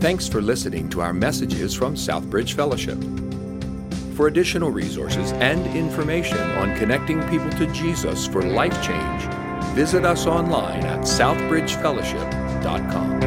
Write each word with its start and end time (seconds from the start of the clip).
Thanks 0.00 0.26
for 0.26 0.40
listening 0.40 0.88
to 0.90 1.00
our 1.02 1.12
messages 1.12 1.74
from 1.74 1.94
Southbridge 1.94 2.54
Fellowship. 2.54 2.96
For 4.16 4.28
additional 4.28 4.70
resources 4.70 5.32
and 5.32 5.66
information 5.76 6.38
on 6.38 6.74
connecting 6.78 7.20
people 7.28 7.50
to 7.50 7.66
Jesus 7.66 8.26
for 8.26 8.42
life 8.42 8.82
change, 8.82 9.24
visit 9.74 10.06
us 10.06 10.26
online 10.26 10.86
at 10.86 11.00
southbridgefellowship.com. 11.00 13.20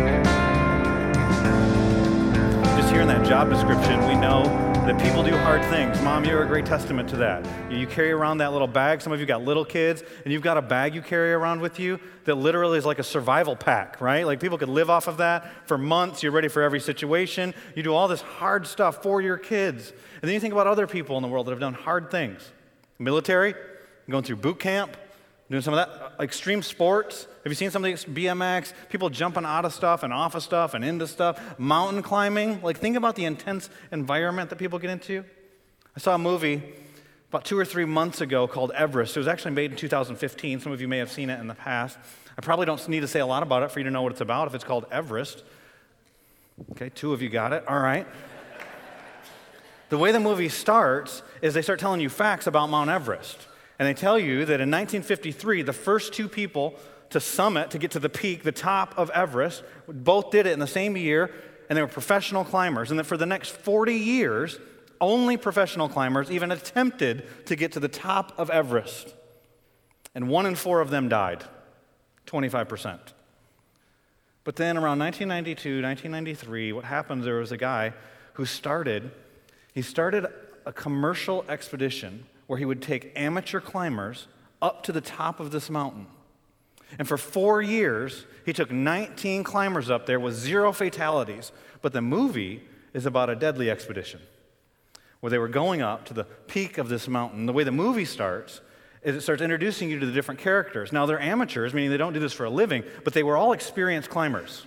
Just 2.76 2.91
hearing 2.91 3.08
that 3.08 3.23
job 3.27 3.52
description, 3.52 4.08
we 4.08 4.16
know 4.16 4.62
that 4.86 5.02
people 5.02 5.23
do 5.23 5.31
hard 5.38 5.63
things. 5.70 6.02
Mom, 6.02 6.25
you're 6.25 6.43
a 6.43 6.45
great 6.45 6.66
testament 6.66 7.07
to 7.07 7.16
that. 7.16 7.47
You 7.71 7.88
carry 7.88 8.11
around 8.11 8.39
that 8.39 8.52
little 8.52 8.68
bag. 8.68 9.02
Some 9.02 9.13
of 9.13 9.20
you 9.21 9.25
got 9.25 9.41
little 9.41 9.63
kids, 9.63 10.04
and 10.25 10.34
you've 10.34 10.41
got 10.41 10.57
a 10.57 10.61
bag 10.61 10.93
you 10.93 11.02
carry 11.02 11.31
around 11.31 11.61
with 11.61 11.79
you 11.79 12.02
that 12.25 12.35
literally 12.35 12.77
is 12.77 12.85
like 12.85 12.99
a 12.99 13.03
survival 13.03 13.55
pack, 13.55 14.02
right? 14.02 14.25
Like 14.25 14.41
people 14.41 14.58
could 14.58 14.67
live 14.67 14.89
off 14.89 15.08
of 15.08 15.16
that 15.17 15.49
for 15.70 15.77
months. 15.77 16.22
You're 16.22 16.34
ready 16.34 16.49
for 16.49 16.61
every 16.61 16.81
situation. 16.81 17.53
You 17.77 17.84
do 17.84 17.94
all 17.94 18.09
this 18.09 18.20
hard 18.20 18.67
stuff 18.67 19.02
for 19.02 19.22
your 19.22 19.38
kids. 19.38 19.91
And 19.91 20.23
then 20.23 20.34
you 20.34 20.41
think 20.41 20.53
about 20.53 20.67
other 20.67 20.86
people 20.86 21.16
in 21.16 21.22
the 21.22 21.30
world 21.30 21.45
that 21.45 21.52
have 21.52 21.61
done 21.61 21.75
hard 21.75 22.11
things 22.11 22.52
military, 23.00 23.55
going 24.09 24.25
through 24.25 24.36
boot 24.36 24.59
camp, 24.59 24.97
doing 25.49 25.61
some 25.61 25.73
of 25.73 25.88
that 25.88 26.13
extreme 26.20 26.61
sports. 26.61 27.27
Have 27.43 27.52
you 27.52 27.55
seen 27.55 27.70
some 27.70 27.83
of 27.83 27.91
these 27.91 28.05
BMX? 28.05 28.73
People 28.89 29.09
jumping 29.09 29.45
out 29.45 29.66
of 29.66 29.73
stuff 29.73 30.03
and 30.03 30.13
off 30.13 30.35
of 30.35 30.43
stuff 30.43 30.73
and 30.73 30.83
into 30.83 31.07
stuff. 31.07 31.59
Mountain 31.59 32.02
climbing. 32.02 32.61
Like, 32.61 32.77
think 32.77 32.95
about 32.95 33.16
the 33.16 33.25
intense 33.25 33.69
environment 33.91 34.49
that 34.49 34.57
people 34.57 34.79
get 34.79 34.89
into. 34.89 35.23
I 35.95 35.99
saw 35.99 36.16
a 36.16 36.17
movie 36.17 36.63
about 37.29 37.45
two 37.45 37.57
or 37.57 37.66
three 37.66 37.85
months 37.85 38.21
ago 38.21 38.47
called 38.47 38.71
Everest. 38.71 39.16
It 39.16 39.19
was 39.19 39.27
actually 39.27 39.52
made 39.52 39.71
in 39.71 39.77
2015. 39.77 40.59
Some 40.59 40.71
of 40.71 40.81
you 40.81 40.88
may 40.88 40.99
have 40.99 41.11
seen 41.11 41.29
it 41.29 41.39
in 41.39 41.47
the 41.47 41.55
past. 41.55 41.97
I 42.38 42.41
probably 42.41 42.66
don't 42.66 42.88
need 42.88 43.02
to 43.02 43.07
say 43.07 43.19
a 43.19 43.25
lot 43.25 43.44
about 43.44 43.63
it 43.63 43.71
for 43.71 43.80
you 43.80 43.83
to 43.85 43.91
know 43.91 44.02
what 44.02 44.11
it's 44.11 44.22
about 44.22 44.47
if 44.47 44.55
it's 44.55 44.63
called 44.63 44.85
Everest. 44.91 45.44
Okay, 46.72 46.89
two 46.89 47.13
of 47.13 47.22
you 47.22 47.30
got 47.30 47.53
it. 47.53 47.63
All 47.67 47.80
right. 47.80 48.07
the 49.89 49.97
way 49.97 50.11
the 50.11 50.19
movie 50.19 50.50
starts 50.50 51.22
is 51.41 51.53
they 51.53 51.61
start 51.61 51.80
telling 51.80 52.02
you 52.02 52.09
facts 52.09 52.47
about 52.47 52.69
Mount 52.69 52.89
Everest. 52.89 53.47
And 53.79 53.88
they 53.88 53.93
tell 53.93 54.19
you 54.19 54.45
that 54.45 54.61
in 54.61 54.69
1953, 54.69 55.63
the 55.63 55.73
first 55.73 56.13
two 56.13 56.27
people 56.27 56.75
to 57.09 57.19
summit, 57.19 57.71
to 57.71 57.77
get 57.77 57.91
to 57.91 57.99
the 57.99 58.09
peak, 58.09 58.43
the 58.43 58.52
top 58.52 58.93
of 58.97 59.09
Everest, 59.11 59.63
both 59.88 60.31
did 60.31 60.45
it 60.45 60.53
in 60.53 60.59
the 60.59 60.67
same 60.67 60.97
year, 60.97 61.31
and 61.69 61.77
they 61.77 61.81
were 61.81 61.88
professional 61.88 62.44
climbers. 62.44 62.91
And 62.91 62.99
that 62.99 63.05
for 63.05 63.17
the 63.17 63.25
next 63.25 63.49
40 63.49 63.94
years, 63.94 64.59
only 64.99 65.38
professional 65.38 65.89
climbers 65.89 66.31
even 66.31 66.51
attempted 66.51 67.45
to 67.45 67.55
get 67.55 67.71
to 67.73 67.79
the 67.79 67.88
top 67.88 68.33
of 68.38 68.49
Everest. 68.49 69.13
And 70.16 70.29
one 70.29 70.45
in 70.45 70.55
four 70.55 70.81
of 70.81 70.89
them 70.89 71.09
died, 71.09 71.44
25%. 72.27 72.99
But 74.44 74.55
then 74.55 74.77
around 74.77 74.99
1992, 74.99 75.81
1993, 75.81 76.73
what 76.73 76.85
happened, 76.85 77.23
there 77.23 77.35
was 77.35 77.51
a 77.51 77.57
guy 77.57 77.94
who 78.33 78.45
started, 78.45 79.11
he 79.73 79.81
started 79.81 80.25
a 80.66 80.73
commercial 80.73 81.45
expedition 81.47 82.25
where 82.47 82.59
he 82.59 82.66
would 82.66 82.81
take 82.81 83.11
amateur 83.16 83.59
climbers 83.59 84.27
up 84.61 84.83
to 84.83 84.91
the 84.91 85.02
top 85.02 85.39
of 85.39 85.52
this 85.52 85.69
mountain. 85.69 86.08
And 86.97 87.08
for 87.08 87.17
four 87.17 87.61
years, 87.61 88.25
he 88.45 88.53
took 88.53 88.72
19 88.72 89.44
climbers 89.44 89.89
up 89.89 90.05
there 90.05 90.19
with 90.19 90.35
zero 90.35 90.72
fatalities. 90.72 91.52
But 91.81 91.94
the 91.94 92.02
movie 92.02 92.63
is 92.94 93.05
about 93.05 93.30
a 93.30 93.35
deadly 93.35 93.69
expedition 93.69 94.22
where 95.19 95.30
they 95.30 95.38
were 95.38 95.47
going 95.47 95.81
up 95.81 96.05
to 96.05 96.13
the 96.13 96.25
peak 96.25 96.77
of 96.77 96.89
this 96.89 97.08
mountain. 97.08 97.45
The 97.45 97.53
way 97.53 97.63
the 97.63 97.72
movie 97.72 98.05
starts 98.05 98.61
is 99.03 99.16
it 99.16 99.22
starts 99.22 99.41
introducing 99.41 99.89
you 99.89 100.00
to 100.00 100.05
the 100.05 100.11
different 100.11 100.39
characters. 100.39 100.91
Now, 100.91 101.05
they're 101.05 101.19
amateurs, 101.19 101.73
meaning 101.73 101.91
they 101.91 101.97
don't 101.97 102.13
do 102.13 102.19
this 102.19 102.33
for 102.33 102.45
a 102.45 102.50
living, 102.50 102.83
but 103.03 103.13
they 103.13 103.23
were 103.23 103.38
all 103.38 103.53
experienced 103.53 104.09
climbers. 104.09 104.66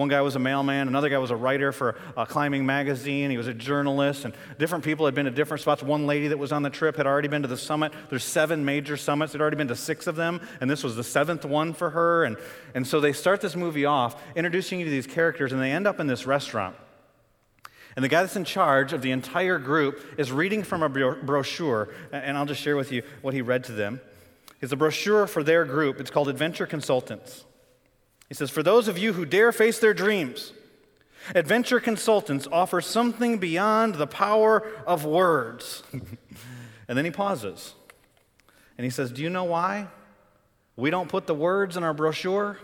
One 0.00 0.08
guy 0.08 0.22
was 0.22 0.34
a 0.34 0.38
mailman, 0.38 0.88
another 0.88 1.10
guy 1.10 1.18
was 1.18 1.30
a 1.30 1.36
writer 1.36 1.72
for 1.72 1.94
a 2.16 2.24
climbing 2.24 2.64
magazine, 2.64 3.30
he 3.30 3.36
was 3.36 3.48
a 3.48 3.52
journalist, 3.52 4.24
and 4.24 4.32
different 4.58 4.82
people 4.82 5.04
had 5.04 5.14
been 5.14 5.26
to 5.26 5.30
different 5.30 5.60
spots. 5.60 5.82
One 5.82 6.06
lady 6.06 6.28
that 6.28 6.38
was 6.38 6.52
on 6.52 6.62
the 6.62 6.70
trip 6.70 6.96
had 6.96 7.06
already 7.06 7.28
been 7.28 7.42
to 7.42 7.48
the 7.48 7.58
summit. 7.58 7.92
There's 8.08 8.24
seven 8.24 8.64
major 8.64 8.96
summits, 8.96 9.34
they'd 9.34 9.42
already 9.42 9.58
been 9.58 9.68
to 9.68 9.76
six 9.76 10.06
of 10.06 10.16
them, 10.16 10.40
and 10.62 10.70
this 10.70 10.82
was 10.82 10.96
the 10.96 11.04
seventh 11.04 11.44
one 11.44 11.74
for 11.74 11.90
her. 11.90 12.24
And, 12.24 12.38
and 12.74 12.86
so 12.86 12.98
they 12.98 13.12
start 13.12 13.42
this 13.42 13.54
movie 13.54 13.84
off, 13.84 14.18
introducing 14.34 14.78
you 14.78 14.86
to 14.86 14.90
these 14.90 15.06
characters, 15.06 15.52
and 15.52 15.60
they 15.60 15.70
end 15.70 15.86
up 15.86 16.00
in 16.00 16.06
this 16.06 16.24
restaurant. 16.24 16.76
And 17.94 18.02
the 18.02 18.08
guy 18.08 18.22
that's 18.22 18.36
in 18.36 18.44
charge 18.44 18.94
of 18.94 19.02
the 19.02 19.10
entire 19.10 19.58
group 19.58 20.00
is 20.16 20.32
reading 20.32 20.62
from 20.62 20.82
a 20.82 20.88
brochure, 20.88 21.90
and 22.10 22.38
I'll 22.38 22.46
just 22.46 22.62
share 22.62 22.78
with 22.78 22.90
you 22.90 23.02
what 23.20 23.34
he 23.34 23.42
read 23.42 23.64
to 23.64 23.72
them. 23.72 24.00
It's 24.62 24.72
a 24.72 24.76
brochure 24.76 25.26
for 25.26 25.42
their 25.42 25.66
group. 25.66 26.00
It's 26.00 26.10
called 26.10 26.30
Adventure 26.30 26.64
Consultants. 26.64 27.44
He 28.30 28.34
says, 28.34 28.48
For 28.48 28.62
those 28.62 28.88
of 28.88 28.96
you 28.96 29.12
who 29.12 29.26
dare 29.26 29.50
face 29.50 29.80
their 29.80 29.92
dreams, 29.92 30.52
Adventure 31.34 31.80
Consultants 31.80 32.46
offer 32.50 32.80
something 32.80 33.38
beyond 33.38 33.96
the 33.96 34.06
power 34.06 34.66
of 34.86 35.04
words. 35.04 35.82
and 35.92 36.96
then 36.96 37.04
he 37.04 37.10
pauses 37.10 37.74
and 38.78 38.84
he 38.84 38.90
says, 38.90 39.10
Do 39.10 39.20
you 39.20 39.28
know 39.28 39.44
why 39.44 39.88
we 40.76 40.90
don't 40.90 41.08
put 41.08 41.26
the 41.26 41.34
words 41.34 41.76
in 41.76 41.82
our 41.82 41.92
brochure? 41.92 42.58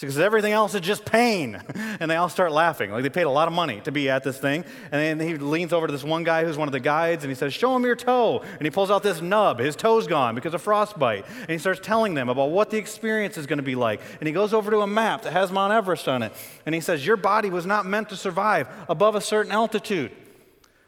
Because 0.00 0.18
everything 0.18 0.52
else 0.52 0.74
is 0.74 0.80
just 0.80 1.04
pain. 1.04 1.62
And 2.00 2.10
they 2.10 2.16
all 2.16 2.28
start 2.28 2.50
laughing. 2.50 2.90
Like 2.90 3.04
they 3.04 3.08
paid 3.08 3.22
a 3.22 3.30
lot 3.30 3.46
of 3.46 3.54
money 3.54 3.80
to 3.82 3.92
be 3.92 4.10
at 4.10 4.24
this 4.24 4.36
thing. 4.36 4.64
And 4.90 5.20
then 5.20 5.28
he 5.28 5.36
leans 5.36 5.72
over 5.72 5.86
to 5.86 5.92
this 5.92 6.02
one 6.02 6.24
guy 6.24 6.44
who's 6.44 6.58
one 6.58 6.66
of 6.66 6.72
the 6.72 6.80
guides 6.80 7.22
and 7.22 7.30
he 7.30 7.36
says, 7.36 7.54
Show 7.54 7.74
him 7.76 7.84
your 7.84 7.94
toe. 7.94 8.40
And 8.40 8.62
he 8.62 8.70
pulls 8.70 8.90
out 8.90 9.04
this 9.04 9.20
nub. 9.20 9.60
His 9.60 9.76
toe's 9.76 10.08
gone 10.08 10.34
because 10.34 10.54
of 10.54 10.60
frostbite. 10.60 11.24
And 11.40 11.50
he 11.50 11.58
starts 11.58 11.78
telling 11.80 12.14
them 12.14 12.28
about 12.28 12.50
what 12.50 12.70
the 12.70 12.78
experience 12.78 13.38
is 13.38 13.46
going 13.46 13.58
to 13.58 13.62
be 13.62 13.76
like. 13.76 14.00
And 14.18 14.26
he 14.26 14.32
goes 14.32 14.52
over 14.52 14.72
to 14.72 14.80
a 14.80 14.88
map 14.88 15.22
that 15.22 15.32
has 15.32 15.52
Mount 15.52 15.72
Everest 15.72 16.08
on 16.08 16.24
it. 16.24 16.32
And 16.66 16.74
he 16.74 16.80
says, 16.80 17.06
Your 17.06 17.16
body 17.16 17.48
was 17.48 17.64
not 17.64 17.86
meant 17.86 18.08
to 18.08 18.16
survive 18.16 18.68
above 18.88 19.14
a 19.14 19.20
certain 19.20 19.52
altitude, 19.52 20.10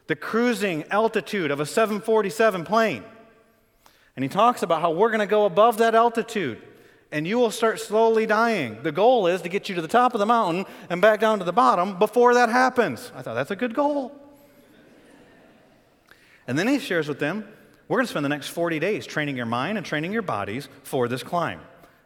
the 0.09 0.17
cruising 0.17 0.83
altitude 0.91 1.53
of 1.53 1.61
a 1.61 1.67
747 1.67 2.65
plane. 2.65 3.05
And 4.17 4.25
he 4.25 4.29
talks 4.29 4.65
about 4.65 4.81
how 4.81 4.91
we're 4.91 5.11
going 5.11 5.21
to 5.21 5.27
go 5.27 5.45
above 5.45 5.79
that 5.79 5.95
altitude 5.95 6.61
and 7.13 7.27
you 7.27 7.39
will 7.39 7.51
start 7.51 7.81
slowly 7.81 8.27
dying. 8.27 8.83
The 8.83 8.93
goal 8.93 9.27
is 9.27 9.43
to 9.43 9.49
get 9.49 9.69
you 9.69 9.75
to 9.77 9.83
the 9.83 9.89
top 9.89 10.15
of 10.15 10.19
the 10.19 10.27
mountain 10.27 10.67
and 10.91 11.01
back 11.01 11.21
down 11.21 11.39
to 11.39 11.45
the 11.45 11.53
bottom 11.53 11.99
before 11.99 12.35
that 12.35 12.49
happens. 12.49 13.13
I 13.15 13.23
thought 13.23 13.35
that's 13.35 13.51
a 13.51 13.57
good 13.57 13.75
goal. 13.75 14.13
And 16.47 16.59
then 16.59 16.69
he 16.69 16.79
shares 16.79 17.09
with 17.09 17.19
them, 17.19 17.47
we're 17.89 17.99
going 17.99 18.07
to 18.07 18.11
spend 18.11 18.25
the 18.25 18.31
next 18.31 18.49
40 18.49 18.79
days 18.79 19.07
training 19.07 19.37
your 19.37 19.47
mind 19.47 19.79
and 19.79 19.87
training 19.87 20.13
your 20.13 20.23
bodies 20.23 20.69
for 20.83 21.09
this 21.09 21.23
climb. 21.23 21.61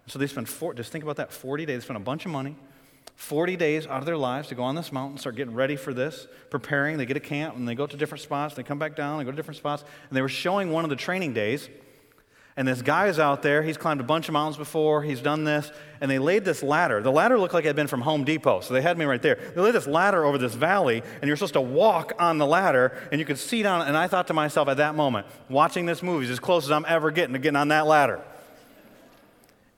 So 0.06 0.18
they 0.18 0.26
spend 0.26 0.48
four, 0.48 0.74
just 0.74 0.92
think 0.92 1.04
about 1.04 1.16
that 1.16 1.32
40 1.32 1.66
days, 1.66 1.80
they 1.80 1.84
spend 1.84 1.96
a 1.96 2.00
bunch 2.00 2.24
of 2.24 2.32
money, 2.32 2.56
40 3.16 3.56
days 3.56 3.86
out 3.86 3.98
of 3.98 4.06
their 4.06 4.16
lives 4.16 4.48
to 4.48 4.54
go 4.54 4.62
on 4.62 4.74
this 4.74 4.92
mountain, 4.92 5.18
start 5.18 5.36
getting 5.36 5.54
ready 5.54 5.76
for 5.76 5.94
this, 5.94 6.26
preparing. 6.50 6.96
They 6.96 7.06
get 7.06 7.16
a 7.16 7.20
camp 7.20 7.54
and 7.56 7.68
they 7.68 7.74
go 7.74 7.86
to 7.86 7.96
different 7.96 8.22
spots, 8.22 8.54
they 8.54 8.62
come 8.62 8.78
back 8.78 8.96
down, 8.96 9.18
they 9.18 9.24
go 9.24 9.30
to 9.30 9.36
different 9.36 9.58
spots. 9.58 9.84
And 10.08 10.16
they 10.16 10.22
were 10.22 10.28
showing 10.28 10.70
one 10.70 10.84
of 10.84 10.90
the 10.90 10.96
training 10.96 11.32
days 11.34 11.68
and 12.56 12.66
this 12.66 12.82
guy 12.82 13.06
is 13.06 13.18
out 13.18 13.42
there. 13.42 13.62
He's 13.62 13.76
climbed 13.76 14.00
a 14.00 14.04
bunch 14.04 14.28
of 14.28 14.32
mountains 14.32 14.56
before. 14.56 15.02
He's 15.02 15.20
done 15.20 15.44
this. 15.44 15.70
And 16.00 16.10
they 16.10 16.18
laid 16.18 16.44
this 16.44 16.62
ladder. 16.62 17.00
The 17.00 17.12
ladder 17.12 17.38
looked 17.38 17.54
like 17.54 17.64
it 17.64 17.68
had 17.68 17.76
been 17.76 17.86
from 17.86 18.00
Home 18.00 18.24
Depot. 18.24 18.60
So 18.60 18.74
they 18.74 18.82
had 18.82 18.98
me 18.98 19.04
right 19.04 19.22
there. 19.22 19.36
They 19.54 19.60
laid 19.60 19.74
this 19.74 19.86
ladder 19.86 20.24
over 20.24 20.36
this 20.36 20.54
valley, 20.54 21.02
and 21.20 21.28
you're 21.28 21.36
supposed 21.36 21.54
to 21.54 21.60
walk 21.60 22.12
on 22.18 22.38
the 22.38 22.46
ladder, 22.46 22.96
and 23.12 23.20
you 23.20 23.24
could 23.24 23.38
see 23.38 23.62
down. 23.62 23.86
And 23.86 23.96
I 23.96 24.08
thought 24.08 24.26
to 24.26 24.34
myself 24.34 24.68
at 24.68 24.78
that 24.78 24.94
moment, 24.94 25.26
watching 25.48 25.86
this 25.86 26.02
movie 26.02 26.24
is 26.24 26.30
as 26.30 26.40
close 26.40 26.64
as 26.64 26.70
I'm 26.70 26.84
ever 26.88 27.10
getting 27.10 27.34
to 27.34 27.38
getting 27.38 27.56
on 27.56 27.68
that 27.68 27.86
ladder. 27.86 28.20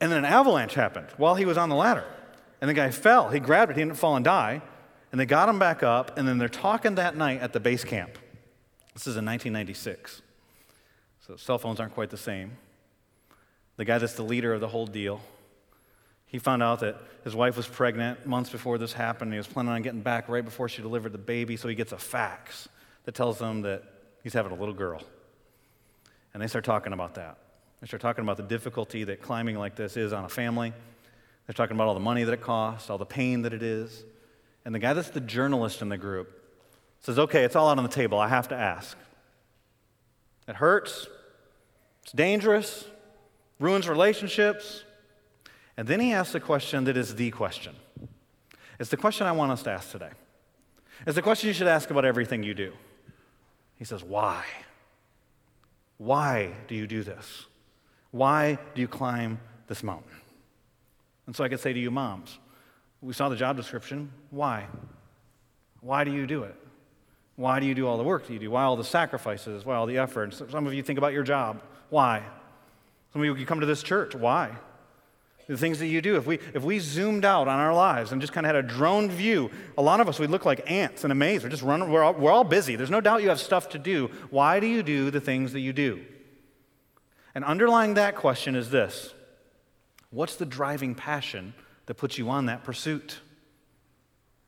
And 0.00 0.10
then 0.10 0.18
an 0.18 0.24
avalanche 0.24 0.74
happened 0.74 1.08
while 1.16 1.34
he 1.34 1.44
was 1.44 1.58
on 1.58 1.68
the 1.68 1.76
ladder. 1.76 2.04
And 2.60 2.70
the 2.70 2.74
guy 2.74 2.90
fell. 2.90 3.28
He 3.28 3.38
grabbed 3.38 3.70
it. 3.70 3.76
He 3.76 3.82
didn't 3.84 3.98
fall 3.98 4.16
and 4.16 4.24
die. 4.24 4.62
And 5.10 5.20
they 5.20 5.26
got 5.26 5.48
him 5.48 5.58
back 5.58 5.82
up, 5.82 6.16
and 6.16 6.26
then 6.26 6.38
they're 6.38 6.48
talking 6.48 6.94
that 6.94 7.16
night 7.16 7.40
at 7.40 7.52
the 7.52 7.60
base 7.60 7.84
camp. 7.84 8.18
This 8.94 9.06
is 9.06 9.16
in 9.16 9.26
1996. 9.26 10.22
So 11.26 11.36
cell 11.36 11.58
phones 11.58 11.80
aren't 11.80 11.94
quite 11.94 12.10
the 12.10 12.16
same 12.16 12.52
the 13.76 13.84
guy 13.84 13.98
that's 13.98 14.14
the 14.14 14.22
leader 14.22 14.52
of 14.52 14.60
the 14.60 14.68
whole 14.68 14.86
deal. 14.86 15.20
He 16.26 16.38
found 16.38 16.62
out 16.62 16.80
that 16.80 16.96
his 17.24 17.34
wife 17.34 17.56
was 17.56 17.66
pregnant 17.66 18.26
months 18.26 18.50
before 18.50 18.78
this 18.78 18.92
happened. 18.92 19.32
He 19.32 19.38
was 19.38 19.46
planning 19.46 19.72
on 19.72 19.82
getting 19.82 20.02
back 20.02 20.28
right 20.28 20.44
before 20.44 20.68
she 20.68 20.82
delivered 20.82 21.12
the 21.12 21.18
baby, 21.18 21.56
so 21.56 21.68
he 21.68 21.74
gets 21.74 21.92
a 21.92 21.98
fax 21.98 22.68
that 23.04 23.14
tells 23.14 23.38
them 23.38 23.62
that 23.62 23.82
he's 24.22 24.32
having 24.32 24.52
a 24.52 24.54
little 24.54 24.74
girl. 24.74 25.02
And 26.32 26.42
they 26.42 26.46
start 26.46 26.64
talking 26.64 26.92
about 26.92 27.14
that. 27.16 27.38
They 27.80 27.86
start 27.86 28.00
talking 28.00 28.22
about 28.22 28.36
the 28.36 28.44
difficulty 28.44 29.04
that 29.04 29.20
climbing 29.20 29.58
like 29.58 29.74
this 29.74 29.96
is 29.96 30.12
on 30.12 30.24
a 30.24 30.28
family. 30.28 30.72
They're 31.46 31.54
talking 31.54 31.76
about 31.76 31.88
all 31.88 31.94
the 31.94 32.00
money 32.00 32.24
that 32.24 32.32
it 32.32 32.40
costs, 32.40 32.88
all 32.88 32.98
the 32.98 33.04
pain 33.04 33.42
that 33.42 33.52
it 33.52 33.62
is. 33.62 34.04
And 34.64 34.74
the 34.74 34.78
guy 34.78 34.92
that's 34.92 35.10
the 35.10 35.20
journalist 35.20 35.82
in 35.82 35.88
the 35.88 35.98
group 35.98 36.30
says, 37.00 37.18
Okay, 37.18 37.42
it's 37.42 37.56
all 37.56 37.68
out 37.68 37.78
on 37.78 37.84
the 37.84 37.90
table. 37.90 38.18
I 38.18 38.28
have 38.28 38.48
to 38.48 38.54
ask. 38.54 38.96
It 40.48 40.56
hurts. 40.56 41.06
It's 42.02 42.12
dangerous 42.12 42.86
ruins 43.62 43.88
relationships. 43.88 44.84
And 45.76 45.88
then 45.88 46.00
he 46.00 46.12
asks 46.12 46.34
a 46.34 46.40
question 46.40 46.84
that 46.84 46.96
is 46.96 47.14
the 47.14 47.30
question. 47.30 47.74
It's 48.78 48.90
the 48.90 48.96
question 48.96 49.26
I 49.26 49.32
want 49.32 49.52
us 49.52 49.62
to 49.62 49.70
ask 49.70 49.90
today. 49.90 50.10
It's 51.06 51.14
the 51.14 51.22
question 51.22 51.48
you 51.48 51.54
should 51.54 51.68
ask 51.68 51.90
about 51.90 52.04
everything 52.04 52.42
you 52.42 52.52
do. 52.54 52.72
He 53.76 53.84
says, 53.84 54.02
Why? 54.04 54.44
Why 55.96 56.52
do 56.68 56.74
you 56.74 56.86
do 56.86 57.02
this? 57.02 57.46
Why 58.10 58.58
do 58.74 58.80
you 58.80 58.88
climb 58.88 59.40
this 59.68 59.82
mountain? 59.82 60.10
And 61.26 61.34
so 61.34 61.44
I 61.44 61.48
could 61.48 61.60
say 61.60 61.72
to 61.72 61.78
you, 61.78 61.90
moms, 61.90 62.38
We 63.00 63.14
saw 63.14 63.28
the 63.28 63.36
job 63.36 63.56
description. 63.56 64.10
Why? 64.30 64.66
Why 65.80 66.04
do 66.04 66.12
you 66.12 66.26
do 66.26 66.42
it? 66.42 66.56
Why 67.36 67.60
do 67.60 67.66
you 67.66 67.74
do 67.74 67.86
all 67.86 67.96
the 67.96 68.04
work 68.04 68.26
that 68.26 68.32
you 68.32 68.38
do? 68.38 68.50
Why 68.50 68.64
all 68.64 68.76
the 68.76 68.84
sacrifices? 68.84 69.64
Why 69.64 69.76
all 69.76 69.86
the 69.86 69.98
effort? 69.98 70.34
Some 70.34 70.66
of 70.66 70.74
you 70.74 70.82
think 70.82 70.98
about 70.98 71.12
your 71.12 71.22
job. 71.22 71.62
Why? 71.88 72.22
Some 73.12 73.22
of 73.22 73.38
you, 73.38 73.46
come 73.46 73.60
to 73.60 73.66
this 73.66 73.82
church. 73.82 74.14
Why? 74.14 74.50
The 75.48 75.56
things 75.56 75.78
that 75.80 75.88
you 75.88 76.00
do. 76.00 76.16
If 76.16 76.26
we, 76.26 76.38
if 76.54 76.62
we 76.62 76.78
zoomed 76.78 77.24
out 77.24 77.48
on 77.48 77.58
our 77.58 77.74
lives 77.74 78.12
and 78.12 78.20
just 78.20 78.32
kind 78.32 78.46
of 78.46 78.54
had 78.54 78.64
a 78.64 78.66
drone 78.66 79.10
view, 79.10 79.50
a 79.76 79.82
lot 79.82 80.00
of 80.00 80.08
us, 80.08 80.18
would 80.18 80.30
look 80.30 80.46
like 80.46 80.70
ants 80.70 81.04
in 81.04 81.10
a 81.10 81.14
maze. 81.14 81.42
We're 81.42 81.50
just 81.50 81.62
running, 81.62 81.90
we're 81.90 82.02
all, 82.02 82.14
we're 82.14 82.30
all 82.30 82.44
busy. 82.44 82.76
There's 82.76 82.90
no 82.90 83.00
doubt 83.00 83.22
you 83.22 83.28
have 83.28 83.40
stuff 83.40 83.70
to 83.70 83.78
do. 83.78 84.10
Why 84.30 84.60
do 84.60 84.66
you 84.66 84.82
do 84.82 85.10
the 85.10 85.20
things 85.20 85.52
that 85.52 85.60
you 85.60 85.72
do? 85.72 86.04
And 87.34 87.44
underlying 87.44 87.94
that 87.94 88.14
question 88.14 88.54
is 88.54 88.70
this 88.70 89.14
What's 90.10 90.36
the 90.36 90.46
driving 90.46 90.94
passion 90.94 91.54
that 91.86 91.94
puts 91.94 92.18
you 92.18 92.30
on 92.30 92.46
that 92.46 92.64
pursuit? 92.64 93.20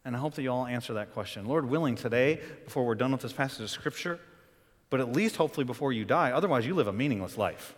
And 0.05 0.15
I 0.15 0.19
hope 0.19 0.35
that 0.35 0.43
you 0.43 0.51
all 0.51 0.67
answer 0.67 0.95
that 0.95 1.15
question. 1.15 1.47
Lord 1.47 1.69
willing, 1.69 1.95
today, 1.95 2.41
before 2.65 2.85
we're 2.85 2.95
done 2.95 3.13
with 3.13 3.23
this 3.23 3.33
passage 3.33 3.63
of 3.63 3.71
Scripture, 3.71 4.19
but 4.91 5.01
at 5.01 5.13
least 5.13 5.37
hopefully 5.37 5.65
before 5.65 5.93
you 5.93 6.05
die, 6.05 6.31
otherwise 6.31 6.67
you 6.67 6.75
live 6.75 6.89
a 6.89 6.93
meaningless 6.93 7.39
life. 7.39 7.75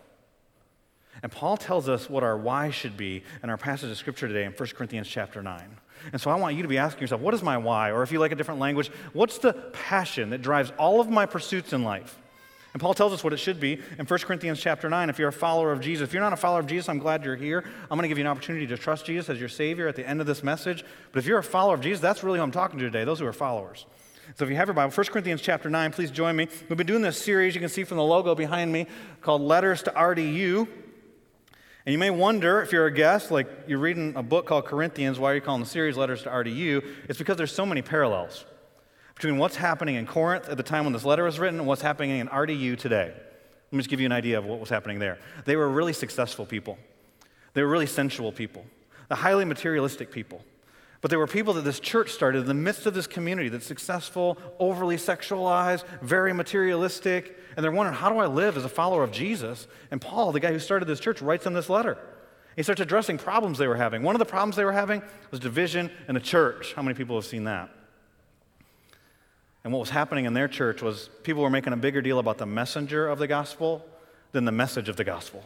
And 1.23 1.31
Paul 1.31 1.57
tells 1.57 1.89
us 1.89 2.09
what 2.09 2.23
our 2.23 2.37
why 2.37 2.69
should 2.69 2.97
be 2.97 3.23
in 3.41 3.49
our 3.49 3.57
passage 3.57 3.89
of 3.89 3.97
Scripture 3.97 4.27
today 4.27 4.43
in 4.43 4.51
1 4.51 4.69
Corinthians 4.75 5.07
chapter 5.07 5.41
9. 5.41 5.77
And 6.11 6.21
so 6.21 6.29
I 6.29 6.35
want 6.35 6.55
you 6.55 6.61
to 6.61 6.67
be 6.67 6.77
asking 6.77 7.01
yourself, 7.01 7.21
what 7.21 7.33
is 7.33 7.41
my 7.41 7.57
why? 7.57 7.91
Or 7.91 8.03
if 8.03 8.11
you 8.11 8.19
like 8.19 8.31
a 8.31 8.35
different 8.35 8.59
language, 8.59 8.91
what's 9.13 9.39
the 9.39 9.53
passion 9.53 10.29
that 10.29 10.41
drives 10.41 10.71
all 10.77 11.01
of 11.01 11.09
my 11.09 11.25
pursuits 11.25 11.73
in 11.73 11.83
life? 11.83 12.19
And 12.77 12.81
Paul 12.83 12.93
tells 12.93 13.11
us 13.11 13.23
what 13.23 13.33
it 13.33 13.37
should 13.37 13.59
be 13.59 13.81
in 13.97 14.05
1 14.05 14.19
Corinthians 14.19 14.59
chapter 14.59 14.87
9. 14.87 15.09
If 15.09 15.17
you're 15.17 15.29
a 15.29 15.33
follower 15.33 15.71
of 15.71 15.79
Jesus, 15.79 16.07
if 16.07 16.13
you're 16.13 16.21
not 16.21 16.31
a 16.31 16.37
follower 16.37 16.59
of 16.59 16.67
Jesus, 16.67 16.87
I'm 16.87 16.99
glad 16.99 17.25
you're 17.25 17.35
here. 17.35 17.63
I'm 17.89 17.97
going 17.97 18.03
to 18.03 18.07
give 18.07 18.19
you 18.19 18.23
an 18.23 18.29
opportunity 18.29 18.67
to 18.67 18.77
trust 18.77 19.07
Jesus 19.07 19.31
as 19.31 19.39
your 19.39 19.49
Savior 19.49 19.87
at 19.87 19.95
the 19.95 20.07
end 20.07 20.21
of 20.21 20.27
this 20.27 20.43
message. 20.43 20.85
But 21.11 21.17
if 21.17 21.25
you're 21.25 21.39
a 21.39 21.43
follower 21.43 21.73
of 21.73 21.81
Jesus, 21.81 22.01
that's 22.01 22.23
really 22.23 22.37
who 22.37 22.43
I'm 22.43 22.51
talking 22.51 22.77
to 22.77 22.85
today, 22.85 23.03
those 23.03 23.19
who 23.19 23.25
are 23.25 23.33
followers. 23.33 23.87
So 24.35 24.45
if 24.45 24.51
you 24.51 24.57
have 24.57 24.67
your 24.67 24.75
Bible, 24.75 24.93
1 24.93 25.07
Corinthians 25.07 25.41
chapter 25.41 25.71
9, 25.71 25.91
please 25.91 26.11
join 26.11 26.35
me. 26.35 26.49
We've 26.69 26.77
been 26.77 26.85
doing 26.85 27.01
this 27.01 27.19
series, 27.19 27.55
you 27.55 27.61
can 27.61 27.69
see 27.69 27.83
from 27.83 27.97
the 27.97 28.03
logo 28.03 28.35
behind 28.35 28.71
me, 28.71 28.85
called 29.21 29.41
Letters 29.41 29.81
to 29.81 29.89
RDU. 29.89 30.67
And 31.87 31.93
you 31.93 31.97
may 31.97 32.11
wonder, 32.11 32.61
if 32.61 32.71
you're 32.71 32.85
a 32.85 32.93
guest, 32.93 33.31
like 33.31 33.47
you're 33.65 33.79
reading 33.79 34.15
a 34.15 34.21
book 34.21 34.45
called 34.45 34.65
Corinthians, 34.65 35.17
why 35.17 35.31
are 35.31 35.35
you 35.35 35.41
calling 35.41 35.63
the 35.63 35.67
series 35.67 35.97
Letters 35.97 36.21
to 36.21 36.29
RDU? 36.29 36.85
It's 37.09 37.17
because 37.17 37.37
there's 37.37 37.51
so 37.51 37.65
many 37.65 37.81
parallels 37.81 38.45
between 39.17 39.39
what's 39.39 39.55
happening 39.55 39.95
in 39.95 40.05
Corinth 40.05 40.47
at 40.47 40.57
the 40.57 40.63
time 40.63 40.83
when 40.83 40.93
this 40.93 41.03
letter 41.03 41.23
was 41.23 41.39
written 41.39 41.59
and 41.59 41.67
what's 41.67 41.81
happening 41.81 42.11
in 42.11 42.27
RDU 42.27 42.77
today. 42.77 43.11
Let 43.11 43.73
me 43.73 43.79
just 43.79 43.89
give 43.89 43.99
you 43.99 44.05
an 44.05 44.11
idea 44.11 44.37
of 44.37 44.45
what 44.45 44.59
was 44.59 44.69
happening 44.69 44.99
there. 44.99 45.17
They 45.45 45.55
were 45.55 45.67
really 45.67 45.93
successful 45.93 46.45
people, 46.45 46.77
they 47.53 47.63
were 47.63 47.67
really 47.67 47.87
sensual 47.87 48.31
people, 48.31 48.63
the 49.09 49.15
highly 49.15 49.43
materialistic 49.43 50.11
people. 50.11 50.43
But 51.01 51.09
there 51.09 51.19
were 51.19 51.27
people 51.27 51.53
that 51.53 51.63
this 51.63 51.79
church 51.79 52.11
started 52.11 52.41
in 52.41 52.45
the 52.47 52.53
midst 52.53 52.85
of 52.85 52.93
this 52.93 53.05
community 53.05 53.49
that's 53.49 53.67
successful, 53.67 54.37
overly 54.59 54.97
sexualized, 54.97 55.83
very 56.01 56.33
materialistic, 56.33 57.37
and 57.55 57.63
they're 57.63 57.71
wondering, 57.71 57.97
how 57.97 58.09
do 58.09 58.17
I 58.17 58.25
live 58.25 58.57
as 58.57 58.65
a 58.65 58.69
follower 58.69 59.03
of 59.03 59.11
Jesus? 59.11 59.67
And 59.91 60.01
Paul, 60.01 60.31
the 60.31 60.39
guy 60.39 60.51
who 60.51 60.59
started 60.59 60.85
this 60.85 60.99
church, 60.99 61.21
writes 61.21 61.43
them 61.43 61.53
this 61.53 61.69
letter. 61.69 61.97
He 62.55 62.63
starts 62.63 62.81
addressing 62.81 63.19
problems 63.19 63.59
they 63.59 63.67
were 63.67 63.75
having. 63.75 64.01
One 64.01 64.15
of 64.15 64.19
the 64.19 64.25
problems 64.25 64.55
they 64.55 64.65
were 64.65 64.71
having 64.71 65.03
was 65.29 65.39
division 65.39 65.91
in 66.07 66.15
the 66.15 66.19
church. 66.19 66.73
How 66.73 66.81
many 66.81 66.95
people 66.95 67.15
have 67.15 67.25
seen 67.25 67.43
that? 67.43 67.69
And 69.67 69.73
what 69.73 69.81
was 69.81 69.89
happening 69.89 70.23
in 70.23 70.33
their 70.33 70.47
church 70.47 70.81
was 70.81 71.09
people 71.23 71.43
were 71.43 71.49
making 71.49 71.73
a 71.73 71.75
bigger 71.75 72.01
deal 72.01 72.19
about 72.19 72.37
the 72.37 72.45
messenger 72.45 73.05
of 73.05 73.19
the 73.19 73.27
gospel 73.27 73.85
than 74.31 74.45
the 74.45 74.51
message 74.53 74.87
of 74.87 74.95
the 74.95 75.03
gospel. 75.03 75.43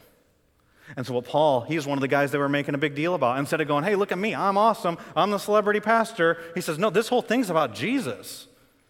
And 0.95 1.07
so, 1.07 1.13
what 1.13 1.25
Paul, 1.25 1.61
he's 1.61 1.87
one 1.87 1.97
of 1.97 2.03
the 2.03 2.07
guys 2.07 2.29
they 2.29 2.37
were 2.37 2.47
making 2.47 2.75
a 2.75 2.77
big 2.77 2.93
deal 2.93 3.15
about. 3.15 3.39
Instead 3.39 3.61
of 3.61 3.67
going, 3.67 3.83
hey, 3.83 3.95
look 3.95 4.11
at 4.11 4.19
me, 4.19 4.35
I'm 4.35 4.59
awesome, 4.59 4.99
I'm 5.15 5.31
the 5.31 5.39
celebrity 5.39 5.79
pastor, 5.79 6.37
he 6.53 6.61
says, 6.61 6.77
no, 6.77 6.91
this 6.91 7.07
whole 7.07 7.23
thing's 7.23 7.49
about 7.49 7.73
Jesus. 7.73 8.45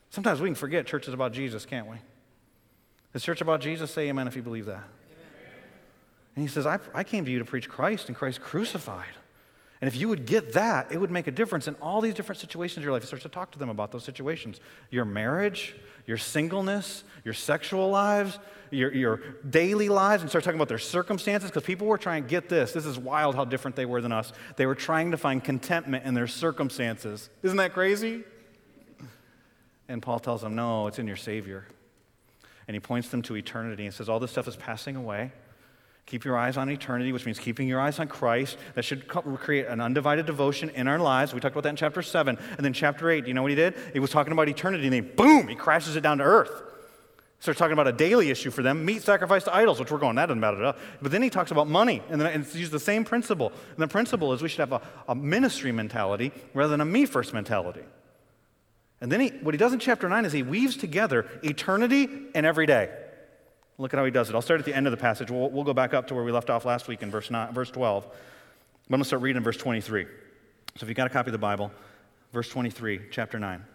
Sometimes 0.10 0.42
we 0.42 0.50
can 0.50 0.56
forget 0.56 0.86
church 0.86 1.08
is 1.08 1.14
about 1.14 1.32
Jesus, 1.32 1.66
can't 1.66 1.88
we? 1.88 1.96
Is 3.14 3.24
church 3.24 3.40
about 3.40 3.62
Jesus? 3.62 3.90
Say 3.90 4.10
amen 4.10 4.28
if 4.28 4.36
you 4.36 4.42
believe 4.42 4.66
that. 4.66 4.84
Amen. 4.84 5.30
And 6.36 6.44
he 6.44 6.50
says, 6.50 6.66
I, 6.66 6.78
I 6.94 7.06
came 7.06 7.24
to 7.24 7.32
you 7.32 7.40
to 7.40 7.46
preach 7.46 7.70
Christ 7.70 8.10
and 8.10 8.18
Christ 8.18 8.42
crucified. 8.42 9.16
And 9.82 9.88
if 9.88 9.96
you 9.96 10.08
would 10.10 10.28
get 10.28 10.54
that, 10.54 10.92
it 10.92 11.02
would 11.02 11.10
make 11.10 11.26
a 11.26 11.32
difference 11.32 11.68
in 11.68 11.74
all 11.82 12.02
these 12.02 12.14
different 12.14 12.40
situations 12.40 12.78
in 12.78 12.84
your 12.84 12.92
life. 12.92 13.02
He 13.02 13.08
starts 13.08 13.24
to 13.24 13.30
talk 13.30 13.52
to 13.52 13.60
them 13.60 13.70
about 13.70 13.92
those 13.92 14.04
situations 14.04 14.60
your 14.92 15.06
marriage, 15.06 15.76
your 16.06 16.18
singleness, 16.18 17.04
your 17.26 17.34
sexual 17.34 17.90
lives, 17.90 18.38
your, 18.70 18.94
your 18.94 19.18
daily 19.50 19.90
lives, 19.90 20.22
and 20.22 20.30
start 20.30 20.44
talking 20.44 20.60
about 20.60 20.70
their 20.70 20.78
circumstances 20.78 21.50
because 21.50 21.64
people 21.64 21.88
were 21.88 21.98
trying 21.98 22.24
to 22.24 22.30
get 22.30 22.48
this. 22.48 22.74
This 22.74 22.86
is 22.86 23.00
wild 23.00 23.36
how 23.36 23.44
different 23.44 23.76
they 23.76 23.86
were 23.86 24.02
than 24.02 24.12
us. 24.12 24.32
They 24.56 24.68
were 24.68 24.76
trying 24.76 25.12
to 25.12 25.18
find 25.18 25.44
contentment 25.44 26.06
in 26.06 26.14
their 26.14 26.28
circumstances. 26.28 27.32
Isn't 27.42 27.58
that 27.58 27.74
crazy? 27.74 28.24
And 29.90 30.02
Paul 30.02 30.20
tells 30.20 30.42
them, 30.42 30.56
No, 30.56 30.88
it's 30.88 31.00
in 31.00 31.08
your 31.08 31.18
Savior. 31.18 31.66
And 32.68 32.76
he 32.76 32.80
points 32.80 33.10
them 33.10 33.24
to 33.24 33.36
eternity 33.36 33.86
and 33.86 33.94
says, 33.94 34.10
All 34.10 34.20
this 34.20 34.32
stuff 34.32 34.48
is 34.48 34.56
passing 34.56 34.96
away. 34.96 35.32
Keep 36.06 36.26
your 36.26 36.38
eyes 36.38 36.58
on 36.58 36.70
eternity, 36.70 37.12
which 37.12 37.26
means 37.26 37.40
keeping 37.40 37.68
your 37.68 37.80
eyes 37.80 38.00
on 38.00 38.08
Christ. 38.08 38.58
That 38.74 38.84
should 38.84 39.08
create 39.08 39.68
an 39.68 39.80
undivided 39.80 40.26
devotion 40.26 40.70
in 40.72 40.88
our 40.88 41.00
lives. 41.00 41.34
We 41.34 41.40
talked 41.40 41.54
about 41.54 41.64
that 41.64 41.70
in 41.70 41.76
chapter 41.76 42.02
7. 42.02 42.38
And 42.58 42.66
then 42.66 42.74
chapter 42.74 43.10
8, 43.10 43.28
you 43.28 43.34
know 43.34 43.42
what 43.42 43.52
he 43.52 43.56
did? 43.56 43.76
He 43.94 44.00
was 44.00 44.10
talking 44.10 44.34
about 44.34 44.50
eternity, 44.50 44.86
and 44.86 44.94
then 44.94 45.12
boom, 45.16 45.48
he 45.48 45.56
crashes 45.56 45.96
it 45.96 46.02
down 46.02 46.18
to 46.18 46.24
earth. 46.24 46.64
Starts 47.40 47.58
talking 47.58 47.74
about 47.74 47.88
a 47.88 47.92
daily 47.92 48.30
issue 48.30 48.52
for 48.52 48.62
them 48.62 48.86
meat 48.86 49.02
sacrifice 49.02 49.44
to 49.46 49.56
idols, 49.56 49.80
which 49.80 49.90
we're 49.90 49.98
going, 49.98 50.16
that 50.16 50.28
doesn't 50.28 50.40
matter 50.40 50.58
at 50.58 50.64
all. 50.64 50.76
But 51.02 51.12
then 51.12 51.24
he 51.24 51.30
talks 51.32 51.50
about 51.50 51.68
money, 51.68 52.04
and 52.10 52.22
then 52.22 52.42
it's 52.42 52.56
used 52.56 52.72
the 52.72 52.80
same 52.80 53.04
principle. 53.04 53.52
And 53.70 53.78
the 53.80 53.88
principle 53.88 54.32
is 54.34 54.44
we 54.44 54.50
should 54.50 54.60
have 54.60 54.74
a, 54.74 54.82
a 55.08 55.16
ministry 55.16 55.72
mentality 55.72 56.32
rather 56.54 56.70
than 56.70 56.82
a 56.82 56.86
me 56.86 57.06
first 57.06 57.34
mentality. 57.34 57.82
And 59.02 59.12
then 59.12 59.22
he, 59.22 59.30
what 59.42 59.56
he 59.56 59.58
does 59.58 59.74
in 59.74 59.80
chapter 59.80 60.08
9 60.08 60.26
is 60.26 60.34
he 60.34 60.44
weaves 60.44 60.78
together 60.78 61.28
eternity 61.42 62.10
and 62.36 62.46
every 62.46 62.68
day. 62.68 62.92
Look 63.82 63.96
at 63.96 63.98
how 63.98 64.06
he 64.06 64.12
does 64.12 64.30
it. 64.30 64.36
I'll 64.36 64.44
start 64.44 64.60
at 64.60 64.66
the 64.68 64.76
end 64.76 64.86
of 64.86 64.92
the 64.92 64.98
passage. 64.98 65.32
We'll, 65.32 65.50
we'll 65.50 65.64
go 65.64 65.74
back 65.74 65.96
up 65.96 66.08
to 66.10 66.14
where 66.14 66.24
we 66.24 66.32
left 66.32 66.52
off 66.52 66.66
last 66.66 66.88
week 66.88 67.02
in 67.02 67.10
verse, 67.10 67.32
9, 67.32 67.52
verse 67.52 67.72
12. 67.72 68.04
But 68.04 68.14
I'm 68.14 68.92
going 68.92 69.00
to 69.00 69.06
start 69.06 69.24
reading 69.24 69.38
in 69.38 69.44
verse 69.44 69.58
23. 69.58 70.04
So 70.04 70.10
if 70.84 70.88
you've 70.88 70.96
got 70.96 71.08
a 71.08 71.10
copy 71.10 71.30
of 71.30 71.32
the 71.32 71.40
Bible, 71.40 71.72
verse 72.32 72.48
23, 72.48 73.02
chapter 73.10 73.40
9. 73.40 73.66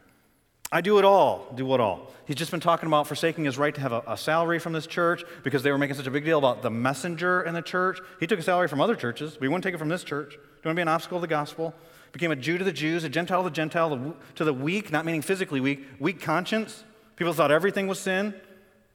I 0.71 0.81
do 0.81 1.01
it 1.01 1.05
all. 1.05 1.53
Do 1.57 1.67
what 1.67 1.81
all? 1.81 2.13
He's 2.25 2.37
just 2.37 2.53
been 2.53 2.61
talking 2.61 2.87
about 2.87 3.09
forsaking 3.09 3.47
his 3.47 3.59
right 3.59 3.75
to 3.75 3.81
have 3.81 3.91
a, 3.91 4.03
a, 4.07 4.17
salary 4.17 4.61
from 4.61 4.73
this 4.73 4.87
church 4.87 5.25
because 5.43 5.65
they 5.65 5.73
were 5.73 5.79
making 5.79 5.97
such 5.97 6.07
a 6.07 6.11
big 6.13 6.25
deal 6.25 6.39
about 6.39 6.63
the 6.63 6.71
messenger 6.71 7.43
in 7.43 7.53
the 7.53 7.63
church. 7.63 7.99
He 8.21 8.29
took 8.29 8.39
a 8.39 8.43
salary 8.43 8.69
from 8.69 8.81
other 8.81 8.95
churches, 8.95 9.33
but 9.33 9.43
he 9.43 9.49
wouldn't 9.49 9.65
take 9.65 9.75
it 9.75 9.79
from 9.79 9.89
this 9.89 10.05
church. 10.05 10.35
Don't 10.35 10.67
want 10.67 10.75
to 10.75 10.75
be 10.75 10.83
an 10.83 10.89
obstacle 10.89 11.19
to 11.19 11.23
the 11.23 11.27
gospel. 11.27 11.75
Became 12.13 12.31
a 12.31 12.37
Jew 12.37 12.59
to 12.59 12.65
the 12.65 12.73
Jews, 12.73 13.03
a 13.03 13.09
Gentile 13.09 13.43
to 13.43 13.49
the 13.49 13.55
Gentile, 13.55 14.15
to 14.37 14.45
the 14.45 14.55
weak, 14.55 14.93
not 14.93 15.05
meaning 15.05 15.23
physically 15.23 15.61
weak, 15.61 15.85
weak 15.99 16.21
conscience. 16.21 16.85
People 17.17 17.33
thought 17.33 17.51
everything 17.51 17.89
was 17.89 17.99
sin, 17.99 18.35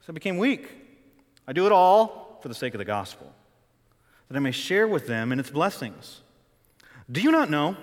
so 0.06 0.14
became 0.14 0.38
weak. 0.38 0.81
I 1.52 1.54
do 1.54 1.66
it 1.66 1.74
all 1.74 2.40
for 2.42 2.48
the 2.48 2.56
sake 2.56 2.74
of 2.74 2.78
the 2.78 2.86
gospel, 2.86 3.30
that 4.30 4.38
I 4.38 4.40
may 4.40 4.52
share 4.52 4.88
with 4.88 5.06
them 5.06 5.34
in 5.34 5.40
its 5.42 5.50
blessings. 5.50 6.22
Do 7.12 7.20
you 7.20 7.30
not 7.30 7.50
know, 7.50 7.76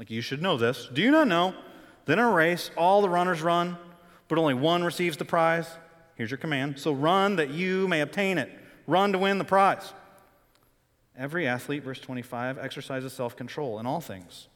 like 0.00 0.10
you 0.10 0.20
should 0.20 0.42
know 0.42 0.56
this, 0.56 0.88
do 0.92 1.00
you 1.00 1.12
not 1.12 1.28
know 1.28 1.54
that 2.06 2.14
in 2.14 2.18
a 2.18 2.32
race 2.32 2.72
all 2.76 3.02
the 3.02 3.08
runners 3.08 3.40
run, 3.40 3.78
but 4.26 4.36
only 4.36 4.54
one 4.54 4.82
receives 4.82 5.16
the 5.16 5.24
prize? 5.24 5.68
Here's 6.16 6.28
your 6.28 6.38
command. 6.38 6.80
So 6.80 6.90
run 6.90 7.36
that 7.36 7.50
you 7.50 7.86
may 7.86 8.00
obtain 8.00 8.36
it. 8.36 8.50
Run 8.88 9.12
to 9.12 9.18
win 9.20 9.38
the 9.38 9.44
prize. 9.44 9.92
Every 11.16 11.46
athlete, 11.46 11.84
verse 11.84 12.00
25, 12.00 12.58
exercises 12.58 13.12
self 13.12 13.36
control 13.36 13.78
in 13.78 13.86
all 13.86 14.00
things. 14.00 14.48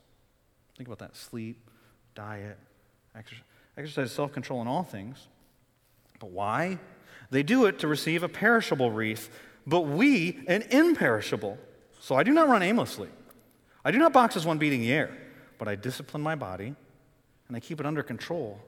Think 0.76 0.88
about 0.88 0.98
that 0.98 1.14
sleep, 1.14 1.70
diet, 2.16 2.58
exercise, 3.14 3.44
exercise 3.76 4.10
self 4.10 4.32
control 4.32 4.60
in 4.62 4.66
all 4.66 4.82
things. 4.82 5.28
But 6.18 6.30
why? 6.30 6.80
They 7.30 7.42
do 7.42 7.66
it 7.66 7.78
to 7.80 7.88
receive 7.88 8.22
a 8.22 8.28
perishable 8.28 8.90
wreath, 8.90 9.30
but 9.66 9.82
we 9.82 10.40
an 10.46 10.62
imperishable. 10.70 11.58
So 12.00 12.14
I 12.14 12.22
do 12.22 12.32
not 12.32 12.48
run 12.48 12.62
aimlessly. 12.62 13.08
I 13.84 13.90
do 13.90 13.98
not 13.98 14.12
box 14.12 14.36
as 14.36 14.46
one 14.46 14.58
beating 14.58 14.80
the 14.80 14.92
air, 14.92 15.16
but 15.58 15.68
I 15.68 15.74
discipline 15.74 16.22
my 16.22 16.34
body 16.34 16.74
and 17.48 17.56
I 17.56 17.60
keep 17.60 17.80
it 17.80 17.86
under 17.86 18.02
control, 18.02 18.60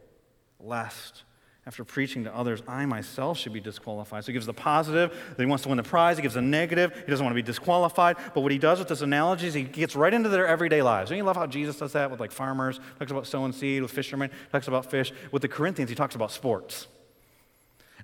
lest 0.59 1.25
after 1.67 1.85
preaching 1.85 2.25
to 2.25 2.35
others, 2.35 2.63
I 2.67 2.87
myself 2.87 3.39
should 3.39 3.53
be 3.53 3.61
disqualified. 3.61 4.25
So 4.25 4.29
he 4.29 4.33
gives 4.33 4.47
the 4.47 4.55
positive 4.55 5.11
that 5.11 5.43
he 5.43 5.47
wants 5.47 5.63
to 5.65 5.69
win 5.69 5.77
the 5.77 5.83
prize. 5.83 6.17
He 6.17 6.23
gives 6.23 6.35
the 6.35 6.43
negative. 6.43 6.93
He 6.97 7.11
doesn't 7.11 7.23
want 7.25 7.33
to 7.33 7.41
be 7.41 7.47
disqualified. 7.47 8.17
But 8.35 8.41
what 8.41 8.51
he 8.51 8.59
does 8.59 8.79
with 8.79 8.89
this 8.89 9.03
analogy 9.03 9.47
is 9.47 9.55
he 9.55 9.65
gets 9.65 9.95
right 9.95 10.13
into 10.13 10.31
their 10.31 10.47
everyday 10.47 10.81
lives. 10.81 11.11
Don't 11.11 11.19
you 11.19 11.25
love 11.25 11.37
how 11.37 11.47
Jesus 11.47 11.77
does 11.77 11.93
that 11.93 12.11
with 12.11 12.19
like 12.19 12.33
farmers? 12.33 12.81
Talks 12.99 13.11
about 13.11 13.27
sowing 13.27 13.53
seed 13.53 13.83
with 13.83 13.91
fishermen. 13.91 14.31
Talks 14.51 14.69
about 14.69 14.91
fish. 14.91 15.13
With 15.33 15.43
the 15.43 15.49
Corinthians, 15.49 15.91
he 15.91 15.95
talks 15.95 16.15
about 16.15 16.33
sports. 16.33 16.89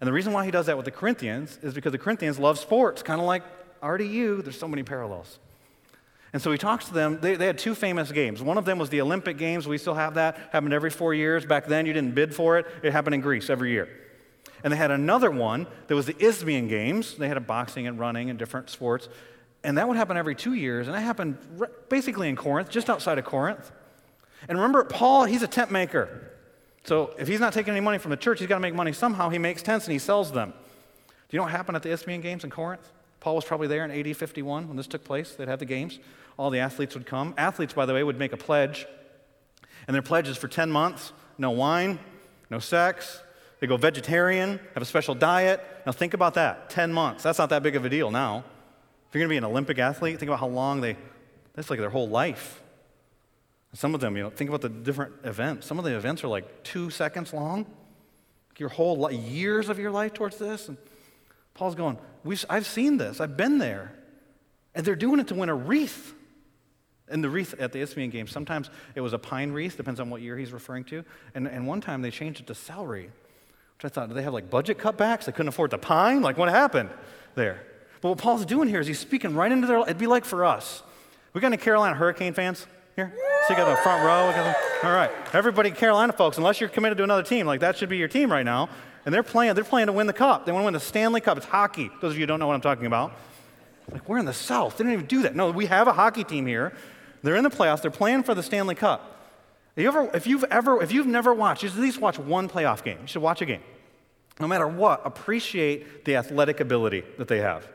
And 0.00 0.08
the 0.08 0.12
reason 0.12 0.32
why 0.32 0.44
he 0.44 0.50
does 0.50 0.66
that 0.66 0.76
with 0.76 0.84
the 0.84 0.90
Corinthians 0.90 1.58
is 1.62 1.74
because 1.74 1.92
the 1.92 1.98
Corinthians 1.98 2.38
love 2.38 2.58
sports, 2.58 3.02
kind 3.02 3.20
of 3.20 3.26
like 3.26 3.42
RDU. 3.80 4.42
There's 4.42 4.58
so 4.58 4.68
many 4.68 4.82
parallels. 4.82 5.38
And 6.32 6.42
so 6.42 6.52
he 6.52 6.58
talks 6.58 6.86
to 6.88 6.94
them. 6.94 7.18
They, 7.20 7.36
they, 7.36 7.46
had 7.46 7.56
two 7.56 7.74
famous 7.74 8.12
games. 8.12 8.42
One 8.42 8.58
of 8.58 8.64
them 8.64 8.78
was 8.78 8.90
the 8.90 9.00
Olympic 9.00 9.38
Games. 9.38 9.66
We 9.66 9.78
still 9.78 9.94
have 9.94 10.14
that. 10.14 10.36
Happened 10.52 10.74
every 10.74 10.90
four 10.90 11.14
years. 11.14 11.46
Back 11.46 11.66
then, 11.66 11.86
you 11.86 11.92
didn't 11.94 12.14
bid 12.14 12.34
for 12.34 12.58
it. 12.58 12.66
It 12.82 12.92
happened 12.92 13.14
in 13.14 13.20
Greece 13.22 13.48
every 13.48 13.70
year. 13.70 13.88
And 14.62 14.72
they 14.72 14.76
had 14.76 14.90
another 14.90 15.30
one 15.30 15.66
that 15.86 15.94
was 15.94 16.06
the 16.06 16.16
Isthmian 16.22 16.68
Games. 16.68 17.16
They 17.16 17.28
had 17.28 17.36
a 17.36 17.40
boxing 17.40 17.86
and 17.86 17.98
running 17.98 18.28
and 18.28 18.38
different 18.38 18.68
sports. 18.68 19.08
And 19.64 19.78
that 19.78 19.88
would 19.88 19.96
happen 19.96 20.16
every 20.16 20.34
two 20.34 20.54
years. 20.54 20.88
And 20.88 20.96
that 20.96 21.00
happened 21.00 21.38
basically 21.88 22.28
in 22.28 22.36
Corinth, 22.36 22.68
just 22.68 22.90
outside 22.90 23.18
of 23.18 23.24
Corinth. 23.24 23.70
And 24.48 24.58
remember, 24.58 24.84
Paul, 24.84 25.24
he's 25.24 25.42
a 25.42 25.48
tent 25.48 25.70
maker. 25.70 26.32
So 26.86 27.14
if 27.18 27.26
he's 27.26 27.40
not 27.40 27.52
taking 27.52 27.72
any 27.72 27.80
money 27.80 27.98
from 27.98 28.12
the 28.12 28.16
church, 28.16 28.38
he's 28.38 28.48
got 28.48 28.56
to 28.56 28.60
make 28.60 28.74
money 28.74 28.92
somehow. 28.92 29.28
He 29.28 29.38
makes 29.38 29.60
tents 29.60 29.86
and 29.86 29.92
he 29.92 29.98
sells 29.98 30.30
them. 30.30 30.50
Do 30.50 31.36
you 31.36 31.38
know 31.38 31.42
what 31.42 31.50
happened 31.50 31.74
at 31.74 31.82
the 31.82 31.90
Isthmian 31.90 32.20
Games 32.20 32.44
in 32.44 32.50
Corinth? 32.50 32.92
Paul 33.18 33.34
was 33.34 33.44
probably 33.44 33.66
there 33.66 33.84
in 33.84 33.90
AD 33.90 34.16
51 34.16 34.68
when 34.68 34.76
this 34.76 34.86
took 34.86 35.02
place. 35.02 35.32
They'd 35.32 35.48
have 35.48 35.58
the 35.58 35.64
games. 35.64 35.98
All 36.38 36.48
the 36.48 36.60
athletes 36.60 36.94
would 36.94 37.04
come. 37.04 37.34
Athletes, 37.36 37.72
by 37.72 37.86
the 37.86 37.92
way, 37.92 38.04
would 38.04 38.20
make 38.20 38.32
a 38.32 38.36
pledge. 38.36 38.86
And 39.88 39.94
their 39.96 40.02
pledge 40.02 40.28
is 40.28 40.36
for 40.36 40.46
10 40.46 40.70
months 40.70 41.12
no 41.38 41.50
wine, 41.50 41.98
no 42.50 42.60
sex. 42.60 43.20
They 43.58 43.66
go 43.66 43.76
vegetarian, 43.76 44.60
have 44.74 44.82
a 44.82 44.86
special 44.86 45.14
diet. 45.14 45.60
Now 45.86 45.92
think 45.92 46.14
about 46.14 46.34
that 46.34 46.70
10 46.70 46.92
months. 46.92 47.24
That's 47.24 47.38
not 47.38 47.50
that 47.50 47.64
big 47.64 47.74
of 47.74 47.84
a 47.84 47.88
deal 47.88 48.12
now. 48.12 48.44
If 49.08 49.14
you're 49.14 49.20
going 49.20 49.28
to 49.28 49.32
be 49.32 49.38
an 49.38 49.44
Olympic 49.44 49.78
athlete, 49.78 50.18
think 50.18 50.28
about 50.28 50.40
how 50.40 50.46
long 50.46 50.80
they, 50.80 50.96
that's 51.54 51.68
like 51.68 51.80
their 51.80 51.90
whole 51.90 52.08
life. 52.08 52.62
Some 53.76 53.94
of 53.94 54.00
them, 54.00 54.16
you 54.16 54.22
know, 54.22 54.30
think 54.30 54.48
about 54.48 54.62
the 54.62 54.70
different 54.70 55.12
events. 55.24 55.66
Some 55.66 55.78
of 55.78 55.84
the 55.84 55.94
events 55.94 56.24
are 56.24 56.28
like 56.28 56.64
two 56.64 56.88
seconds 56.88 57.34
long. 57.34 57.66
Your 58.56 58.70
whole 58.70 58.98
li- 58.98 59.16
years 59.16 59.68
of 59.68 59.78
your 59.78 59.90
life 59.90 60.14
towards 60.14 60.38
this. 60.38 60.68
And 60.68 60.78
Paul's 61.52 61.74
going, 61.74 61.98
I've 62.48 62.66
seen 62.66 62.96
this. 62.96 63.20
I've 63.20 63.36
been 63.36 63.58
there. 63.58 63.92
And 64.74 64.86
they're 64.86 64.96
doing 64.96 65.20
it 65.20 65.28
to 65.28 65.34
win 65.34 65.50
a 65.50 65.54
wreath. 65.54 66.14
And 67.08 67.22
the 67.22 67.28
wreath 67.28 67.54
at 67.58 67.72
the 67.72 67.80
Isthmian 67.80 68.08
Games, 68.08 68.30
sometimes 68.30 68.70
it 68.94 69.02
was 69.02 69.12
a 69.12 69.18
pine 69.18 69.52
wreath, 69.52 69.76
depends 69.76 70.00
on 70.00 70.08
what 70.08 70.22
year 70.22 70.38
he's 70.38 70.54
referring 70.54 70.84
to. 70.84 71.04
And, 71.34 71.46
and 71.46 71.66
one 71.66 71.82
time 71.82 72.00
they 72.00 72.10
changed 72.10 72.40
it 72.40 72.46
to 72.46 72.54
celery, 72.54 73.10
which 73.76 73.84
I 73.84 73.88
thought, 73.88 74.08
do 74.08 74.14
they 74.14 74.22
have 74.22 74.32
like 74.32 74.48
budget 74.48 74.78
cutbacks? 74.78 75.26
They 75.26 75.32
couldn't 75.32 75.48
afford 75.48 75.70
the 75.70 75.78
pine? 75.78 76.22
Like, 76.22 76.38
what 76.38 76.48
happened 76.48 76.88
there? 77.34 77.62
But 78.00 78.08
what 78.08 78.18
Paul's 78.18 78.46
doing 78.46 78.70
here 78.70 78.80
is 78.80 78.86
he's 78.86 78.98
speaking 78.98 79.34
right 79.34 79.52
into 79.52 79.66
their 79.66 79.80
It'd 79.80 79.98
be 79.98 80.06
like 80.06 80.24
for 80.24 80.46
us. 80.46 80.82
We 81.34 81.42
got 81.42 81.48
any 81.48 81.58
Carolina 81.58 81.94
Hurricane 81.94 82.32
fans 82.32 82.66
here? 82.96 83.12
So 83.46 83.52
you 83.52 83.56
got 83.56 83.68
the 83.68 83.76
front 83.82 84.02
row. 84.04 84.54
All 84.82 84.94
right. 84.94 85.10
Everybody, 85.34 85.70
Carolina 85.70 86.12
folks, 86.12 86.38
unless 86.38 86.60
you're 86.60 86.70
committed 86.70 86.98
to 86.98 87.04
another 87.04 87.22
team, 87.22 87.46
like 87.46 87.60
that 87.60 87.76
should 87.76 87.90
be 87.90 87.98
your 87.98 88.08
team 88.08 88.32
right 88.32 88.44
now. 88.44 88.70
And 89.04 89.14
they're 89.14 89.22
playing, 89.22 89.54
they're 89.54 89.64
playing 89.64 89.86
to 89.86 89.92
win 89.92 90.06
the 90.08 90.12
cup. 90.12 90.46
They 90.46 90.52
want 90.52 90.62
to 90.62 90.64
win 90.64 90.74
the 90.74 90.80
Stanley 90.80 91.20
Cup. 91.20 91.36
It's 91.36 91.46
hockey. 91.46 91.90
Those 92.00 92.12
of 92.12 92.18
you 92.18 92.22
who 92.22 92.26
don't 92.26 92.40
know 92.40 92.48
what 92.48 92.54
I'm 92.54 92.60
talking 92.60 92.86
about. 92.86 93.12
Like, 93.92 94.08
we're 94.08 94.18
in 94.18 94.24
the 94.24 94.32
South. 94.32 94.76
They 94.78 94.84
don't 94.84 94.94
even 94.94 95.06
do 95.06 95.22
that. 95.22 95.36
No, 95.36 95.52
we 95.52 95.66
have 95.66 95.86
a 95.86 95.92
hockey 95.92 96.24
team 96.24 96.46
here. 96.46 96.72
They're 97.22 97.36
in 97.36 97.44
the 97.44 97.50
playoffs. 97.50 97.82
They're 97.82 97.90
playing 97.92 98.24
for 98.24 98.34
the 98.34 98.42
Stanley 98.42 98.74
Cup. 98.74 99.12
If, 99.76 99.82
you 99.82 99.88
ever, 99.88 100.10
if 100.12 100.26
you've 100.26 100.44
ever, 100.44 100.82
if 100.82 100.90
you've 100.90 101.06
never 101.06 101.32
watched, 101.32 101.62
you 101.62 101.68
at 101.68 101.76
least 101.76 102.00
watch 102.00 102.18
one 102.18 102.48
playoff 102.48 102.82
game. 102.82 102.98
You 103.02 103.06
should 103.06 103.22
watch 103.22 103.42
a 103.42 103.46
game. 103.46 103.62
No 104.40 104.48
matter 104.48 104.66
what, 104.66 105.02
appreciate 105.04 106.04
the 106.04 106.16
athletic 106.16 106.60
ability 106.60 107.04
that 107.18 107.28
they 107.28 107.38
have. 107.38 107.68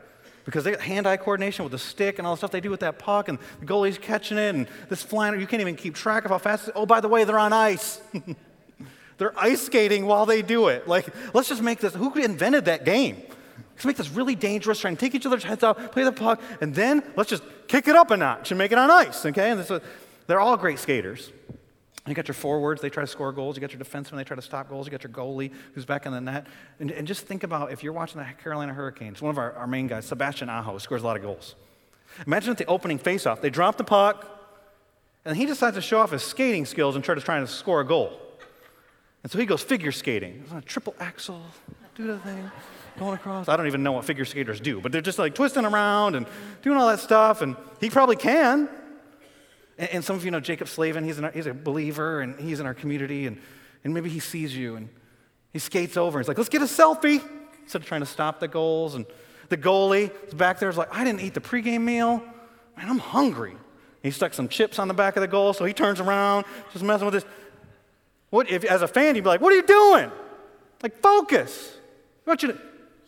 Because 0.44 0.64
they 0.64 0.72
got 0.72 0.80
hand-eye 0.80 1.18
coordination 1.18 1.64
with 1.64 1.72
the 1.72 1.78
stick 1.78 2.18
and 2.18 2.26
all 2.26 2.34
the 2.34 2.38
stuff 2.38 2.50
they 2.50 2.60
do 2.60 2.70
with 2.70 2.80
that 2.80 2.98
puck, 2.98 3.28
and 3.28 3.38
the 3.60 3.66
goalie's 3.66 3.98
catching 3.98 4.38
it, 4.38 4.54
and 4.54 4.66
this 4.88 5.02
flying, 5.02 5.38
you 5.40 5.46
can't 5.46 5.60
even 5.60 5.76
keep 5.76 5.94
track 5.94 6.24
of 6.24 6.30
how 6.30 6.38
fast. 6.38 6.70
Oh, 6.74 6.86
by 6.86 7.00
the 7.00 7.08
way, 7.08 7.24
they're 7.24 7.38
on 7.38 7.52
ice. 7.52 8.00
they're 9.18 9.38
ice 9.38 9.62
skating 9.62 10.06
while 10.06 10.26
they 10.26 10.42
do 10.42 10.68
it. 10.68 10.88
Like, 10.88 11.06
let's 11.34 11.48
just 11.48 11.62
make 11.62 11.78
this. 11.78 11.94
Who 11.94 12.12
invented 12.14 12.64
that 12.64 12.84
game? 12.84 13.22
Let's 13.74 13.84
make 13.84 13.96
this 13.96 14.10
really 14.10 14.34
dangerous, 14.34 14.80
trying 14.80 14.96
to 14.96 15.00
take 15.00 15.14
each 15.14 15.26
other's 15.26 15.44
heads 15.44 15.62
off, 15.62 15.92
play 15.92 16.04
the 16.04 16.12
puck, 16.12 16.40
and 16.60 16.74
then 16.74 17.02
let's 17.16 17.30
just 17.30 17.42
kick 17.68 17.88
it 17.88 17.96
up 17.96 18.10
a 18.10 18.16
notch 18.16 18.50
and 18.50 18.58
make 18.58 18.72
it 18.72 18.78
on 18.78 18.90
ice, 18.90 19.24
okay? 19.26 19.50
And 19.50 19.60
this, 19.60 19.80
they're 20.26 20.40
all 20.40 20.56
great 20.56 20.78
skaters. 20.78 21.32
You 22.06 22.14
got 22.14 22.26
your 22.26 22.34
forwards, 22.34 22.82
they 22.82 22.90
try 22.90 23.02
to 23.02 23.06
score 23.06 23.30
goals. 23.30 23.56
You 23.56 23.60
got 23.60 23.72
your 23.72 23.80
defensemen, 23.80 24.16
they 24.16 24.24
try 24.24 24.34
to 24.34 24.42
stop 24.42 24.68
goals. 24.68 24.86
You 24.86 24.90
got 24.90 25.04
your 25.04 25.12
goalie 25.12 25.52
who's 25.74 25.84
back 25.84 26.04
in 26.04 26.12
the 26.12 26.20
net. 26.20 26.48
And, 26.80 26.90
and 26.90 27.06
just 27.06 27.26
think 27.26 27.44
about 27.44 27.70
if 27.70 27.84
you're 27.84 27.92
watching 27.92 28.18
the 28.18 28.26
Carolina 28.42 28.74
Hurricanes, 28.74 29.22
one 29.22 29.30
of 29.30 29.38
our, 29.38 29.52
our 29.52 29.68
main 29.68 29.86
guys, 29.86 30.06
Sebastian 30.06 30.48
Aho, 30.48 30.78
scores 30.78 31.02
a 31.02 31.06
lot 31.06 31.16
of 31.16 31.22
goals. 31.22 31.54
Imagine 32.26 32.50
at 32.50 32.58
the 32.58 32.66
opening 32.66 32.98
faceoff, 32.98 33.40
they 33.40 33.50
drop 33.50 33.76
the 33.76 33.84
puck, 33.84 34.28
and 35.24 35.36
he 35.36 35.46
decides 35.46 35.76
to 35.76 35.80
show 35.80 36.00
off 36.00 36.10
his 36.10 36.24
skating 36.24 36.66
skills 36.66 36.96
and 36.96 37.04
try 37.04 37.14
to 37.14 37.20
try 37.20 37.38
to 37.38 37.46
score 37.46 37.80
a 37.80 37.86
goal. 37.86 38.18
And 39.22 39.30
so 39.30 39.38
he 39.38 39.46
goes 39.46 39.62
figure 39.62 39.92
skating. 39.92 40.44
on 40.50 40.58
a 40.58 40.62
triple 40.62 40.96
axel, 40.98 41.40
do 41.94 42.08
the 42.08 42.18
thing, 42.18 42.50
going 42.98 43.14
across. 43.14 43.48
I 43.48 43.56
don't 43.56 43.68
even 43.68 43.84
know 43.84 43.92
what 43.92 44.04
figure 44.04 44.24
skaters 44.24 44.60
do, 44.60 44.80
but 44.80 44.90
they're 44.90 45.00
just 45.00 45.20
like 45.20 45.36
twisting 45.36 45.64
around 45.64 46.16
and 46.16 46.26
doing 46.62 46.76
all 46.76 46.88
that 46.88 46.98
stuff, 46.98 47.42
and 47.42 47.56
he 47.80 47.88
probably 47.88 48.16
can. 48.16 48.68
And, 49.90 50.04
some 50.04 50.14
of 50.14 50.24
you 50.24 50.30
know 50.30 50.40
Jaccob 50.40 50.68
Slavin, 50.68 51.02
he's, 51.02 51.18
our, 51.18 51.32
he's 51.32 51.46
a 51.46 51.54
believer 51.54 52.20
and 52.20 52.38
he's 52.38 52.60
in 52.60 52.66
our 52.66 52.74
community, 52.74 53.26
and, 53.26 53.40
and 53.82 53.92
maybe 53.92 54.08
he 54.08 54.20
sees 54.20 54.56
you 54.56 54.76
and 54.76 54.88
he 55.52 55.58
skates 55.58 55.96
over 55.96 56.18
and 56.18 56.24
he's 56.24 56.28
like, 56.28 56.38
let's 56.38 56.48
get 56.48 56.62
a 56.62 56.66
selfie 56.66 57.20
instead 57.62 57.82
of 57.82 57.86
trying 57.86 58.00
to 58.00 58.06
stop 58.06 58.38
the 58.38 58.46
goals. 58.46 58.94
And 58.94 59.06
the 59.48 59.56
goalie 59.56 60.12
is 60.28 60.34
back 60.34 60.60
there, 60.60 60.68
is 60.68 60.76
like, 60.76 60.94
I 60.94 61.02
didn't 61.02 61.20
eat 61.20 61.34
the 61.34 61.40
pregame 61.40 61.82
meal. 61.82 62.22
Man, 62.76 62.88
I'm 62.88 62.98
hungry. 62.98 63.56
He 64.02 64.12
stuck 64.12 64.34
some 64.34 64.48
chips 64.48 64.78
on 64.78 64.88
the 64.88 64.94
back 64.94 65.16
of 65.16 65.20
the 65.20 65.28
goal, 65.28 65.52
so 65.52 65.64
he 65.64 65.72
turns 65.72 66.00
around, 66.00 66.44
just 66.72 66.84
messing 66.84 67.04
with 67.04 67.14
this. 67.14 67.24
What, 68.30 68.50
if, 68.50 68.64
as 68.64 68.82
a 68.82 68.88
fan, 68.88 69.14
you'd 69.14 69.24
be 69.24 69.28
like, 69.28 69.40
What 69.40 69.52
are 69.52 69.56
you 69.56 69.66
doing? 69.66 70.10
Like, 70.82 71.00
focus. 71.00 71.76
I 72.26 72.30
want 72.30 72.42
you 72.42 72.52
to, 72.52 72.58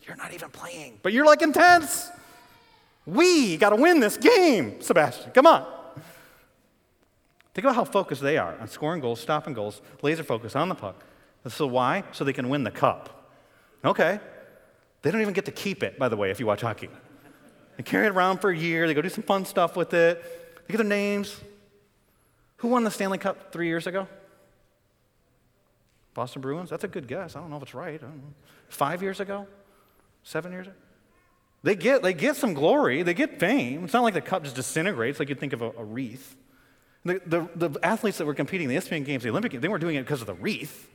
you're 0.02 0.16
not 0.16 0.32
even 0.34 0.50
playing, 0.50 0.98
but 1.02 1.12
you're 1.12 1.24
like 1.24 1.42
intense. 1.42 2.10
We 3.06 3.56
got 3.56 3.70
to 3.70 3.76
win 3.76 4.00
this 4.00 4.16
game, 4.16 4.80
Sebastian. 4.80 5.30
Come 5.32 5.46
on. 5.46 5.73
Think 7.54 7.64
about 7.64 7.76
how 7.76 7.84
focused 7.84 8.20
they 8.20 8.36
are 8.36 8.58
on 8.60 8.68
scoring 8.68 9.00
goals, 9.00 9.20
stopping 9.20 9.54
goals, 9.54 9.80
laser 10.02 10.24
focus 10.24 10.56
on 10.56 10.68
the 10.68 10.74
puck. 10.74 11.04
So 11.48 11.66
why? 11.66 12.02
So 12.12 12.24
they 12.24 12.32
can 12.32 12.48
win 12.48 12.64
the 12.64 12.70
cup. 12.70 13.30
Okay. 13.84 14.18
They 15.02 15.10
don't 15.10 15.20
even 15.20 15.34
get 15.34 15.44
to 15.44 15.52
keep 15.52 15.82
it, 15.82 15.98
by 15.98 16.08
the 16.08 16.16
way, 16.16 16.30
if 16.30 16.40
you 16.40 16.46
watch 16.46 16.62
hockey. 16.62 16.88
They 17.76 17.82
carry 17.82 18.06
it 18.06 18.10
around 18.10 18.38
for 18.38 18.50
a 18.50 18.56
year, 18.56 18.86
they 18.86 18.94
go 18.94 19.02
do 19.02 19.08
some 19.08 19.24
fun 19.24 19.44
stuff 19.44 19.76
with 19.76 19.92
it, 19.94 20.22
they 20.66 20.72
get 20.72 20.78
their 20.78 20.86
names. 20.86 21.40
Who 22.58 22.68
won 22.68 22.84
the 22.84 22.90
Stanley 22.90 23.18
Cup 23.18 23.52
three 23.52 23.66
years 23.66 23.86
ago? 23.86 24.08
Boston 26.14 26.40
Bruins? 26.40 26.70
That's 26.70 26.84
a 26.84 26.88
good 26.88 27.06
guess. 27.06 27.36
I 27.36 27.40
don't 27.40 27.50
know 27.50 27.56
if 27.56 27.64
it's 27.64 27.74
right. 27.74 28.00
Five 28.68 29.02
years 29.02 29.20
ago? 29.20 29.46
Seven 30.22 30.52
years 30.52 30.68
ago? 30.68 30.76
They 31.62 31.74
get, 31.74 32.02
they 32.02 32.14
get 32.14 32.36
some 32.36 32.54
glory, 32.54 33.02
they 33.02 33.14
get 33.14 33.38
fame. 33.38 33.84
It's 33.84 33.92
not 33.92 34.02
like 34.02 34.14
the 34.14 34.20
cup 34.20 34.44
just 34.44 34.56
disintegrates 34.56 35.18
like 35.18 35.28
you'd 35.28 35.40
think 35.40 35.52
of 35.52 35.62
a, 35.62 35.70
a 35.76 35.84
wreath. 35.84 36.36
The, 37.04 37.20
the, 37.26 37.68
the, 37.68 37.84
athletes 37.84 38.18
that 38.18 38.24
were 38.24 38.34
competing 38.34 38.64
in 38.64 38.70
the 38.70 38.76
Isthmian 38.76 39.04
Games, 39.04 39.22
the 39.22 39.28
Olympic 39.28 39.52
Games, 39.52 39.60
they 39.60 39.68
weren't 39.68 39.82
doing 39.82 39.96
it 39.96 40.02
because 40.02 40.22
of 40.22 40.26
the 40.26 40.34
wreath. 40.34 40.88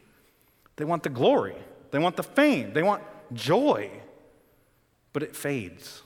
They 0.76 0.86
want 0.86 1.04
the 1.04 1.10
glory, 1.10 1.56
they 1.92 2.00
want 2.00 2.16
the 2.16 2.24
fame, 2.24 2.74
they 2.74 2.84
want 2.84 3.04
joy. 3.34 3.92
But 5.12 5.24
it 5.24 5.36
fades. 5.36 6.02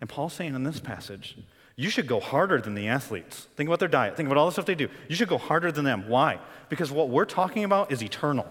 And 0.00 0.08
Paul's 0.08 0.32
saying 0.32 0.54
in 0.54 0.62
this 0.64 0.80
passage, 0.80 1.36
you 1.76 1.90
should 1.90 2.06
go 2.06 2.20
harder 2.20 2.60
than 2.60 2.74
the 2.74 2.88
athletes. 2.88 3.46
Think 3.56 3.68
about 3.68 3.80
their 3.80 3.88
diet, 3.88 4.16
think 4.16 4.28
about 4.28 4.38
all 4.38 4.46
the 4.46 4.52
stuff 4.52 4.66
they 4.66 4.74
do. 4.74 4.88
You 5.08 5.14
should 5.14 5.28
go 5.28 5.38
harder 5.38 5.70
than 5.70 5.84
them. 5.84 6.08
Why? 6.08 6.38
Because 6.68 6.90
what 6.90 7.08
we're 7.08 7.26
talking 7.26 7.64
about 7.64 7.92
is 7.92 8.02
eternal. 8.02 8.46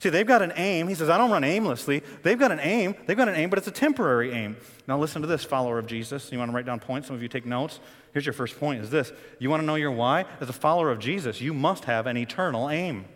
See, 0.00 0.08
they've 0.08 0.26
got 0.26 0.42
an 0.42 0.52
aim. 0.56 0.88
He 0.88 0.96
says, 0.96 1.08
I 1.08 1.16
don't 1.16 1.30
run 1.30 1.44
aimlessly. 1.44 2.02
They've 2.24 2.38
got 2.38 2.50
an 2.50 2.58
aim. 2.58 2.96
They've 3.06 3.16
got 3.16 3.28
an 3.28 3.36
aim, 3.36 3.50
but 3.50 3.60
it's 3.60 3.68
a 3.68 3.72
temporary 3.72 4.32
aim. 4.32 4.56
Now, 4.88 4.98
listen 4.98 5.22
to 5.22 5.28
this, 5.28 5.44
follower 5.44 5.78
of 5.78 5.86
Jesus. 5.86 6.32
You 6.32 6.40
want 6.40 6.50
to 6.50 6.54
write 6.56 6.66
down 6.66 6.80
points? 6.80 7.06
Some 7.06 7.14
of 7.14 7.22
you 7.22 7.28
take 7.28 7.46
notes. 7.46 7.78
Here's 8.12 8.26
your 8.26 8.32
first 8.34 8.58
point 8.60 8.82
is 8.82 8.90
this. 8.90 9.12
You 9.38 9.48
want 9.50 9.62
to 9.62 9.66
know 9.66 9.74
your 9.74 9.90
why? 9.90 10.26
As 10.40 10.48
a 10.48 10.52
follower 10.52 10.90
of 10.90 10.98
Jesus, 10.98 11.40
you 11.40 11.54
must 11.54 11.84
have 11.86 12.06
an 12.06 12.16
eternal 12.16 12.68
aim. 12.68 13.06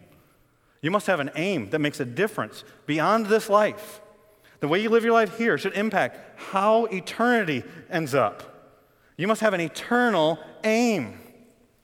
You 0.81 0.91
must 0.91 1.07
have 1.07 1.21
an 1.21 1.31
aim 1.37 1.71
that 1.71 1.81
makes 1.81 2.01
a 2.01 2.05
difference 2.05 2.65
beyond 2.87 3.27
this 3.27 3.49
life. 3.49 4.01
The 4.61 4.69
way 4.69 4.81
you 4.81 4.89
live 4.89 5.05
your 5.05 5.13
life 5.13 5.37
here 5.37 5.59
should 5.59 5.75
impact 5.75 6.41
how 6.41 6.87
eternity 6.87 7.63
ends 7.91 8.15
up. 8.15 8.73
You 9.17 9.27
must 9.27 9.41
have 9.41 9.55
an 9.55 9.61
eternal 9.61 10.39
aim. 10.65 11.19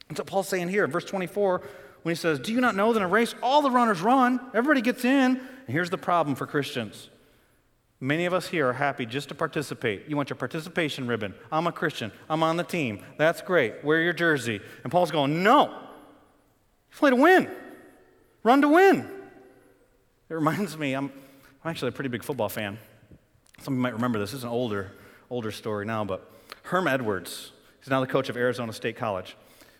That's 0.07 0.19
what 0.19 0.27
Paul's 0.27 0.47
saying 0.47 0.69
here 0.69 0.83
in 0.83 0.91
verse 0.91 1.05
24 1.05 1.61
when 2.03 2.15
he 2.15 2.19
says, 2.19 2.39
Do 2.39 2.51
you 2.51 2.61
not 2.61 2.75
know 2.75 2.93
that 2.93 2.99
in 2.99 3.03
a 3.03 3.07
race 3.07 3.35
all 3.41 3.61
the 3.61 3.71
runners 3.71 4.01
run? 4.01 4.39
Everybody 4.53 4.81
gets 4.81 5.05
in. 5.05 5.37
And 5.37 5.67
here's 5.67 5.89
the 5.89 5.97
problem 5.97 6.35
for 6.35 6.45
Christians. 6.45 7.09
Many 8.03 8.25
of 8.25 8.33
us 8.33 8.49
here 8.49 8.67
are 8.67 8.73
happy 8.73 9.05
just 9.05 9.29
to 9.29 9.35
participate. 9.35 10.09
You 10.09 10.17
want 10.17 10.29
your 10.29 10.35
participation 10.35 11.07
ribbon. 11.07 11.33
I'm 11.49 11.67
a 11.67 11.71
Christian. 11.71 12.11
I'm 12.29 12.43
on 12.43 12.57
the 12.57 12.63
team. 12.65 13.01
That's 13.17 13.41
great. 13.41 13.81
Wear 13.81 14.01
your 14.01 14.11
jersey. 14.11 14.59
And 14.83 14.91
Paul's 14.91 15.09
going, 15.09 15.41
No. 15.41 15.67
You 15.67 16.97
play 16.97 17.11
to 17.11 17.15
win. 17.15 17.49
Run 18.43 18.61
to 18.61 18.67
win. 18.67 19.09
It 20.29 20.33
reminds 20.33 20.77
me, 20.77 20.91
I'm, 20.95 21.13
I'm 21.63 21.71
actually 21.71 21.87
a 21.87 21.91
pretty 21.93 22.09
big 22.09 22.25
football 22.25 22.49
fan. 22.49 22.77
Some 23.61 23.75
of 23.75 23.77
you 23.77 23.81
might 23.83 23.93
remember 23.93 24.19
this. 24.19 24.31
This 24.31 24.39
is 24.39 24.43
an 24.43 24.49
older, 24.49 24.91
older 25.29 25.53
story 25.53 25.85
now, 25.85 26.03
but 26.03 26.29
Herm 26.63 26.89
Edwards, 26.89 27.53
he's 27.79 27.89
now 27.89 28.01
the 28.01 28.07
coach 28.07 28.27
of 28.27 28.35
Arizona 28.35 28.73
State 28.73 28.97
College 28.97 29.37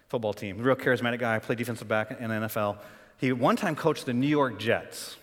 football 0.08 0.34
team. 0.34 0.60
Real 0.60 0.78
charismatic 0.78 1.20
guy, 1.20 1.40
played 1.40 1.58
defensive 1.58 1.90
back 1.90 2.12
in 2.12 2.30
the 2.30 2.36
NFL. 2.36 2.78
He 3.18 3.34
one 3.34 3.58
time 3.58 3.76
coached 3.76 4.06
the 4.06 4.14
New 4.14 4.28
York 4.28 4.60
Jets. 4.60 5.18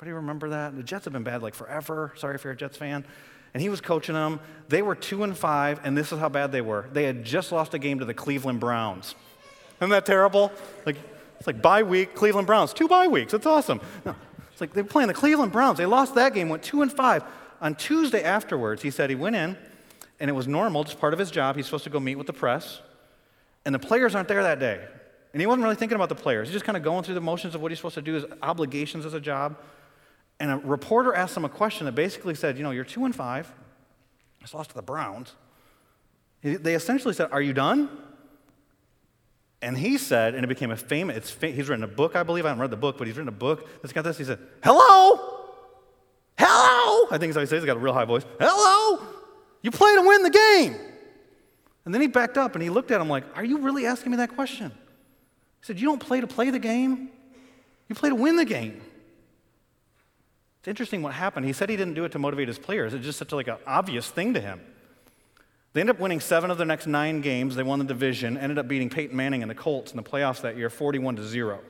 Anybody 0.00 0.12
remember 0.12 0.48
that? 0.50 0.74
The 0.74 0.82
Jets 0.82 1.04
have 1.04 1.12
been 1.12 1.24
bad 1.24 1.42
like 1.42 1.54
forever. 1.54 2.12
Sorry 2.16 2.34
if 2.34 2.44
you're 2.44 2.54
a 2.54 2.56
Jets 2.56 2.76
fan. 2.76 3.04
And 3.52 3.62
he 3.62 3.68
was 3.68 3.82
coaching 3.82 4.14
them. 4.14 4.40
They 4.68 4.80
were 4.80 4.94
two 4.94 5.24
and 5.24 5.36
five, 5.36 5.80
and 5.84 5.98
this 5.98 6.10
is 6.10 6.18
how 6.18 6.30
bad 6.30 6.52
they 6.52 6.60
were. 6.60 6.86
They 6.92 7.04
had 7.04 7.24
just 7.24 7.52
lost 7.52 7.74
a 7.74 7.78
game 7.78 7.98
to 7.98 8.04
the 8.04 8.14
Cleveland 8.14 8.60
Browns. 8.60 9.14
Isn't 9.80 9.90
that 9.90 10.06
terrible? 10.06 10.52
Like 10.86 10.96
it's 11.38 11.46
like 11.46 11.60
bye 11.60 11.82
week, 11.82 12.14
Cleveland 12.14 12.46
Browns, 12.46 12.72
two 12.72 12.88
bye 12.88 13.08
weeks. 13.08 13.32
That's 13.32 13.46
awesome. 13.46 13.80
No, 14.06 14.14
it's 14.50 14.60
like 14.60 14.72
they 14.72 14.82
were 14.82 14.88
playing 14.88 15.08
the 15.08 15.14
Cleveland 15.14 15.52
Browns. 15.52 15.78
They 15.78 15.86
lost 15.86 16.14
that 16.14 16.32
game, 16.32 16.48
went 16.48 16.62
two 16.62 16.80
and 16.80 16.92
five. 16.92 17.22
On 17.60 17.74
Tuesday 17.74 18.22
afterwards, 18.22 18.80
he 18.80 18.90
said 18.90 19.10
he 19.10 19.16
went 19.16 19.36
in, 19.36 19.56
and 20.18 20.30
it 20.30 20.32
was 20.32 20.48
normal, 20.48 20.84
just 20.84 20.98
part 20.98 21.12
of 21.12 21.18
his 21.18 21.30
job. 21.30 21.56
He's 21.56 21.66
supposed 21.66 21.84
to 21.84 21.90
go 21.90 22.00
meet 22.00 22.16
with 22.16 22.26
the 22.26 22.32
press 22.32 22.80
and 23.64 23.74
the 23.74 23.78
players 23.78 24.14
aren't 24.14 24.28
there 24.28 24.42
that 24.42 24.58
day. 24.58 24.80
And 25.32 25.40
he 25.40 25.46
wasn't 25.46 25.62
really 25.62 25.76
thinking 25.76 25.96
about 25.96 26.08
the 26.08 26.14
players. 26.14 26.48
He's 26.48 26.54
just 26.54 26.64
kind 26.64 26.76
of 26.76 26.82
going 26.82 27.04
through 27.04 27.14
the 27.14 27.20
motions 27.20 27.54
of 27.54 27.62
what 27.62 27.70
he's 27.70 27.78
supposed 27.78 27.94
to 27.94 28.02
do, 28.02 28.14
his 28.14 28.24
obligations 28.42 29.06
as 29.06 29.14
a 29.14 29.20
job. 29.20 29.56
And 30.40 30.50
a 30.50 30.56
reporter 30.56 31.14
asked 31.14 31.36
him 31.36 31.44
a 31.44 31.50
question 31.50 31.84
that 31.84 31.92
basically 31.92 32.34
said, 32.34 32.56
You 32.56 32.64
know, 32.64 32.70
you're 32.70 32.84
two 32.84 33.04
and 33.04 33.14
five. 33.14 33.52
It's 34.40 34.54
lost 34.54 34.70
to 34.70 34.76
the 34.76 34.82
Browns. 34.82 35.34
They 36.42 36.74
essentially 36.74 37.12
said, 37.14 37.28
Are 37.30 37.42
you 37.42 37.52
done? 37.52 37.90
And 39.62 39.76
he 39.76 39.98
said, 39.98 40.34
and 40.34 40.42
it 40.42 40.46
became 40.46 40.70
a 40.70 40.76
famous, 40.76 41.18
it's 41.18 41.30
fa- 41.30 41.50
he's 41.50 41.68
written 41.68 41.84
a 41.84 41.88
book, 41.88 42.16
I 42.16 42.22
believe. 42.22 42.46
I 42.46 42.48
haven't 42.48 42.62
read 42.62 42.70
the 42.70 42.78
book, 42.78 42.96
but 42.96 43.06
he's 43.06 43.16
written 43.16 43.28
a 43.28 43.32
book 43.32 43.68
that's 43.82 43.92
got 43.92 44.04
this. 44.04 44.16
He 44.16 44.24
said, 44.24 44.38
Hello? 44.64 45.38
Hello? 46.38 47.06
I 47.10 47.18
think 47.18 47.32
that's 47.32 47.34
how 47.34 47.40
he 47.40 47.46
says 47.46 47.62
He's 47.62 47.66
got 47.66 47.76
a 47.76 47.80
real 47.80 47.92
high 47.92 48.06
voice. 48.06 48.24
Hello? 48.40 49.06
You 49.62 49.70
play 49.70 49.94
to 49.94 50.00
win 50.00 50.22
the 50.22 50.30
game. 50.30 50.76
And 51.84 51.92
then 51.92 52.00
he 52.00 52.08
backed 52.08 52.38
up 52.38 52.54
and 52.54 52.62
he 52.62 52.70
looked 52.70 52.90
at 52.90 53.00
him 53.00 53.08
like, 53.08 53.24
Are 53.36 53.44
you 53.44 53.58
really 53.58 53.84
asking 53.84 54.12
me 54.12 54.16
that 54.16 54.34
question? 54.34 54.70
He 54.70 55.66
said, 55.66 55.78
You 55.78 55.86
don't 55.86 56.00
play 56.00 56.22
to 56.22 56.26
play 56.26 56.48
the 56.48 56.58
game, 56.58 57.10
you 57.88 57.94
play 57.94 58.08
to 58.08 58.14
win 58.14 58.36
the 58.36 58.46
game. 58.46 58.80
It's 60.60 60.68
interesting 60.68 61.02
what 61.02 61.14
happened. 61.14 61.46
He 61.46 61.52
said 61.52 61.70
he 61.70 61.76
didn't 61.76 61.94
do 61.94 62.04
it 62.04 62.12
to 62.12 62.18
motivate 62.18 62.48
his 62.48 62.58
players. 62.58 62.92
It's 62.92 63.04
just 63.04 63.18
such 63.18 63.32
like 63.32 63.48
an 63.48 63.56
obvious 63.66 64.10
thing 64.10 64.34
to 64.34 64.40
him. 64.40 64.60
They 65.72 65.80
ended 65.80 65.96
up 65.96 66.00
winning 66.00 66.20
seven 66.20 66.50
of 66.50 66.58
their 66.58 66.66
next 66.66 66.86
nine 66.86 67.22
games. 67.22 67.54
They 67.56 67.62
won 67.62 67.78
the 67.78 67.84
division, 67.84 68.36
ended 68.36 68.58
up 68.58 68.68
beating 68.68 68.90
Peyton 68.90 69.16
Manning 69.16 69.42
and 69.42 69.50
the 69.50 69.54
Colts 69.54 69.92
in 69.92 69.96
the 69.96 70.02
playoffs 70.02 70.42
that 70.42 70.56
year, 70.56 70.68
41 70.68 71.16
to 71.16 71.26
0. 71.26 71.60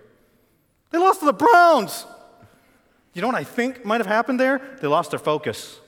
They 0.91 0.99
lost 0.99 1.21
to 1.21 1.27
the 1.27 1.33
Browns. 1.33 2.07
You 3.13 3.23
know 3.23 3.29
what 3.29 3.37
I 3.37 3.45
think 3.45 3.85
might 3.85 3.99
have 3.99 4.07
happened 4.07 4.41
there? 4.41 4.61
They 4.81 4.89
lost 4.89 5.11
their 5.11 5.19
focus. 5.19 5.79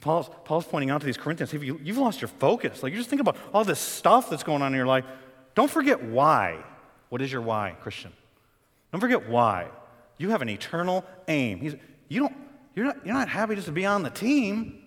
Paul's, 0.00 0.30
Paul's 0.44 0.66
pointing 0.66 0.90
out 0.90 1.00
to 1.00 1.06
these 1.06 1.16
Corinthians, 1.16 1.50
hey, 1.50 1.58
you, 1.58 1.80
you've 1.82 1.98
lost 1.98 2.20
your 2.20 2.28
focus. 2.28 2.82
Like, 2.82 2.92
you 2.92 2.98
just 2.98 3.10
think 3.10 3.22
about 3.22 3.36
all 3.52 3.64
this 3.64 3.80
stuff 3.80 4.30
that's 4.30 4.42
going 4.42 4.62
on 4.62 4.72
in 4.72 4.76
your 4.76 4.86
life. 4.86 5.04
Don't 5.54 5.70
forget 5.70 6.02
why. 6.02 6.62
What 7.08 7.22
is 7.22 7.32
your 7.32 7.40
why, 7.40 7.76
Christian? 7.80 8.12
Don't 8.92 9.00
forget 9.00 9.28
why. 9.28 9.68
You 10.18 10.30
have 10.30 10.42
an 10.42 10.48
eternal 10.48 11.04
aim. 11.28 11.58
He's, 11.58 11.74
you 12.08 12.20
don't, 12.20 12.36
you're, 12.74 12.86
not, 12.86 13.04
you're 13.04 13.14
not 13.14 13.28
happy 13.28 13.54
just 13.54 13.66
to 13.66 13.72
be 13.72 13.86
on 13.86 14.02
the 14.02 14.10
team. 14.10 14.82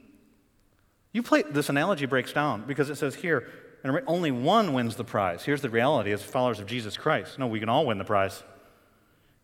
You 1.11 1.23
play, 1.23 1.43
this 1.43 1.69
analogy 1.69 2.05
breaks 2.05 2.33
down 2.33 2.63
because 2.67 2.89
it 2.89 2.95
says 2.95 3.15
here, 3.15 3.49
and 3.83 4.01
only 4.07 4.31
one 4.31 4.73
wins 4.73 4.95
the 4.95 5.03
prize. 5.03 5.43
Here's 5.43 5.61
the 5.61 5.69
reality 5.69 6.11
as 6.11 6.21
followers 6.21 6.59
of 6.59 6.67
Jesus 6.67 6.97
Christ. 6.97 7.39
No, 7.39 7.47
we 7.47 7.59
can 7.59 7.69
all 7.69 7.85
win 7.85 7.97
the 7.97 8.03
prize, 8.03 8.43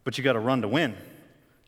but 0.03 0.17
you 0.17 0.23
got 0.23 0.33
to 0.33 0.39
run 0.39 0.61
to 0.61 0.67
win. 0.67 0.95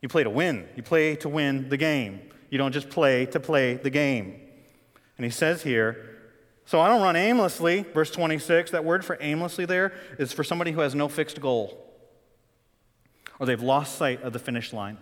You 0.00 0.08
play 0.08 0.24
to 0.24 0.30
win. 0.30 0.68
You 0.76 0.82
play 0.82 1.16
to 1.16 1.28
win 1.28 1.68
the 1.68 1.76
game. 1.76 2.20
You 2.50 2.58
don't 2.58 2.72
just 2.72 2.90
play 2.90 3.26
to 3.26 3.40
play 3.40 3.74
the 3.74 3.90
game. 3.90 4.40
And 5.16 5.24
he 5.24 5.30
says 5.30 5.62
here, 5.62 6.16
so 6.66 6.80
I 6.80 6.88
don't 6.88 7.02
run 7.02 7.16
aimlessly. 7.16 7.82
Verse 7.94 8.10
26, 8.10 8.72
that 8.72 8.84
word 8.84 9.04
for 9.04 9.16
aimlessly 9.20 9.64
there 9.64 9.92
is 10.18 10.32
for 10.32 10.44
somebody 10.44 10.72
who 10.72 10.80
has 10.80 10.94
no 10.94 11.08
fixed 11.08 11.40
goal 11.40 11.85
or 13.38 13.46
they've 13.46 13.62
lost 13.62 13.96
sight 13.96 14.22
of 14.22 14.32
the 14.32 14.38
finish 14.38 14.72
line. 14.72 14.98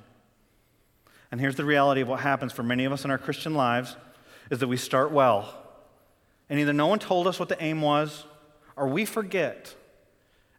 And 1.30 1.40
here's 1.40 1.56
the 1.56 1.64
reality 1.64 2.00
of 2.00 2.08
what 2.08 2.20
happens 2.20 2.52
for 2.52 2.62
many 2.62 2.84
of 2.84 2.92
us 2.92 3.04
in 3.04 3.10
our 3.10 3.18
Christian 3.18 3.54
lives 3.54 3.96
is 4.50 4.60
that 4.60 4.68
we 4.68 4.76
start 4.76 5.10
well. 5.10 5.52
And 6.48 6.60
either 6.60 6.72
no 6.72 6.86
one 6.86 6.98
told 6.98 7.26
us 7.26 7.40
what 7.40 7.48
the 7.48 7.62
aim 7.62 7.80
was, 7.80 8.24
or 8.76 8.88
we 8.88 9.04
forget. 9.04 9.74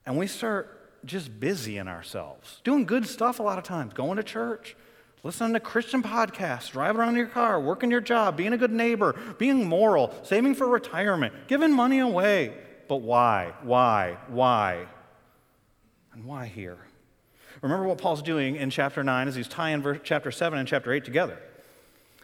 And 0.06 0.18
we 0.18 0.28
start 0.28 1.06
just 1.06 1.40
busy 1.40 1.78
in 1.78 1.88
ourselves, 1.88 2.62
doing 2.64 2.86
good 2.86 3.06
stuff 3.08 3.40
a 3.40 3.44
lot 3.44 3.58
of 3.58 3.64
times, 3.64 3.94
going 3.94 4.18
to 4.18 4.24
church, 4.24 4.76
listening 5.24 5.54
to 5.54 5.60
Christian 5.60 6.02
podcasts, 6.02 6.72
driving 6.72 7.00
around 7.00 7.10
in 7.10 7.18
your 7.18 7.28
car, 7.28 7.60
working 7.60 7.92
your 7.92 8.02
job, 8.02 8.36
being 8.36 8.54
a 8.54 8.58
good 8.58 8.72
neighbor, 8.72 9.16
being 9.38 9.66
moral, 9.66 10.14
saving 10.24 10.56
for 10.56 10.68
retirement, 10.68 11.34
giving 11.48 11.72
money 11.72 12.00
away. 12.00 12.54
But 12.88 12.98
why? 12.98 13.54
Why? 13.62 14.18
Why? 14.28 14.88
And 16.14 16.26
why 16.26 16.48
here? 16.48 16.78
Remember 17.66 17.88
what 17.88 17.98
Paul's 17.98 18.22
doing 18.22 18.58
in 18.58 18.70
chapter 18.70 19.04
9 19.04 19.28
is 19.28 19.34
he's 19.34 19.48
tying 19.48 19.82
verse, 19.82 19.98
chapter 20.04 20.30
7 20.30 20.60
and 20.60 20.68
chapter 20.68 20.94
8 20.94 21.04
together. 21.04 21.36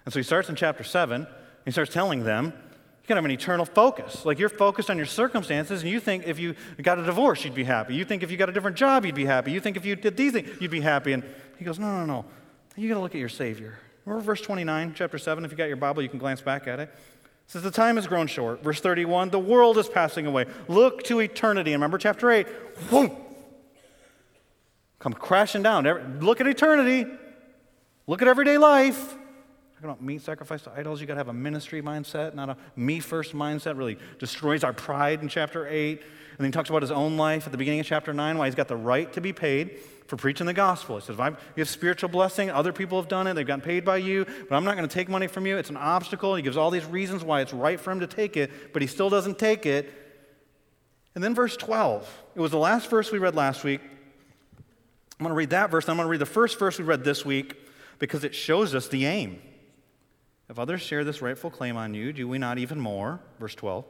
And 0.05 0.13
so 0.13 0.19
he 0.19 0.23
starts 0.23 0.49
in 0.49 0.55
chapter 0.55 0.83
7, 0.83 1.25
he 1.65 1.71
starts 1.71 1.91
telling 1.91 2.23
them, 2.23 2.45
you 2.45 3.07
can 3.07 3.15
have 3.15 3.25
an 3.25 3.31
eternal 3.31 3.65
focus. 3.65 4.23
Like 4.23 4.37
you're 4.37 4.49
focused 4.49 4.91
on 4.91 4.97
your 4.97 5.07
circumstances, 5.07 5.81
and 5.81 5.89
you 5.89 5.99
think 5.99 6.27
if 6.27 6.37
you 6.37 6.53
got 6.79 6.99
a 6.99 7.03
divorce, 7.03 7.43
you'd 7.43 7.55
be 7.55 7.63
happy. 7.63 7.95
You 7.95 8.05
think 8.05 8.21
if 8.21 8.29
you 8.29 8.37
got 8.37 8.49
a 8.49 8.51
different 8.51 8.77
job, 8.77 9.03
you'd 9.03 9.15
be 9.15 9.25
happy. 9.25 9.51
You 9.51 9.59
think 9.59 9.77
if 9.77 9.83
you 9.83 9.95
did 9.95 10.15
these 10.15 10.33
things, 10.33 10.47
you'd 10.61 10.69
be 10.69 10.81
happy. 10.81 11.11
And 11.11 11.23
he 11.57 11.65
goes, 11.65 11.79
No, 11.79 11.87
no, 11.87 12.05
no. 12.05 12.25
You 12.75 12.87
got 12.87 12.95
to 12.95 13.01
look 13.01 13.15
at 13.15 13.19
your 13.19 13.27
Savior. 13.27 13.79
Remember 14.05 14.23
verse 14.23 14.41
29, 14.41 14.93
chapter 14.95 15.17
7? 15.17 15.43
If 15.43 15.49
you 15.49 15.57
got 15.57 15.69
your 15.69 15.77
Bible, 15.77 16.03
you 16.03 16.09
can 16.09 16.19
glance 16.19 16.41
back 16.41 16.67
at 16.67 16.79
it. 16.79 16.83
It 16.83 16.91
says, 17.47 17.63
The 17.63 17.71
time 17.71 17.95
has 17.95 18.05
grown 18.05 18.27
short. 18.27 18.63
Verse 18.63 18.79
31, 18.79 19.31
the 19.31 19.39
world 19.39 19.79
is 19.79 19.89
passing 19.89 20.27
away. 20.27 20.45
Look 20.67 21.01
to 21.05 21.19
eternity. 21.19 21.73
And 21.73 21.81
remember 21.81 21.97
chapter 21.97 22.29
8, 22.29 22.45
whoom, 22.91 23.17
come 25.01 25.13
crashing 25.13 25.63
down. 25.63 25.83
Look 26.21 26.39
at 26.39 26.47
eternity. 26.47 27.05
Look 28.07 28.21
at 28.21 28.29
everyday 28.29 28.57
life. 28.57 29.17
Talking 29.73 29.89
about 29.89 30.01
meat 30.03 30.21
sacrifice 30.21 30.61
to 30.61 30.71
idols, 30.71 31.01
you 31.01 31.07
got 31.07 31.15
to 31.15 31.19
have 31.19 31.27
a 31.27 31.33
ministry 31.33 31.81
mindset, 31.81 32.35
not 32.35 32.49
a 32.49 32.57
me 32.75 32.99
first 32.99 33.33
mindset. 33.33 33.77
Really 33.77 33.97
destroys 34.19 34.63
our 34.63 34.73
pride 34.73 35.21
in 35.21 35.27
chapter 35.27 35.67
8. 35.67 35.99
And 35.99 36.37
then 36.37 36.45
he 36.45 36.51
talks 36.51 36.69
about 36.69 36.83
his 36.83 36.91
own 36.91 37.17
life 37.17 37.47
at 37.47 37.51
the 37.51 37.57
beginning 37.57 37.79
of 37.79 37.87
chapter 37.87 38.13
9, 38.13 38.37
why 38.37 38.45
he's 38.45 38.55
got 38.55 38.67
the 38.67 38.75
right 38.75 39.11
to 39.13 39.21
be 39.21 39.33
paid 39.33 39.79
for 40.07 40.17
preaching 40.17 40.45
the 40.45 40.53
gospel. 40.53 40.97
He 40.97 41.05
says, 41.05 41.17
if 41.19 41.35
you 41.55 41.61
have 41.61 41.69
spiritual 41.69 42.09
blessing, 42.09 42.51
other 42.51 42.71
people 42.71 42.99
have 42.99 43.07
done 43.07 43.25
it, 43.27 43.33
they've 43.33 43.47
gotten 43.47 43.61
paid 43.61 43.83
by 43.83 43.97
you, 43.97 44.25
but 44.25 44.55
I'm 44.55 44.63
not 44.63 44.75
going 44.75 44.87
to 44.87 44.93
take 44.93 45.09
money 45.09 45.27
from 45.27 45.47
you. 45.47 45.57
It's 45.57 45.69
an 45.69 45.77
obstacle. 45.77 46.35
He 46.35 46.41
gives 46.43 46.57
all 46.57 46.69
these 46.69 46.85
reasons 46.85 47.23
why 47.23 47.41
it's 47.41 47.53
right 47.53 47.79
for 47.79 47.91
him 47.91 48.01
to 48.01 48.07
take 48.07 48.37
it, 48.37 48.73
but 48.73 48.81
he 48.81 48.87
still 48.87 49.09
doesn't 49.09 49.39
take 49.39 49.65
it. 49.65 49.91
And 51.15 51.23
then 51.23 51.33
verse 51.33 51.57
12. 51.57 52.07
It 52.35 52.39
was 52.39 52.51
the 52.51 52.57
last 52.57 52.89
verse 52.89 53.11
we 53.11 53.19
read 53.19 53.35
last 53.35 53.63
week. 53.63 53.81
I'm 55.21 55.25
going 55.25 55.33
to 55.33 55.37
read 55.37 55.51
that 55.51 55.69
verse. 55.69 55.87
I'm 55.87 55.97
going 55.97 56.07
to 56.07 56.09
read 56.09 56.19
the 56.19 56.25
first 56.25 56.57
verse 56.57 56.79
we 56.79 56.83
read 56.83 57.03
this 57.03 57.23
week 57.23 57.55
because 57.99 58.23
it 58.23 58.33
shows 58.33 58.73
us 58.73 58.87
the 58.87 59.05
aim. 59.05 59.39
If 60.49 60.57
others 60.57 60.81
share 60.81 61.03
this 61.03 61.21
rightful 61.21 61.51
claim 61.51 61.77
on 61.77 61.93
you, 61.93 62.11
do 62.11 62.27
we 62.27 62.39
not 62.39 62.57
even 62.57 62.79
more? 62.79 63.19
Verse 63.39 63.53
12. 63.53 63.85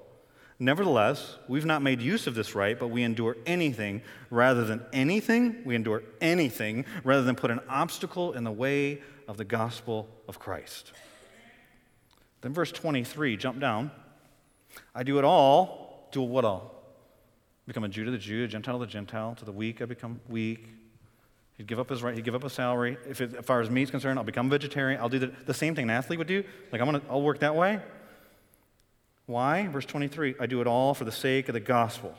Nevertheless, 0.60 1.38
we've 1.48 1.64
not 1.64 1.82
made 1.82 2.02
use 2.02 2.28
of 2.28 2.36
this 2.36 2.54
right, 2.54 2.78
but 2.78 2.90
we 2.90 3.04
endure 3.04 3.38
anything 3.46 4.02
rather 4.30 4.66
than 4.66 4.82
anything. 4.92 5.62
We 5.64 5.74
endure 5.74 6.04
anything 6.20 6.84
rather 7.06 7.24
than 7.24 7.36
put 7.38 7.50
an 7.50 7.62
obstacle 7.70 8.34
in 8.34 8.44
the 8.44 8.52
way 8.52 9.02
of 9.26 9.38
the 9.38 9.46
gospel 9.46 10.10
of 10.28 10.38
Christ. 10.38 10.92
Then, 12.42 12.52
verse 12.52 12.74
23, 12.74 13.38
jump 13.38 13.62
down. 13.62 13.90
I 14.94 15.04
do 15.04 15.18
it 15.18 15.24
all. 15.24 16.10
Do 16.12 16.24
what 16.24 16.44
all? 16.44 16.76
Become 17.68 17.86
a 17.86 17.88
Jew 17.88 18.04
to 18.04 18.12
the 18.12 18.18
Jew, 18.18 18.44
a 18.44 18.48
Gentile 18.50 18.80
to 18.80 18.86
the 18.86 18.92
Gentile. 18.92 19.34
To 19.36 19.46
the 19.46 19.54
weak, 19.54 19.82
I 19.82 19.86
become 19.86 20.20
weak. 20.28 20.68
He'd 21.58 21.68
give 21.68 21.80
up 21.80 21.90
his 21.90 22.02
right, 22.02 22.16
he'd 22.16 22.26
give 22.26 22.36
up 22.36 22.44
a 22.44 22.50
salary. 22.50 22.98
If 23.08 23.22
it, 23.22 23.36
as 23.36 23.46
far 23.46 23.62
as 23.62 23.70
me 23.70 23.84
is 23.84 23.92
concerned, 23.92 24.18
I'll 24.18 24.26
become 24.26 24.50
vegetarian. 24.50 25.00
I'll 25.00 25.10
do 25.10 25.20
the, 25.20 25.32
the 25.46 25.54
same 25.54 25.76
thing 25.76 25.84
an 25.84 25.90
athlete 25.92 26.18
would 26.18 26.28
do. 26.28 26.44
Like, 26.72 26.82
I'm 26.82 26.88
gonna, 26.88 27.02
I'll 27.10 27.22
work 27.22 27.40
that 27.40 27.56
way. 27.56 27.80
Why? 29.26 29.68
Verse 29.68 29.86
23 29.86 30.36
I 30.40 30.46
do 30.46 30.62
it 30.62 30.68
all 30.68 30.94
for 30.94 31.06
the 31.06 31.12
sake 31.12 31.50
of 31.50 31.54
the 31.54 31.60
gospel. 31.60 32.16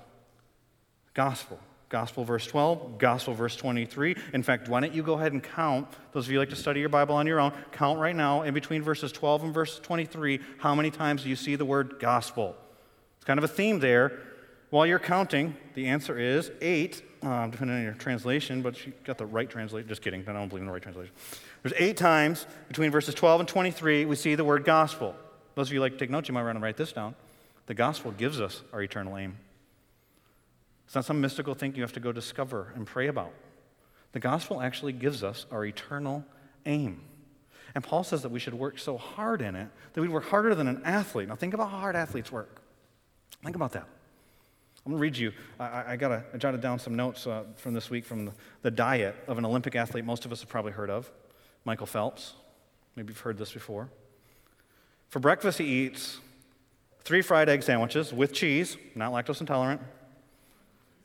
Gospel. 1.14 1.58
Gospel, 1.88 2.24
verse 2.24 2.46
12. 2.46 2.96
Gospel, 2.96 3.34
verse 3.34 3.54
23. 3.54 4.16
In 4.32 4.42
fact, 4.42 4.66
why 4.68 4.80
don't 4.80 4.94
you 4.94 5.02
go 5.02 5.12
ahead 5.12 5.32
and 5.32 5.42
count? 5.42 5.88
Those 6.12 6.26
of 6.26 6.32
you 6.32 6.38
like 6.38 6.48
to 6.48 6.56
study 6.56 6.80
your 6.80 6.88
Bible 6.88 7.14
on 7.14 7.26
your 7.26 7.38
own, 7.38 7.52
count 7.72 7.98
right 7.98 8.16
now 8.16 8.42
in 8.42 8.54
between 8.54 8.80
verses 8.82 9.12
12 9.12 9.44
and 9.44 9.52
verse 9.52 9.78
23. 9.78 10.40
How 10.56 10.74
many 10.74 10.90
times 10.90 11.22
do 11.22 11.28
you 11.28 11.36
see 11.36 11.54
the 11.54 11.66
word 11.66 11.96
gospel? 11.98 12.56
It's 13.18 13.26
kind 13.26 13.36
of 13.36 13.44
a 13.44 13.48
theme 13.48 13.80
there. 13.80 14.18
While 14.70 14.86
you're 14.86 14.98
counting, 14.98 15.54
the 15.74 15.88
answer 15.88 16.18
is 16.18 16.50
eight, 16.62 17.02
uh, 17.22 17.46
depending 17.46 17.76
on 17.76 17.82
your 17.82 17.92
translation, 17.94 18.62
but 18.62 18.84
you 18.86 18.92
got 19.04 19.18
the 19.18 19.26
right 19.26 19.48
translation. 19.48 19.88
Just 19.88 20.02
kidding, 20.02 20.22
but 20.22 20.34
I 20.34 20.38
don't 20.38 20.48
believe 20.48 20.62
in 20.62 20.66
the 20.66 20.72
right 20.72 20.82
translation. 20.82 21.12
There's 21.62 21.74
eight 21.78 21.96
times 21.96 22.46
between 22.68 22.90
verses 22.90 23.14
12 23.14 23.40
and 23.40 23.48
23 23.48 24.04
we 24.04 24.16
see 24.16 24.34
the 24.34 24.44
word 24.44 24.64
gospel. 24.64 25.14
Those 25.54 25.68
of 25.68 25.74
you 25.74 25.80
like 25.80 25.92
to 25.92 25.98
take 25.98 26.10
notes, 26.10 26.28
you 26.28 26.34
might 26.34 26.42
want 26.42 26.56
to 26.56 26.62
write 26.62 26.76
this 26.76 26.92
down. 26.92 27.14
The 27.66 27.74
gospel 27.74 28.10
gives 28.10 28.40
us 28.40 28.62
our 28.72 28.82
eternal 28.82 29.16
aim. 29.16 29.36
It's 30.86 30.94
not 30.94 31.04
some 31.04 31.20
mystical 31.20 31.54
thing 31.54 31.74
you 31.74 31.82
have 31.82 31.92
to 31.92 32.00
go 32.00 32.12
discover 32.12 32.72
and 32.74 32.86
pray 32.86 33.08
about. 33.08 33.32
The 34.12 34.20
gospel 34.20 34.60
actually 34.60 34.92
gives 34.92 35.22
us 35.22 35.46
our 35.50 35.64
eternal 35.64 36.24
aim. 36.66 37.00
And 37.74 37.82
Paul 37.82 38.04
says 38.04 38.22
that 38.22 38.28
we 38.30 38.38
should 38.38 38.54
work 38.54 38.78
so 38.78 38.98
hard 38.98 39.40
in 39.40 39.56
it 39.56 39.68
that 39.94 40.00
we 40.00 40.08
work 40.08 40.24
harder 40.24 40.54
than 40.54 40.68
an 40.68 40.82
athlete. 40.84 41.28
Now, 41.28 41.36
think 41.36 41.54
about 41.54 41.70
how 41.70 41.78
hard 41.78 41.96
athletes 41.96 42.30
work. 42.30 42.60
Think 43.42 43.56
about 43.56 43.72
that. 43.72 43.88
I'm 44.84 44.92
going 44.92 44.98
to 44.98 45.02
read 45.02 45.16
you. 45.16 45.32
I, 45.60 45.92
I 45.92 45.96
got 45.96 46.24
I 46.34 46.36
jotted 46.38 46.60
down 46.60 46.78
some 46.80 46.96
notes 46.96 47.26
uh, 47.26 47.44
from 47.56 47.72
this 47.72 47.88
week 47.88 48.04
from 48.04 48.24
the, 48.24 48.32
the 48.62 48.70
diet 48.70 49.14
of 49.28 49.38
an 49.38 49.44
Olympic 49.44 49.76
athlete 49.76 50.04
most 50.04 50.24
of 50.24 50.32
us 50.32 50.40
have 50.40 50.48
probably 50.48 50.72
heard 50.72 50.90
of, 50.90 51.10
Michael 51.64 51.86
Phelps. 51.86 52.34
Maybe 52.96 53.12
you've 53.12 53.20
heard 53.20 53.38
this 53.38 53.52
before. 53.52 53.88
For 55.08 55.20
breakfast, 55.20 55.58
he 55.58 55.64
eats 55.64 56.18
three 57.04 57.22
fried 57.22 57.48
egg 57.48 57.62
sandwiches 57.62 58.12
with 58.12 58.32
cheese, 58.32 58.76
not 58.96 59.12
lactose 59.12 59.40
intolerant, 59.40 59.80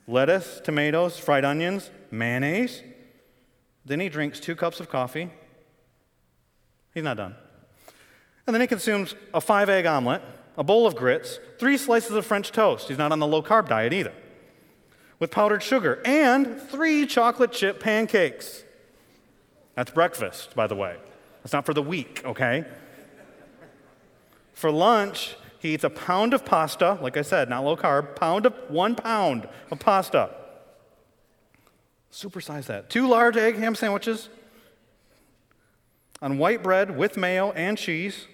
lettuce, 0.07 0.59
tomatoes, 0.63 1.19
fried 1.19 1.45
onions, 1.45 1.91
mayonnaise. 2.09 2.81
Then 3.85 3.99
he 3.99 4.09
drinks 4.09 4.39
two 4.39 4.55
cups 4.55 4.79
of 4.79 4.89
coffee. 4.89 5.29
He's 6.93 7.03
not 7.03 7.17
done. 7.17 7.35
And 8.47 8.53
then 8.53 8.61
he 8.61 8.67
consumes 8.67 9.13
a 9.33 9.41
five 9.41 9.69
egg 9.69 9.85
omelet 9.85 10.23
a 10.57 10.63
bowl 10.63 10.87
of 10.87 10.95
grits, 10.95 11.39
three 11.59 11.77
slices 11.77 12.11
of 12.11 12.25
French 12.25 12.51
toast. 12.51 12.87
He's 12.87 12.97
not 12.97 13.11
on 13.11 13.19
the 13.19 13.27
low 13.27 13.43
carb 13.43 13.69
diet 13.69 13.93
either. 13.93 14.13
with 15.19 15.31
powdered 15.31 15.63
sugar 15.63 16.01
and 16.05 16.61
three 16.61 17.05
chocolate 17.05 17.51
chip 17.51 17.79
pancakes. 17.79 18.63
That's 19.75 19.91
breakfast, 19.91 20.55
by 20.55 20.67
the 20.67 20.75
way. 20.75 20.97
That's 21.43 21.53
not 21.53 21.65
for 21.65 21.73
the 21.73 21.81
week, 21.81 22.21
okay? 22.25 22.65
For 24.53 24.71
lunch, 24.71 25.35
he 25.59 25.73
eats 25.73 25.83
a 25.83 25.89
pound 25.89 26.33
of 26.33 26.45
pasta, 26.45 26.97
like 27.01 27.17
I 27.17 27.21
said, 27.21 27.49
not 27.49 27.63
low 27.63 27.77
carb, 27.77 28.15
pound 28.15 28.45
of 28.45 28.53
one 28.69 28.95
pound 28.95 29.47
of 29.71 29.79
pasta. 29.79 30.29
Supersize 32.11 32.65
that. 32.65 32.89
Two 32.89 33.07
large 33.07 33.37
egg 33.37 33.55
ham 33.57 33.75
sandwiches 33.75 34.29
on 36.21 36.37
white 36.37 36.63
bread 36.63 36.97
with 36.97 37.17
mayo 37.17 37.51
and 37.51 37.77
cheese. 37.77 38.27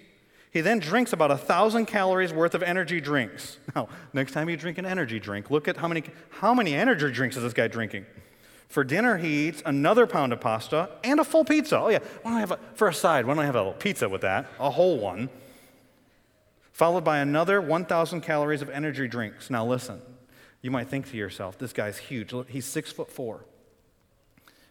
He 0.54 0.60
then 0.60 0.78
drinks 0.78 1.12
about 1.12 1.32
a 1.32 1.36
thousand 1.36 1.86
calories 1.86 2.32
worth 2.32 2.54
of 2.54 2.62
energy 2.62 3.00
drinks. 3.00 3.58
Now, 3.74 3.88
next 4.12 4.32
time 4.32 4.48
you 4.48 4.56
drink 4.56 4.78
an 4.78 4.86
energy 4.86 5.18
drink, 5.18 5.50
look 5.50 5.66
at 5.66 5.76
how 5.76 5.88
many, 5.88 6.04
how 6.30 6.54
many 6.54 6.74
energy 6.74 7.10
drinks 7.10 7.36
is 7.36 7.42
this 7.42 7.52
guy 7.52 7.66
drinking. 7.66 8.06
For 8.68 8.84
dinner, 8.84 9.16
he 9.16 9.48
eats 9.48 9.64
another 9.66 10.06
pound 10.06 10.32
of 10.32 10.40
pasta 10.40 10.90
and 11.02 11.18
a 11.18 11.24
full 11.24 11.44
pizza. 11.44 11.80
Oh, 11.80 11.88
yeah. 11.88 11.98
Why 12.22 12.30
don't 12.30 12.36
I 12.36 12.40
have 12.40 12.52
a, 12.52 12.58
for 12.74 12.86
a 12.86 12.94
side, 12.94 13.26
why 13.26 13.34
don't 13.34 13.42
I 13.42 13.46
have 13.46 13.56
a 13.56 13.72
pizza 13.72 14.08
with 14.08 14.20
that? 14.20 14.46
A 14.60 14.70
whole 14.70 14.98
one. 14.98 15.28
Followed 16.72 17.02
by 17.02 17.18
another 17.18 17.60
1,000 17.60 18.20
calories 18.20 18.62
of 18.62 18.70
energy 18.70 19.08
drinks. 19.08 19.50
Now, 19.50 19.66
listen. 19.66 20.00
You 20.62 20.70
might 20.70 20.88
think 20.88 21.10
to 21.10 21.16
yourself, 21.16 21.58
this 21.58 21.72
guy's 21.72 21.98
huge. 21.98 22.32
He's 22.48 22.64
six 22.64 22.92
foot 22.92 23.10
four. 23.10 23.44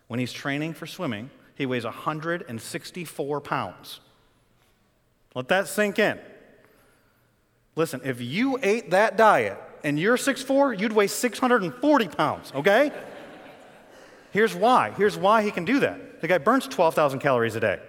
When 0.08 0.20
he's 0.20 0.32
training 0.32 0.76
for 0.76 0.88
swimming, 0.88 1.30
he 1.56 1.66
weighs 1.66 1.84
164 1.84 3.42
pounds. 3.42 4.00
Let 5.36 5.48
that 5.48 5.68
sink 5.68 6.00
in. 6.00 6.20
Listen, 7.76 8.02
if 8.04 8.22
you 8.22 8.60
ate 8.62 8.92
that 8.92 9.18
diet 9.18 9.60
and 9.84 10.00
you're 10.00 10.18
6'4, 10.18 10.80
you'd 10.80 10.94
weigh 10.94 11.08
640 11.08 12.08
pounds, 12.10 12.52
okay? 12.54 12.92
Here's 14.32 14.56
why. 14.56 14.92
Here's 14.92 15.18
why 15.18 15.44
he 15.44 15.52
can 15.52 15.66
do 15.66 15.80
that. 15.80 16.22
The 16.22 16.28
guy 16.28 16.38
burns 16.38 16.68
12,000 16.68 17.20
calories 17.20 17.56
a 17.56 17.60
day. 17.60 17.80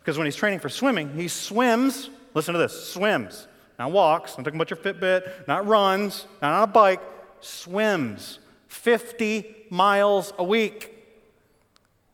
Because 0.00 0.16
when 0.16 0.26
he's 0.26 0.36
training 0.36 0.60
for 0.60 0.68
swimming, 0.68 1.14
he 1.14 1.28
swims, 1.28 2.10
listen 2.34 2.54
to 2.54 2.60
this, 2.60 2.92
swims. 2.92 3.46
Not 3.78 3.92
walks, 3.92 4.36
I'm 4.36 4.44
talking 4.44 4.60
about 4.60 4.70
your 4.70 4.78
Fitbit, 4.78 5.48
not 5.48 5.66
runs, 5.66 6.26
not 6.42 6.52
on 6.52 6.62
a 6.62 6.66
bike, 6.66 7.00
swims 7.40 8.38
50 8.68 9.66
miles 9.70 10.32
a 10.38 10.44
week. 10.44 10.94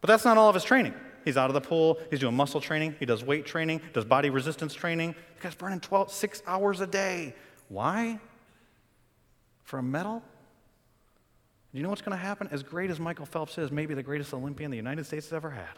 But 0.01 0.09
that's 0.09 0.25
not 0.25 0.39
all 0.39 0.49
of 0.49 0.55
his 0.55 0.65
training. 0.65 0.95
He's 1.27 1.37
out 1.37 1.51
of 1.51 1.55
the 1.55 1.61
pool, 1.61 1.99
he's 2.09 2.21
doing 2.21 2.37
muscle 2.37 2.61
training, 2.61 2.95
he 3.01 3.05
does 3.05 3.25
weight 3.25 3.47
training, 3.47 3.81
does 3.93 4.05
body 4.05 4.31
resistance 4.31 4.73
training. 4.73 5.17
The 5.39 5.43
guy's 5.43 5.57
burning 5.57 5.81
12, 5.81 6.13
six 6.13 6.41
hours 6.47 6.81
a 6.81 6.87
day. 6.87 7.35
Why? 7.69 8.21
For 9.65 9.79
a 9.79 9.83
medal? 9.83 10.23
Do 11.73 11.79
you 11.79 11.83
know 11.83 11.91
what's 11.91 12.01
going 12.01 12.17
to 12.17 12.25
happen? 12.25 12.49
As 12.53 12.63
great 12.63 12.91
as 12.91 13.01
Michael 13.01 13.27
Phelps 13.27 13.59
is, 13.59 13.73
maybe 13.73 13.93
the 13.93 14.05
greatest 14.05 14.33
Olympian 14.33 14.71
the 14.71 14.77
United 14.77 15.05
States 15.05 15.27
has 15.27 15.33
ever 15.33 15.51
had, 15.51 15.75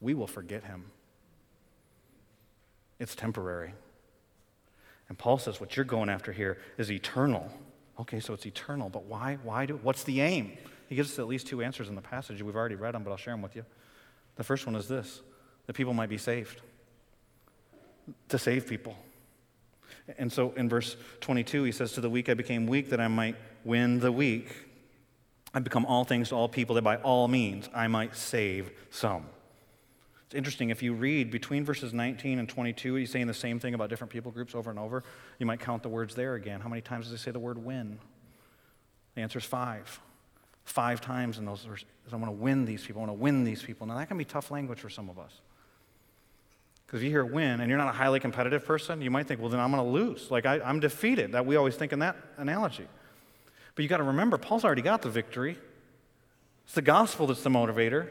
we 0.00 0.14
will 0.14 0.26
forget 0.26 0.64
him. 0.64 0.86
It's 2.98 3.14
temporary. 3.14 3.74
And 5.10 5.18
Paul 5.18 5.36
says 5.36 5.60
what 5.60 5.76
you're 5.76 5.84
going 5.84 6.08
after 6.08 6.32
here 6.32 6.56
is 6.78 6.90
eternal. 6.90 7.52
Okay, 8.00 8.18
so 8.18 8.32
it's 8.32 8.46
eternal, 8.46 8.88
but 8.88 9.04
why? 9.04 9.36
Why 9.42 9.66
do? 9.66 9.78
What's 9.82 10.04
the 10.04 10.22
aim? 10.22 10.56
He 10.88 10.94
gives 10.94 11.12
us 11.12 11.18
at 11.18 11.28
least 11.28 11.48
two 11.48 11.60
answers 11.60 11.90
in 11.90 11.94
the 11.94 12.00
passage. 12.00 12.42
We've 12.42 12.56
already 12.56 12.76
read 12.76 12.94
them, 12.94 13.04
but 13.04 13.10
I'll 13.10 13.18
share 13.18 13.34
them 13.34 13.42
with 13.42 13.54
you. 13.54 13.66
The 14.38 14.44
first 14.44 14.64
one 14.64 14.76
is 14.76 14.88
this 14.88 15.20
that 15.66 15.74
people 15.74 15.92
might 15.92 16.08
be 16.08 16.16
saved, 16.16 16.62
to 18.30 18.38
save 18.38 18.66
people. 18.66 18.96
And 20.16 20.32
so 20.32 20.52
in 20.52 20.70
verse 20.70 20.96
22, 21.20 21.64
he 21.64 21.72
says, 21.72 21.92
To 21.92 22.00
the 22.00 22.08
weak 22.08 22.30
I 22.30 22.34
became 22.34 22.66
weak 22.66 22.88
that 22.88 23.00
I 23.00 23.08
might 23.08 23.36
win 23.64 24.00
the 24.00 24.10
weak. 24.10 24.48
I 25.52 25.58
become 25.58 25.84
all 25.84 26.04
things 26.04 26.30
to 26.30 26.34
all 26.34 26.48
people 26.48 26.74
that 26.76 26.82
by 26.82 26.96
all 26.96 27.28
means 27.28 27.68
I 27.74 27.88
might 27.88 28.16
save 28.16 28.70
some. 28.90 29.26
It's 30.24 30.34
interesting, 30.34 30.70
if 30.70 30.82
you 30.82 30.94
read 30.94 31.30
between 31.30 31.64
verses 31.64 31.92
19 31.92 32.38
and 32.38 32.48
22, 32.48 32.94
he's 32.94 33.10
saying 33.10 33.26
the 33.26 33.34
same 33.34 33.58
thing 33.58 33.74
about 33.74 33.90
different 33.90 34.12
people 34.12 34.30
groups 34.30 34.54
over 34.54 34.70
and 34.70 34.78
over. 34.78 35.04
You 35.38 35.46
might 35.46 35.60
count 35.60 35.82
the 35.82 35.88
words 35.88 36.14
there 36.14 36.34
again. 36.34 36.60
How 36.60 36.68
many 36.68 36.82
times 36.82 37.06
does 37.06 37.18
he 37.18 37.22
say 37.22 37.30
the 37.30 37.38
word 37.38 37.62
win? 37.62 37.98
The 39.14 39.22
answer 39.22 39.38
is 39.38 39.44
five 39.44 40.00
five 40.68 41.00
times 41.00 41.38
in 41.38 41.44
those 41.44 41.62
verses. 41.62 41.86
I 42.12 42.16
want 42.16 42.26
to 42.26 42.32
win 42.32 42.64
these 42.64 42.84
people. 42.84 43.02
I 43.02 43.06
want 43.06 43.18
to 43.18 43.22
win 43.22 43.44
these 43.44 43.62
people. 43.62 43.86
Now, 43.86 43.96
that 43.96 44.08
can 44.08 44.18
be 44.18 44.24
tough 44.24 44.50
language 44.50 44.80
for 44.80 44.90
some 44.90 45.08
of 45.08 45.18
us. 45.18 45.32
Because 46.86 47.00
if 47.00 47.04
you 47.04 47.10
hear 47.10 47.24
win 47.24 47.60
and 47.60 47.68
you're 47.68 47.78
not 47.78 47.88
a 47.88 47.96
highly 47.96 48.20
competitive 48.20 48.64
person, 48.64 49.02
you 49.02 49.10
might 49.10 49.26
think, 49.26 49.40
well, 49.40 49.50
then 49.50 49.60
I'm 49.60 49.70
going 49.70 49.84
to 49.84 49.90
lose. 49.90 50.30
Like, 50.30 50.46
I, 50.46 50.58
am 50.58 50.80
defeated. 50.80 51.32
That 51.32 51.44
we 51.44 51.56
always 51.56 51.74
think 51.74 51.92
in 51.92 51.98
that 51.98 52.16
analogy. 52.36 52.86
But 53.74 53.82
you 53.82 53.88
got 53.88 53.98
to 53.98 54.04
remember, 54.04 54.38
Paul's 54.38 54.64
already 54.64 54.82
got 54.82 55.02
the 55.02 55.10
victory. 55.10 55.58
It's 56.64 56.74
the 56.74 56.82
gospel 56.82 57.26
that's 57.26 57.42
the 57.42 57.50
motivator. 57.50 58.08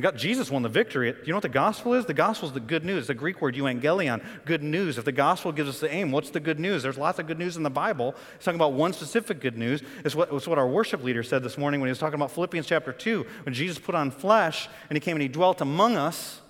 Got, 0.00 0.16
Jesus 0.16 0.50
won 0.50 0.62
the 0.62 0.70
victory. 0.70 1.12
Do 1.12 1.18
you 1.26 1.32
know 1.32 1.36
what 1.36 1.42
the 1.42 1.50
gospel 1.50 1.92
is? 1.92 2.06
The 2.06 2.14
gospel 2.14 2.48
is 2.48 2.54
the 2.54 2.60
good 2.60 2.82
news. 2.82 3.08
The 3.08 3.14
Greek 3.14 3.42
word 3.42 3.54
euangelion, 3.54 4.24
good 4.46 4.62
news. 4.62 4.96
If 4.96 5.04
the 5.04 5.12
gospel 5.12 5.52
gives 5.52 5.68
us 5.68 5.80
the 5.80 5.92
aim, 5.92 6.10
what's 6.10 6.30
the 6.30 6.40
good 6.40 6.58
news? 6.58 6.82
There's 6.82 6.96
lots 6.96 7.18
of 7.18 7.26
good 7.26 7.38
news 7.38 7.58
in 7.58 7.62
the 7.62 7.68
Bible. 7.68 8.14
It's 8.34 8.44
talking 8.46 8.58
about 8.58 8.72
one 8.72 8.94
specific 8.94 9.38
good 9.40 9.58
news. 9.58 9.82
It's 10.02 10.14
what, 10.14 10.32
it's 10.32 10.48
what 10.48 10.56
our 10.56 10.66
worship 10.66 11.02
leader 11.02 11.22
said 11.22 11.42
this 11.42 11.58
morning 11.58 11.80
when 11.80 11.88
he 11.88 11.90
was 11.90 11.98
talking 11.98 12.14
about 12.14 12.30
Philippians 12.30 12.66
chapter 12.66 12.90
2, 12.90 13.26
when 13.42 13.54
Jesus 13.54 13.78
put 13.78 13.94
on 13.94 14.10
flesh 14.10 14.66
and 14.88 14.96
he 14.96 15.00
came 15.00 15.14
and 15.14 15.22
he 15.22 15.28
dwelt 15.28 15.60
among 15.60 15.98
us. 15.98 16.40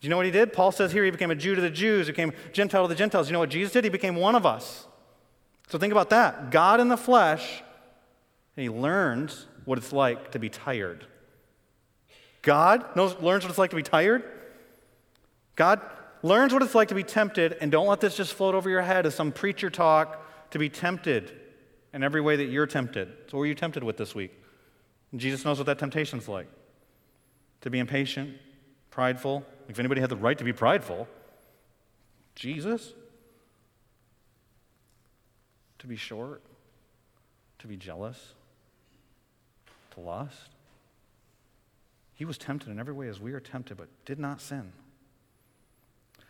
Do 0.00 0.06
you 0.06 0.10
know 0.10 0.16
what 0.16 0.26
he 0.26 0.32
did? 0.32 0.52
Paul 0.52 0.72
says 0.72 0.90
here 0.90 1.04
he 1.04 1.12
became 1.12 1.30
a 1.30 1.36
Jew 1.36 1.54
to 1.54 1.60
the 1.60 1.70
Jews, 1.70 2.08
he 2.08 2.12
became 2.12 2.32
Gentile 2.52 2.82
to 2.82 2.88
the 2.88 2.96
Gentiles. 2.96 3.28
You 3.28 3.32
know 3.34 3.38
what 3.38 3.50
Jesus 3.50 3.72
did? 3.72 3.84
He 3.84 3.90
became 3.90 4.16
one 4.16 4.34
of 4.34 4.44
us. 4.44 4.88
So 5.68 5.78
think 5.78 5.92
about 5.92 6.10
that. 6.10 6.50
God 6.50 6.80
in 6.80 6.88
the 6.88 6.96
flesh, 6.96 7.62
and 8.56 8.62
he 8.64 8.68
learns 8.68 9.46
what 9.66 9.78
it's 9.78 9.92
like 9.92 10.32
to 10.32 10.40
be 10.40 10.48
tired. 10.48 11.06
God 12.42 12.96
knows, 12.96 13.14
learns 13.20 13.44
what 13.44 13.50
it's 13.50 13.58
like 13.58 13.70
to 13.70 13.76
be 13.76 13.82
tired. 13.82 14.24
God 15.56 15.80
learns 16.22 16.52
what 16.52 16.62
it's 16.62 16.74
like 16.74 16.88
to 16.88 16.94
be 16.94 17.02
tempted, 17.02 17.56
and 17.60 17.70
don't 17.70 17.86
let 17.86 18.00
this 18.00 18.16
just 18.16 18.34
float 18.34 18.54
over 18.54 18.70
your 18.70 18.82
head 18.82 19.06
as 19.06 19.14
some 19.14 19.32
preacher 19.32 19.70
talk 19.70 20.50
to 20.50 20.58
be 20.58 20.68
tempted 20.68 21.32
in 21.92 22.02
every 22.02 22.20
way 22.20 22.36
that 22.36 22.46
you're 22.46 22.66
tempted. 22.66 23.08
So, 23.30 23.38
what 23.38 23.44
are 23.44 23.46
you 23.46 23.54
tempted 23.54 23.84
with 23.84 23.96
this 23.96 24.14
week? 24.14 24.32
And 25.12 25.20
Jesus 25.20 25.44
knows 25.44 25.58
what 25.58 25.66
that 25.66 25.78
temptation's 25.78 26.28
like 26.28 26.48
to 27.62 27.70
be 27.70 27.78
impatient, 27.78 28.36
prideful. 28.90 29.44
If 29.68 29.78
anybody 29.78 30.00
had 30.00 30.10
the 30.10 30.16
right 30.16 30.38
to 30.38 30.44
be 30.44 30.52
prideful, 30.52 31.08
Jesus. 32.34 32.94
To 35.80 35.86
be 35.86 35.96
short, 35.96 36.42
to 37.58 37.66
be 37.66 37.76
jealous, 37.76 38.34
to 39.94 40.00
lust. 40.00 40.50
He 42.20 42.26
was 42.26 42.36
tempted 42.36 42.68
in 42.68 42.78
every 42.78 42.92
way 42.92 43.08
as 43.08 43.18
we 43.18 43.32
are 43.32 43.40
tempted, 43.40 43.78
but 43.78 43.88
did 44.04 44.18
not 44.18 44.42
sin. 44.42 44.72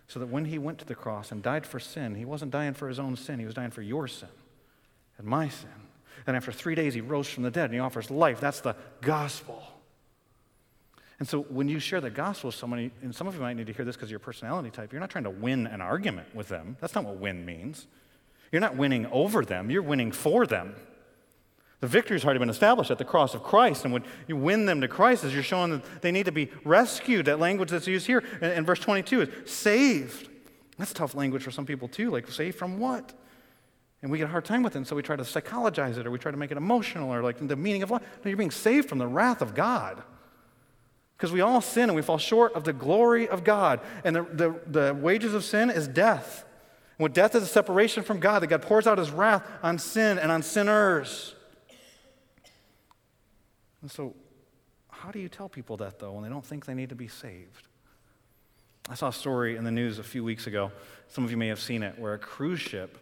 So 0.07 0.20
that 0.20 0.29
when 0.29 0.44
he 0.44 0.57
went 0.57 0.79
to 0.79 0.85
the 0.85 0.94
cross 0.94 1.33
and 1.33 1.42
died 1.42 1.66
for 1.66 1.81
sin, 1.81 2.14
he 2.14 2.24
wasn't 2.24 2.53
dying 2.53 2.74
for 2.74 2.87
his 2.87 3.00
own 3.00 3.16
sin, 3.16 3.40
he 3.40 3.44
was 3.44 3.55
dying 3.55 3.72
for 3.72 3.83
your 3.83 4.07
sin 4.07 4.29
and 5.18 5.26
my 5.26 5.48
sin. 5.48 5.68
And 6.29 6.37
after 6.37 6.53
three 6.53 6.76
days, 6.76 6.94
he 6.94 7.00
rose 7.00 7.29
from 7.29 7.42
the 7.42 7.50
dead 7.50 7.64
and 7.64 7.74
he 7.74 7.81
offers 7.81 8.09
life. 8.09 8.38
That's 8.38 8.61
the 8.61 8.76
gospel. 9.00 9.61
And 11.18 11.29
so 11.29 11.40
when 11.42 11.68
you 11.68 11.81
share 11.81 12.00
the 12.00 12.09
gospel 12.09 12.48
with 12.48 12.55
somebody, 12.55 12.92
and 13.03 13.12
some 13.12 13.26
of 13.26 13.35
you 13.35 13.40
might 13.40 13.55
need 13.55 13.66
to 13.66 13.72
hear 13.72 13.85
this 13.85 13.96
because 13.96 14.07
of 14.07 14.12
your 14.12 14.20
personality 14.20 14.70
type, 14.70 14.92
you're 14.92 15.00
not 15.00 15.11
trying 15.11 15.24
to 15.24 15.31
win 15.31 15.66
an 15.66 15.81
argument 15.81 16.33
with 16.37 16.46
them. 16.46 16.76
That's 16.81 16.94
not 16.94 17.05
what 17.05 17.16
win 17.16 17.44
means. 17.44 17.88
You're 18.53 18.61
not 18.61 18.76
winning 18.76 19.07
over 19.07 19.44
them, 19.44 19.72
you're 19.72 19.83
winning 19.83 20.12
for 20.12 20.46
them. 20.46 20.76
The 21.81 21.87
victory's 21.87 22.25
already 22.25 22.38
been 22.38 22.51
established 22.51 22.90
at 22.90 22.99
the 22.99 23.05
cross 23.05 23.35
of 23.35 23.43
Christ. 23.43 23.85
And 23.85 23.93
when 23.93 24.05
you 24.29 24.37
win 24.37 24.66
them 24.66 24.83
to 24.83 24.88
Christ, 24.88 25.25
as 25.25 25.33
you're 25.33 25.43
showing 25.43 25.71
that 25.71 26.03
they 26.03 26.12
need 26.12 26.27
to 26.27 26.33
be 26.33 26.51
rescued, 26.62 27.27
that 27.27 27.38
language 27.38 27.71
that's 27.71 27.87
used 27.87 28.07
here 28.07 28.23
in, 28.43 28.51
in 28.51 28.66
verse 28.66 28.81
22 28.81 29.23
is 29.23 29.51
saved. 29.51 30.29
That's 30.77 30.93
tough 30.93 31.14
language 31.14 31.43
for 31.43 31.51
some 31.51 31.64
people 31.64 31.88
too. 31.88 32.11
Like, 32.11 32.31
saved 32.31 32.59
from 32.59 32.79
what? 32.79 33.14
And 34.03 34.11
we 34.11 34.19
get 34.19 34.25
a 34.25 34.31
hard 34.31 34.45
time 34.45 34.62
with 34.62 34.75
it, 34.75 34.79
and 34.79 34.87
so 34.87 34.97
we 34.97 35.03
try 35.03 35.16
to 35.16 35.25
psychologize 35.25 35.99
it 35.99 36.07
or 36.07 36.11
we 36.11 36.19
try 36.19 36.31
to 36.31 36.37
make 36.37 36.51
it 36.51 36.57
emotional 36.57 37.12
or 37.12 37.23
like 37.23 37.47
the 37.47 37.57
meaning 37.57 37.83
of 37.83 37.90
life. 37.90 38.03
No, 38.25 38.29
you're 38.29 38.37
being 38.37 38.51
saved 38.51 38.88
from 38.88 38.99
the 38.99 39.07
wrath 39.07 39.43
of 39.43 39.55
God. 39.55 40.03
Because 41.16 41.33
we 41.33 41.43
all 41.43 41.61
sin 41.61 41.90
and 41.90 41.97
we 41.97 42.01
fall 42.01 42.16
short 42.16 42.55
of 42.55 42.64
the 42.64 42.73
glory 42.73 43.29
of 43.29 43.45
God. 43.45 43.81
And 44.05 44.16
the, 44.16 44.23
the, 44.23 44.61
the 44.66 44.95
wages 44.95 45.35
of 45.35 45.45
sin 45.45 45.69
is 45.69 45.87
death. 45.87 46.47
And 46.99 47.03
what 47.03 47.12
death 47.12 47.35
is 47.35 47.43
a 47.43 47.47
separation 47.47 48.03
from 48.03 48.21
God, 48.21 48.40
that 48.40 48.47
God 48.47 48.62
pours 48.62 48.87
out 48.87 48.97
his 48.97 49.11
wrath 49.11 49.47
on 49.62 49.79
sin 49.79 50.19
and 50.19 50.33
on 50.33 50.43
sinners. 50.43 51.35
And 53.83 53.90
so, 53.90 54.14
how 54.90 55.11
do 55.11 55.19
you 55.19 55.29
tell 55.29 55.49
people 55.49 55.77
that, 55.79 55.99
though, 55.99 56.12
when 56.12 56.23
they 56.23 56.29
don't 56.29 56.45
think 56.45 56.66
they 56.66 56.75
need 56.75 56.90
to 56.90 56.95
be 56.95 57.09
saved? 57.09 57.69
I 58.88 58.95
saw 58.95 59.09
a 59.09 59.12
story 59.12 59.57
in 59.57 59.64
the 59.64 59.71
news 59.71 59.99
a 59.99 60.03
few 60.03 60.25
weeks 60.25 60.47
ago. 60.47 60.73
Some 61.09 61.25
of 61.25 61.31
you 61.31 61.37
may 61.37 61.49
have 61.49 61.61
seen 61.61 61.83
it, 61.83 61.99
where 61.99 62.14
a 62.14 62.19
cruise 62.19 62.61
ship 62.61 62.99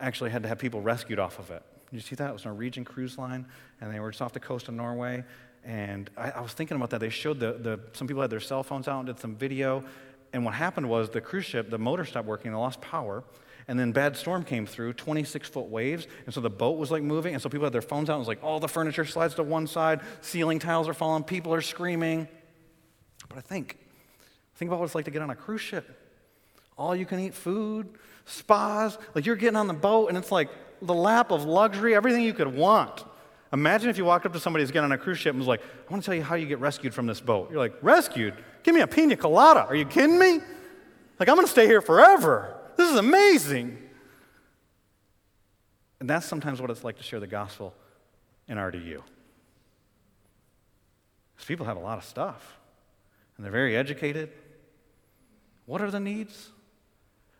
actually 0.00 0.30
had 0.30 0.42
to 0.42 0.48
have 0.48 0.58
people 0.58 0.80
rescued 0.80 1.18
off 1.18 1.38
of 1.38 1.50
it. 1.50 1.62
You 1.90 2.00
see 2.00 2.14
that? 2.16 2.30
It 2.30 2.32
was 2.32 2.44
a 2.44 2.48
Norwegian 2.48 2.84
cruise 2.84 3.18
line, 3.18 3.46
and 3.80 3.92
they 3.92 4.00
were 4.00 4.10
just 4.10 4.22
off 4.22 4.32
the 4.32 4.40
coast 4.40 4.68
of 4.68 4.74
Norway. 4.74 5.24
And 5.64 6.10
I, 6.16 6.30
I 6.30 6.40
was 6.40 6.52
thinking 6.52 6.76
about 6.76 6.90
that. 6.90 7.00
They 7.00 7.10
showed 7.10 7.40
the, 7.40 7.52
the, 7.52 7.80
some 7.92 8.06
people 8.06 8.22
had 8.22 8.30
their 8.30 8.40
cell 8.40 8.62
phones 8.62 8.88
out 8.88 8.98
and 9.00 9.06
did 9.06 9.18
some 9.18 9.34
video. 9.34 9.84
And 10.32 10.44
what 10.44 10.54
happened 10.54 10.88
was 10.88 11.10
the 11.10 11.20
cruise 11.20 11.44
ship, 11.44 11.70
the 11.70 11.78
motor 11.78 12.04
stopped 12.04 12.26
working, 12.28 12.52
they 12.52 12.58
lost 12.58 12.80
power. 12.80 13.24
And 13.68 13.78
then 13.78 13.92
bad 13.92 14.16
storm 14.16 14.44
came 14.44 14.66
through, 14.66 14.94
26 14.94 15.48
foot 15.48 15.66
waves, 15.66 16.06
and 16.24 16.34
so 16.34 16.40
the 16.40 16.50
boat 16.50 16.78
was 16.78 16.90
like 16.90 17.02
moving, 17.02 17.34
and 17.34 17.42
so 17.42 17.50
people 17.50 17.64
had 17.64 17.72
their 17.72 17.82
phones 17.82 18.08
out, 18.08 18.14
and 18.14 18.20
it 18.20 18.26
was 18.26 18.28
like 18.28 18.42
all 18.42 18.58
the 18.58 18.68
furniture 18.68 19.04
slides 19.04 19.34
to 19.34 19.42
one 19.42 19.66
side, 19.66 20.00
ceiling 20.22 20.58
tiles 20.58 20.88
are 20.88 20.94
falling, 20.94 21.22
people 21.22 21.52
are 21.52 21.60
screaming. 21.60 22.26
But 23.28 23.36
I 23.38 23.42
think, 23.42 23.76
think 24.56 24.70
about 24.70 24.80
what 24.80 24.86
it's 24.86 24.94
like 24.94 25.04
to 25.04 25.10
get 25.10 25.20
on 25.20 25.30
a 25.30 25.36
cruise 25.36 25.60
ship. 25.60 25.86
All 26.78 26.96
you 26.96 27.04
can 27.04 27.20
eat 27.20 27.34
food, 27.34 27.90
spas, 28.24 28.96
like 29.14 29.26
you're 29.26 29.36
getting 29.36 29.56
on 29.56 29.66
the 29.66 29.74
boat, 29.74 30.08
and 30.08 30.16
it's 30.16 30.32
like 30.32 30.48
the 30.80 30.94
lap 30.94 31.30
of 31.30 31.44
luxury, 31.44 31.94
everything 31.94 32.22
you 32.22 32.32
could 32.32 32.54
want. 32.54 33.04
Imagine 33.52 33.90
if 33.90 33.98
you 33.98 34.04
walked 34.04 34.26
up 34.26 34.32
to 34.32 34.40
somebody 34.40 34.62
who's 34.62 34.70
getting 34.70 34.84
on 34.84 34.92
a 34.92 34.98
cruise 34.98 35.18
ship 35.18 35.30
and 35.30 35.38
was 35.38 35.48
like, 35.48 35.60
I 35.60 35.92
want 35.92 36.02
to 36.02 36.06
tell 36.06 36.14
you 36.14 36.22
how 36.22 36.34
you 36.34 36.46
get 36.46 36.60
rescued 36.60 36.94
from 36.94 37.06
this 37.06 37.20
boat. 37.20 37.50
You're 37.50 37.58
like, 37.58 37.74
rescued? 37.82 38.34
Give 38.62 38.74
me 38.74 38.82
a 38.82 38.86
pina 38.86 39.16
colada. 39.16 39.66
Are 39.66 39.74
you 39.74 39.86
kidding 39.86 40.18
me? 40.18 40.40
Like, 41.18 41.28
I'm 41.28 41.34
going 41.34 41.46
to 41.46 41.50
stay 41.50 41.66
here 41.66 41.80
forever. 41.80 42.57
This 42.88 42.94
is 42.94 43.00
amazing. 43.00 43.76
And 46.00 46.08
that's 46.08 46.24
sometimes 46.24 46.58
what 46.58 46.70
it's 46.70 46.82
like 46.82 46.96
to 46.96 47.02
share 47.02 47.20
the 47.20 47.26
gospel 47.26 47.74
in 48.48 48.56
RDU. 48.56 49.02
Because 51.34 51.46
people 51.46 51.66
have 51.66 51.76
a 51.76 51.80
lot 51.80 51.98
of 51.98 52.04
stuff, 52.04 52.58
and 53.36 53.44
they're 53.44 53.52
very 53.52 53.76
educated. 53.76 54.30
What 55.66 55.82
are 55.82 55.90
the 55.90 56.00
needs? 56.00 56.48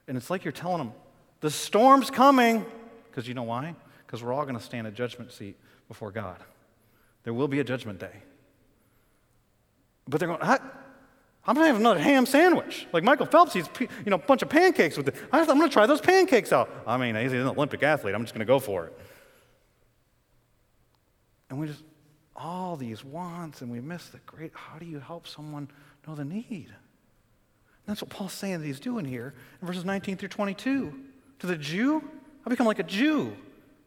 And 0.06 0.18
it's 0.18 0.28
like 0.28 0.44
you're 0.44 0.52
telling 0.52 0.78
them, 0.78 0.92
the 1.40 1.50
storm's 1.50 2.10
coming. 2.10 2.66
Because 3.10 3.26
you 3.26 3.32
know 3.32 3.44
why? 3.44 3.74
Because 4.06 4.22
we're 4.22 4.34
all 4.34 4.42
going 4.42 4.58
to 4.58 4.62
stand 4.62 4.86
a 4.86 4.90
judgment 4.90 5.32
seat 5.32 5.56
before 5.88 6.10
God. 6.10 6.36
There 7.24 7.32
will 7.32 7.48
be 7.48 7.60
a 7.60 7.64
judgment 7.64 8.00
day. 8.00 8.22
But 10.06 10.20
they're 10.20 10.28
going, 10.28 10.42
I'm 11.48 11.54
to 11.56 11.72
have 11.72 11.80
another 11.80 11.98
ham 11.98 12.26
sandwich. 12.26 12.86
Like 12.92 13.02
Michael 13.02 13.24
Phelps, 13.24 13.54
he's 13.54 13.70
you 13.80 13.88
know, 14.06 14.16
a 14.16 14.18
bunch 14.18 14.42
of 14.42 14.50
pancakes 14.50 14.98
with 14.98 15.08
it. 15.08 15.14
I'm 15.32 15.46
to 15.70 15.72
try 15.72 15.86
those 15.86 16.02
pancakes 16.02 16.52
out. 16.52 16.70
I 16.86 16.98
mean, 16.98 17.16
he's 17.16 17.32
an 17.32 17.46
Olympic 17.46 17.82
athlete. 17.82 18.14
I'm 18.14 18.22
just 18.22 18.34
to 18.40 18.44
go 18.44 18.58
for 18.58 18.84
it. 18.84 18.98
And 21.48 21.58
we 21.58 21.68
just, 21.68 21.82
all 22.36 22.76
these 22.76 23.02
wants, 23.02 23.62
and 23.62 23.70
we 23.70 23.80
miss 23.80 24.08
the 24.08 24.18
great, 24.26 24.52
how 24.54 24.78
do 24.78 24.84
you 24.84 25.00
help 25.00 25.26
someone 25.26 25.70
know 26.06 26.14
the 26.14 26.24
need? 26.26 26.68
That's 27.86 28.02
what 28.02 28.10
Paul's 28.10 28.34
saying 28.34 28.60
that 28.60 28.66
he's 28.66 28.78
doing 28.78 29.06
here 29.06 29.32
in 29.62 29.66
verses 29.66 29.86
19 29.86 30.18
through 30.18 30.28
22. 30.28 30.92
To 31.38 31.46
the 31.46 31.56
Jew, 31.56 32.06
I 32.44 32.50
become 32.50 32.66
like 32.66 32.78
a 32.78 32.82
Jew. 32.82 33.34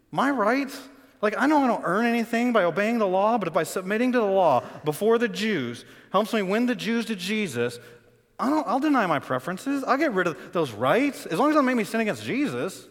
My 0.09 0.31
rights, 0.31 0.79
like 1.21 1.35
I 1.37 1.45
know 1.45 1.63
I 1.63 1.67
don't 1.67 1.83
earn 1.85 2.05
anything 2.05 2.51
by 2.51 2.63
obeying 2.63 2.97
the 2.97 3.07
law, 3.07 3.37
but 3.37 3.47
if 3.47 3.53
by 3.53 3.63
submitting 3.63 4.11
to 4.13 4.19
the 4.19 4.25
law 4.25 4.63
before 4.83 5.17
the 5.17 5.27
Jews 5.27 5.85
helps 6.11 6.33
me 6.33 6.41
win 6.41 6.65
the 6.65 6.75
Jews 6.75 7.05
to 7.05 7.15
Jesus, 7.15 7.79
I 8.39 8.49
don't, 8.49 8.67
I'll 8.67 8.79
deny 8.79 9.05
my 9.05 9.19
preferences. 9.19 9.83
I'll 9.83 9.97
get 9.97 10.13
rid 10.13 10.25
of 10.25 10.51
those 10.51 10.71
rights 10.71 11.27
as 11.27 11.37
long 11.37 11.49
as 11.49 11.53
it 11.53 11.57
don't 11.57 11.65
make 11.65 11.75
me 11.75 11.83
sin 11.83 12.01
against 12.01 12.23
Jesus. 12.23 12.87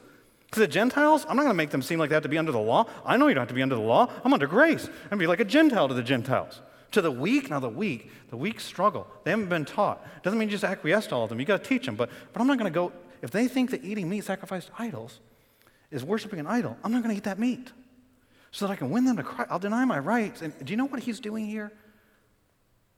To 0.52 0.60
the 0.60 0.68
Gentiles, 0.68 1.24
I'm 1.28 1.36
not 1.36 1.42
going 1.42 1.54
to 1.54 1.56
make 1.56 1.70
them 1.70 1.82
seem 1.82 1.98
like 1.98 2.08
they 2.08 2.16
have 2.16 2.24
to 2.24 2.28
be 2.28 2.38
under 2.38 2.50
the 2.50 2.58
law. 2.58 2.86
I 3.04 3.16
know 3.16 3.28
you 3.28 3.34
don't 3.34 3.42
have 3.42 3.48
to 3.48 3.54
be 3.54 3.62
under 3.62 3.76
the 3.76 3.80
law. 3.80 4.10
I'm 4.24 4.32
under 4.32 4.48
grace. 4.48 4.88
I'm 5.10 5.18
be 5.18 5.28
like 5.28 5.38
a 5.38 5.44
Gentile 5.44 5.86
to 5.86 5.94
the 5.94 6.02
Gentiles. 6.02 6.60
To 6.92 7.02
the 7.02 7.10
weak, 7.10 7.50
now 7.50 7.60
the 7.60 7.68
weak, 7.68 8.10
the 8.30 8.36
weak 8.36 8.58
struggle. 8.58 9.06
They 9.22 9.30
haven't 9.30 9.48
been 9.48 9.64
taught. 9.64 10.04
Doesn't 10.24 10.38
mean 10.38 10.48
you 10.48 10.52
just 10.52 10.64
acquiesce 10.64 11.06
to 11.08 11.14
all 11.14 11.22
of 11.22 11.28
them. 11.28 11.38
You 11.38 11.46
got 11.46 11.62
to 11.62 11.68
teach 11.68 11.86
them. 11.86 11.94
But, 11.94 12.10
but 12.32 12.40
I'm 12.40 12.48
not 12.48 12.58
going 12.58 12.72
to 12.72 12.74
go, 12.74 12.92
if 13.22 13.30
they 13.30 13.46
think 13.46 13.70
that 13.70 13.84
eating 13.84 14.08
meat 14.08 14.24
sacrificed 14.24 14.68
to 14.68 14.72
idols 14.78 15.20
is 15.92 16.02
worshiping 16.02 16.40
an 16.40 16.48
idol, 16.48 16.76
I'm 16.82 16.90
not 16.90 17.04
going 17.04 17.14
to 17.14 17.16
eat 17.16 17.24
that 17.24 17.38
meat 17.38 17.70
so 18.50 18.66
that 18.66 18.72
I 18.72 18.76
can 18.76 18.90
win 18.90 19.04
them 19.04 19.16
to 19.16 19.22
Christ. 19.22 19.50
I'll 19.50 19.58
deny 19.58 19.84
my 19.84 19.98
rights. 19.98 20.42
And 20.42 20.52
do 20.64 20.72
you 20.72 20.76
know 20.76 20.86
what 20.86 21.02
he's 21.02 21.20
doing 21.20 21.46
here? 21.46 21.72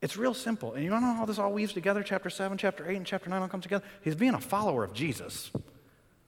It's 0.01 0.17
real 0.17 0.35
simple. 0.35 0.73
And 0.73 0.83
you 0.83 0.91
know 0.91 0.99
how 0.99 1.25
this 1.25 1.39
all 1.39 1.53
weaves 1.53 1.73
together? 1.73 2.03
Chapter 2.03 2.31
7, 2.31 2.59
chapter 2.59 2.89
8, 2.91 2.97
and 2.97 3.07
chapter 3.07 3.31
9 3.31 3.41
all 3.41 3.49
come 3.49 3.61
together? 3.61 3.85
He's 4.03 4.17
being 4.17 4.35
a 4.35 4.41
follower 4.41 4.83
of 4.83 4.93
Jesus. 4.93 5.51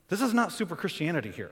This 0.09 0.21
is 0.21 0.33
not 0.33 0.53
super 0.53 0.77
Christianity 0.77 1.31
here. 1.31 1.51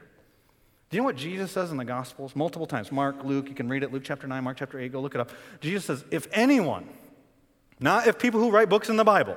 Do 0.91 0.97
you 0.97 1.01
know 1.01 1.07
what 1.07 1.17
Jesus 1.17 1.51
says 1.51 1.71
in 1.71 1.79
the 1.79 1.85
Gospels? 1.85 2.37
Multiple 2.37 2.67
times. 2.67 2.93
Mark, 2.93 3.25
Luke, 3.25 3.49
you 3.49 3.55
can 3.55 3.69
read 3.69 3.83
it. 3.83 3.93
Luke 3.93 4.03
chapter 4.05 4.27
9, 4.27 4.45
Mark 4.45 4.59
chapter 4.59 4.79
8, 4.79 4.93
go 4.93 5.01
look 5.01 5.15
it 5.15 5.21
up. 5.21 5.31
Jesus 5.61 5.87
says, 5.87 6.05
if 6.11 6.29
anyone, 6.33 6.87
not 7.81 8.07
if 8.07 8.19
people 8.19 8.41
who 8.41 8.51
write 8.51 8.69
books 8.69 8.91
in 8.91 8.97
the 8.97 9.05
Bible, 9.05 9.37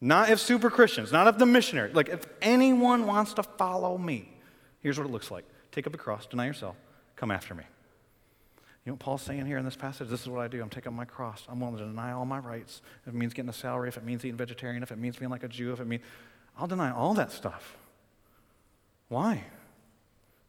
not 0.00 0.30
if 0.30 0.38
super 0.38 0.70
Christians, 0.70 1.12
not 1.12 1.26
if 1.26 1.36
the 1.36 1.46
missionary, 1.46 1.92
like 1.92 2.08
if 2.08 2.24
anyone 2.40 3.06
wants 3.06 3.34
to 3.34 3.42
follow 3.42 3.98
me, 3.98 4.32
here's 4.80 4.96
what 4.98 5.06
it 5.06 5.10
looks 5.10 5.30
like 5.30 5.44
take 5.72 5.86
up 5.86 5.94
a 5.94 5.98
cross, 5.98 6.26
deny 6.26 6.46
yourself, 6.46 6.76
come 7.20 7.30
after 7.30 7.54
me. 7.54 7.64
You 8.84 8.90
know 8.90 8.94
what 8.94 9.00
Paul's 9.00 9.20
saying 9.20 9.44
here 9.44 9.58
in 9.58 9.64
this 9.66 9.76
passage? 9.76 10.08
This 10.08 10.22
is 10.22 10.28
what 10.28 10.40
I 10.40 10.48
do. 10.48 10.62
I'm 10.62 10.70
taking 10.70 10.94
my 10.94 11.04
cross. 11.04 11.44
I'm 11.50 11.60
willing 11.60 11.76
to 11.76 11.84
deny 11.84 12.12
all 12.12 12.24
my 12.24 12.38
rights. 12.38 12.80
If 13.02 13.08
it 13.08 13.14
means 13.14 13.34
getting 13.34 13.50
a 13.50 13.52
salary, 13.52 13.88
if 13.88 13.98
it 13.98 14.04
means 14.04 14.24
eating 14.24 14.38
vegetarian, 14.38 14.82
if 14.82 14.90
it 14.90 14.96
means 14.96 15.18
being 15.18 15.30
like 15.30 15.44
a 15.44 15.48
Jew, 15.48 15.74
if 15.74 15.80
it 15.80 15.86
means, 15.86 16.02
I'll 16.58 16.66
deny 16.66 16.90
all 16.90 17.12
that 17.14 17.30
stuff. 17.30 17.76
Why? 19.08 19.44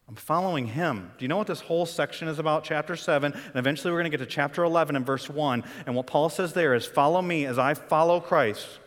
I'm 0.07 0.15
following 0.15 0.67
him. 0.67 1.11
Do 1.17 1.25
you 1.25 1.27
know 1.27 1.35
what 1.35 1.47
this 1.47 1.59
whole 1.59 1.85
section 1.85 2.29
is 2.29 2.39
about? 2.39 2.63
Chapter 2.63 2.95
7. 2.95 3.33
And 3.33 3.55
eventually 3.55 3.91
we're 3.91 3.99
going 3.99 4.11
to 4.11 4.17
get 4.17 4.23
to 4.23 4.31
chapter 4.31 4.63
11 4.63 4.95
and 4.95 5.05
verse 5.05 5.29
1. 5.29 5.63
And 5.85 5.93
what 5.93 6.07
Paul 6.07 6.29
says 6.29 6.53
there 6.53 6.73
is, 6.73 6.85
Follow 6.85 7.21
me 7.21 7.45
as 7.45 7.59
I 7.59 7.73
follow 7.73 8.21
Christ. 8.21 8.79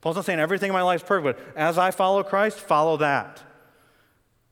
Paul's 0.00 0.16
not 0.16 0.24
saying 0.24 0.40
everything 0.40 0.68
in 0.68 0.74
my 0.74 0.82
life 0.82 1.02
is 1.02 1.06
perfect, 1.06 1.38
but 1.38 1.56
as 1.56 1.76
I 1.76 1.90
follow 1.90 2.22
Christ, 2.22 2.58
follow 2.58 2.96
that. 2.96 3.42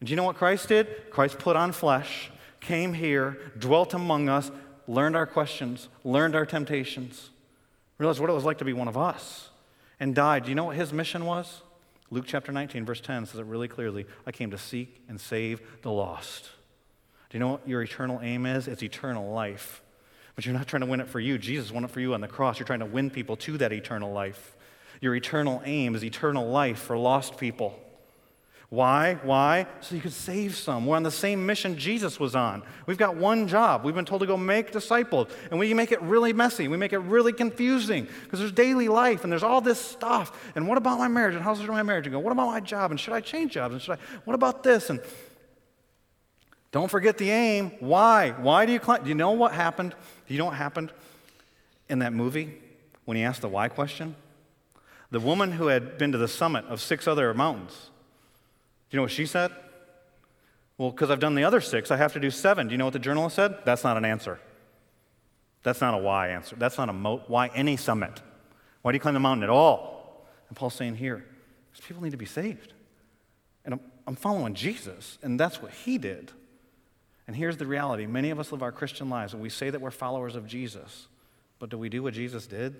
And 0.00 0.06
do 0.06 0.10
you 0.10 0.16
know 0.16 0.24
what 0.24 0.36
Christ 0.36 0.68
did? 0.68 1.10
Christ 1.10 1.38
put 1.38 1.56
on 1.56 1.72
flesh, 1.72 2.30
came 2.64 2.94
here, 2.94 3.38
dwelt 3.58 3.94
among 3.94 4.28
us, 4.28 4.50
learned 4.86 5.16
our 5.16 5.26
questions, 5.26 5.88
learned 6.02 6.34
our 6.34 6.46
temptations, 6.46 7.30
realized 7.98 8.20
what 8.20 8.30
it 8.30 8.34
was 8.34 8.44
like 8.44 8.58
to 8.58 8.64
be 8.64 8.72
one 8.72 8.88
of 8.88 8.96
us, 8.96 9.50
and 10.00 10.14
died. 10.14 10.44
Do 10.44 10.48
you 10.50 10.54
know 10.54 10.64
what 10.64 10.76
his 10.76 10.92
mission 10.92 11.24
was? 11.24 11.62
Luke 12.10 12.24
chapter 12.26 12.52
19, 12.52 12.84
verse 12.84 13.00
10 13.00 13.26
says 13.26 13.40
it 13.40 13.46
really 13.46 13.68
clearly 13.68 14.06
I 14.26 14.32
came 14.32 14.50
to 14.50 14.58
seek 14.58 15.02
and 15.08 15.20
save 15.20 15.60
the 15.82 15.90
lost. 15.90 16.50
Do 17.30 17.38
you 17.38 17.40
know 17.40 17.48
what 17.52 17.68
your 17.68 17.82
eternal 17.82 18.20
aim 18.22 18.46
is? 18.46 18.68
It's 18.68 18.82
eternal 18.82 19.32
life. 19.32 19.82
But 20.34 20.44
you're 20.44 20.54
not 20.54 20.66
trying 20.66 20.80
to 20.80 20.86
win 20.86 21.00
it 21.00 21.08
for 21.08 21.20
you. 21.20 21.38
Jesus 21.38 21.70
won 21.70 21.84
it 21.84 21.90
for 21.90 22.00
you 22.00 22.14
on 22.14 22.20
the 22.20 22.28
cross. 22.28 22.58
You're 22.58 22.66
trying 22.66 22.80
to 22.80 22.86
win 22.86 23.10
people 23.10 23.36
to 23.38 23.58
that 23.58 23.72
eternal 23.72 24.12
life. 24.12 24.56
Your 25.00 25.14
eternal 25.14 25.62
aim 25.64 25.94
is 25.94 26.04
eternal 26.04 26.48
life 26.48 26.78
for 26.78 26.96
lost 26.96 27.36
people. 27.36 27.78
Why? 28.74 29.20
Why? 29.22 29.68
So 29.82 29.94
you 29.94 30.00
could 30.00 30.12
save 30.12 30.56
some. 30.56 30.84
We're 30.84 30.96
on 30.96 31.04
the 31.04 31.10
same 31.12 31.46
mission 31.46 31.78
Jesus 31.78 32.18
was 32.18 32.34
on. 32.34 32.64
We've 32.86 32.98
got 32.98 33.14
one 33.14 33.46
job. 33.46 33.84
We've 33.84 33.94
been 33.94 34.04
told 34.04 34.22
to 34.22 34.26
go 34.26 34.36
make 34.36 34.72
disciples, 34.72 35.28
and 35.52 35.60
we 35.60 35.72
make 35.74 35.92
it 35.92 36.02
really 36.02 36.32
messy. 36.32 36.66
We 36.66 36.76
make 36.76 36.92
it 36.92 36.98
really 36.98 37.32
confusing 37.32 38.08
because 38.24 38.40
there's 38.40 38.50
daily 38.50 38.88
life 38.88 39.22
and 39.22 39.30
there's 39.30 39.44
all 39.44 39.60
this 39.60 39.80
stuff. 39.80 40.52
And 40.56 40.66
what 40.66 40.76
about 40.76 40.98
my 40.98 41.06
marriage? 41.06 41.36
And 41.36 41.44
how's 41.44 41.62
my 41.62 41.84
marriage 41.84 42.10
going? 42.10 42.24
What 42.24 42.32
about 42.32 42.48
my 42.48 42.58
job? 42.58 42.90
And 42.90 42.98
should 42.98 43.12
I 43.12 43.20
change 43.20 43.52
jobs? 43.52 43.74
And 43.74 43.80
should 43.80 43.92
I? 43.92 43.98
What 44.24 44.34
about 44.34 44.64
this? 44.64 44.90
And 44.90 45.00
don't 46.72 46.90
forget 46.90 47.16
the 47.16 47.30
aim. 47.30 47.70
Why? 47.78 48.30
Why 48.30 48.66
do 48.66 48.72
you 48.72 48.80
climb? 48.80 49.04
Do 49.04 49.08
you 49.08 49.14
know 49.14 49.30
what 49.30 49.52
happened? 49.52 49.94
Do 50.26 50.34
you 50.34 50.38
know 50.38 50.46
what 50.46 50.56
happened 50.56 50.92
in 51.88 52.00
that 52.00 52.12
movie 52.12 52.58
when 53.04 53.16
he 53.16 53.22
asked 53.22 53.42
the 53.42 53.48
why 53.48 53.68
question? 53.68 54.16
The 55.12 55.20
woman 55.20 55.52
who 55.52 55.68
had 55.68 55.96
been 55.96 56.10
to 56.10 56.18
the 56.18 56.26
summit 56.26 56.64
of 56.64 56.80
six 56.80 57.06
other 57.06 57.32
mountains 57.34 57.90
you 58.90 58.96
know 58.96 59.02
what 59.02 59.10
she 59.10 59.26
said? 59.26 59.50
Well, 60.78 60.90
because 60.90 61.10
I've 61.10 61.20
done 61.20 61.34
the 61.34 61.44
other 61.44 61.60
six, 61.60 61.90
I 61.90 61.96
have 61.96 62.12
to 62.14 62.20
do 62.20 62.30
seven. 62.30 62.68
Do 62.68 62.72
you 62.72 62.78
know 62.78 62.84
what 62.84 62.92
the 62.92 62.98
journalist 62.98 63.36
said? 63.36 63.58
That's 63.64 63.84
not 63.84 63.96
an 63.96 64.04
answer. 64.04 64.40
That's 65.62 65.80
not 65.80 65.94
a 65.94 65.98
why 65.98 66.28
answer. 66.28 66.56
That's 66.56 66.76
not 66.76 66.88
a 66.88 66.92
mo- 66.92 67.22
why 67.26 67.48
any 67.48 67.76
summit. 67.76 68.20
Why 68.82 68.92
do 68.92 68.96
you 68.96 69.00
climb 69.00 69.14
the 69.14 69.20
mountain 69.20 69.44
at 69.44 69.50
all? 69.50 70.26
And 70.48 70.56
Paul's 70.56 70.74
saying 70.74 70.96
here, 70.96 71.24
people 71.86 72.02
need 72.02 72.10
to 72.10 72.16
be 72.16 72.26
saved. 72.26 72.72
And 73.64 73.74
I'm, 73.74 73.80
I'm 74.06 74.16
following 74.16 74.54
Jesus, 74.54 75.18
and 75.22 75.40
that's 75.40 75.62
what 75.62 75.72
he 75.72 75.96
did. 75.96 76.32
And 77.26 77.34
here's 77.34 77.56
the 77.56 77.66
reality 77.66 78.06
many 78.06 78.30
of 78.30 78.38
us 78.38 78.52
live 78.52 78.62
our 78.62 78.72
Christian 78.72 79.08
lives, 79.08 79.32
and 79.32 79.42
we 79.42 79.48
say 79.48 79.70
that 79.70 79.80
we're 79.80 79.90
followers 79.90 80.36
of 80.36 80.46
Jesus, 80.46 81.08
but 81.58 81.70
do 81.70 81.78
we 81.78 81.88
do 81.88 82.02
what 82.02 82.14
Jesus 82.14 82.46
did? 82.46 82.76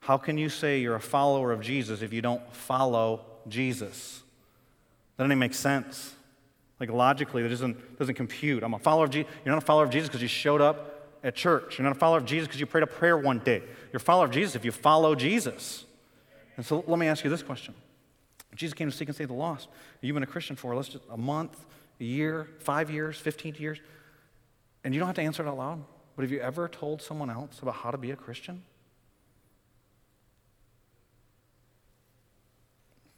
How 0.00 0.16
can 0.16 0.38
you 0.38 0.48
say 0.48 0.80
you're 0.80 0.96
a 0.96 1.00
follower 1.00 1.52
of 1.52 1.60
Jesus 1.60 2.02
if 2.02 2.12
you 2.12 2.22
don't 2.22 2.42
follow 2.52 3.24
Jesus? 3.46 4.22
That 5.20 5.24
doesn't 5.24 5.38
make 5.38 5.52
sense. 5.52 6.14
Like 6.80 6.90
logically, 6.90 7.42
that 7.42 7.50
doesn't, 7.50 7.98
doesn't 7.98 8.14
compute. 8.14 8.62
I'm 8.62 8.72
a 8.72 8.78
follower 8.78 9.04
of 9.04 9.10
Jesus. 9.10 9.30
You're 9.44 9.54
not 9.54 9.62
a 9.62 9.66
follower 9.66 9.84
of 9.84 9.90
Jesus 9.90 10.08
because 10.08 10.22
you 10.22 10.28
showed 10.28 10.62
up 10.62 11.10
at 11.22 11.34
church. 11.34 11.76
You're 11.76 11.84
not 11.84 11.94
a 11.94 11.98
follower 11.98 12.16
of 12.16 12.24
Jesus 12.24 12.46
because 12.48 12.58
you 12.58 12.64
prayed 12.64 12.84
a 12.84 12.86
prayer 12.86 13.18
one 13.18 13.40
day. 13.40 13.58
You're 13.92 13.98
a 13.98 14.00
follower 14.00 14.24
of 14.24 14.30
Jesus 14.30 14.54
if 14.54 14.64
you 14.64 14.72
follow 14.72 15.14
Jesus. 15.14 15.84
And 16.56 16.64
so 16.64 16.82
let 16.86 16.98
me 16.98 17.06
ask 17.06 17.22
you 17.22 17.28
this 17.28 17.42
question. 17.42 17.74
Jesus 18.54 18.72
came 18.72 18.90
to 18.90 18.96
seek 18.96 19.08
and 19.08 19.14
save 19.14 19.28
the 19.28 19.34
lost. 19.34 19.68
You've 20.00 20.14
been 20.14 20.22
a 20.22 20.26
Christian 20.26 20.56
for, 20.56 20.74
let's 20.74 20.88
just, 20.88 21.04
a 21.10 21.18
month, 21.18 21.66
a 22.00 22.04
year, 22.04 22.48
five 22.60 22.90
years, 22.90 23.18
15 23.18 23.56
years, 23.58 23.78
and 24.84 24.94
you 24.94 25.00
don't 25.00 25.06
have 25.06 25.16
to 25.16 25.22
answer 25.22 25.44
it 25.44 25.50
out 25.50 25.58
loud. 25.58 25.84
But 26.16 26.22
have 26.22 26.32
you 26.32 26.40
ever 26.40 26.66
told 26.66 27.02
someone 27.02 27.28
else 27.28 27.58
about 27.60 27.74
how 27.74 27.90
to 27.90 27.98
be 27.98 28.10
a 28.10 28.16
Christian? 28.16 28.62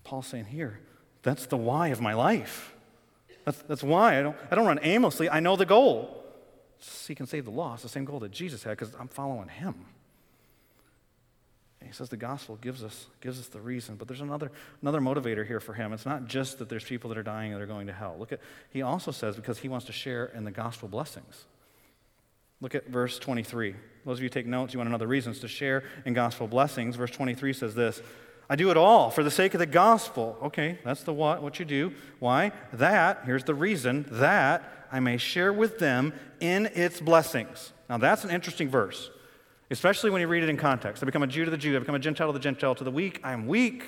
Paul's 0.02 0.26
saying 0.26 0.46
here, 0.46 0.80
that's 1.22 1.46
the 1.46 1.56
why 1.56 1.88
of 1.88 2.00
my 2.00 2.14
life. 2.14 2.74
That's, 3.44 3.60
that's 3.62 3.82
why. 3.82 4.18
I 4.18 4.22
don't, 4.22 4.36
I 4.50 4.54
don't 4.54 4.66
run 4.66 4.80
aimlessly. 4.82 5.28
I 5.28 5.40
know 5.40 5.56
the 5.56 5.66
goal. 5.66 6.24
Seek 6.78 7.20
and 7.20 7.28
save 7.28 7.44
the 7.44 7.50
lost, 7.50 7.82
the 7.82 7.88
same 7.88 8.04
goal 8.04 8.20
that 8.20 8.32
Jesus 8.32 8.62
had, 8.64 8.76
because 8.76 8.94
I'm 8.98 9.08
following 9.08 9.48
him. 9.48 9.86
He 11.84 11.92
says 11.92 12.08
the 12.08 12.16
gospel 12.16 12.56
gives 12.56 12.82
us, 12.82 13.06
gives 13.20 13.38
us 13.38 13.48
the 13.48 13.60
reason, 13.60 13.96
but 13.96 14.08
there's 14.08 14.20
another, 14.20 14.50
another 14.80 15.00
motivator 15.00 15.46
here 15.46 15.60
for 15.60 15.74
him. 15.74 15.92
It's 15.92 16.06
not 16.06 16.26
just 16.26 16.58
that 16.58 16.68
there's 16.68 16.84
people 16.84 17.08
that 17.10 17.18
are 17.18 17.22
dying 17.22 17.52
and 17.52 17.60
they're 17.60 17.66
going 17.66 17.86
to 17.88 17.92
hell. 17.92 18.16
Look 18.18 18.32
at, 18.32 18.40
he 18.70 18.82
also 18.82 19.10
says 19.10 19.36
because 19.36 19.58
he 19.58 19.68
wants 19.68 19.86
to 19.86 19.92
share 19.92 20.26
in 20.26 20.44
the 20.44 20.50
gospel 20.50 20.88
blessings. 20.88 21.44
Look 22.60 22.74
at 22.74 22.88
verse 22.88 23.18
23. 23.18 23.74
Those 24.06 24.18
of 24.18 24.22
you 24.22 24.28
take 24.28 24.46
notes, 24.46 24.72
you 24.72 24.78
want 24.78 24.88
another 24.88 25.08
reasons 25.08 25.40
to 25.40 25.48
share 25.48 25.82
in 26.04 26.14
gospel 26.14 26.46
blessings. 26.46 26.96
Verse 26.96 27.10
23 27.10 27.52
says 27.52 27.74
this 27.74 28.00
I 28.52 28.54
do 28.54 28.70
it 28.70 28.76
all 28.76 29.08
for 29.08 29.24
the 29.24 29.30
sake 29.30 29.54
of 29.54 29.60
the 29.60 29.66
gospel. 29.66 30.36
Okay, 30.42 30.78
that's 30.84 31.04
the 31.04 31.12
what, 31.14 31.42
what 31.42 31.58
you 31.58 31.64
do. 31.64 31.94
Why? 32.18 32.52
That, 32.74 33.22
here's 33.24 33.44
the 33.44 33.54
reason, 33.54 34.04
that 34.10 34.62
I 34.92 35.00
may 35.00 35.16
share 35.16 35.54
with 35.54 35.78
them 35.78 36.12
in 36.38 36.66
its 36.74 37.00
blessings. 37.00 37.72
Now 37.88 37.96
that's 37.96 38.24
an 38.24 38.30
interesting 38.30 38.68
verse, 38.68 39.10
especially 39.70 40.10
when 40.10 40.20
you 40.20 40.28
read 40.28 40.42
it 40.42 40.50
in 40.50 40.58
context. 40.58 41.02
I 41.02 41.06
become 41.06 41.22
a 41.22 41.26
Jew 41.26 41.46
to 41.46 41.50
the 41.50 41.56
Jew, 41.56 41.74
I 41.76 41.78
become 41.78 41.94
a 41.94 41.98
Gentile 41.98 42.26
to 42.26 42.34
the 42.34 42.38
Gentile, 42.38 42.74
to 42.74 42.84
the 42.84 42.90
weak, 42.90 43.20
I 43.24 43.32
am 43.32 43.46
weak. 43.46 43.84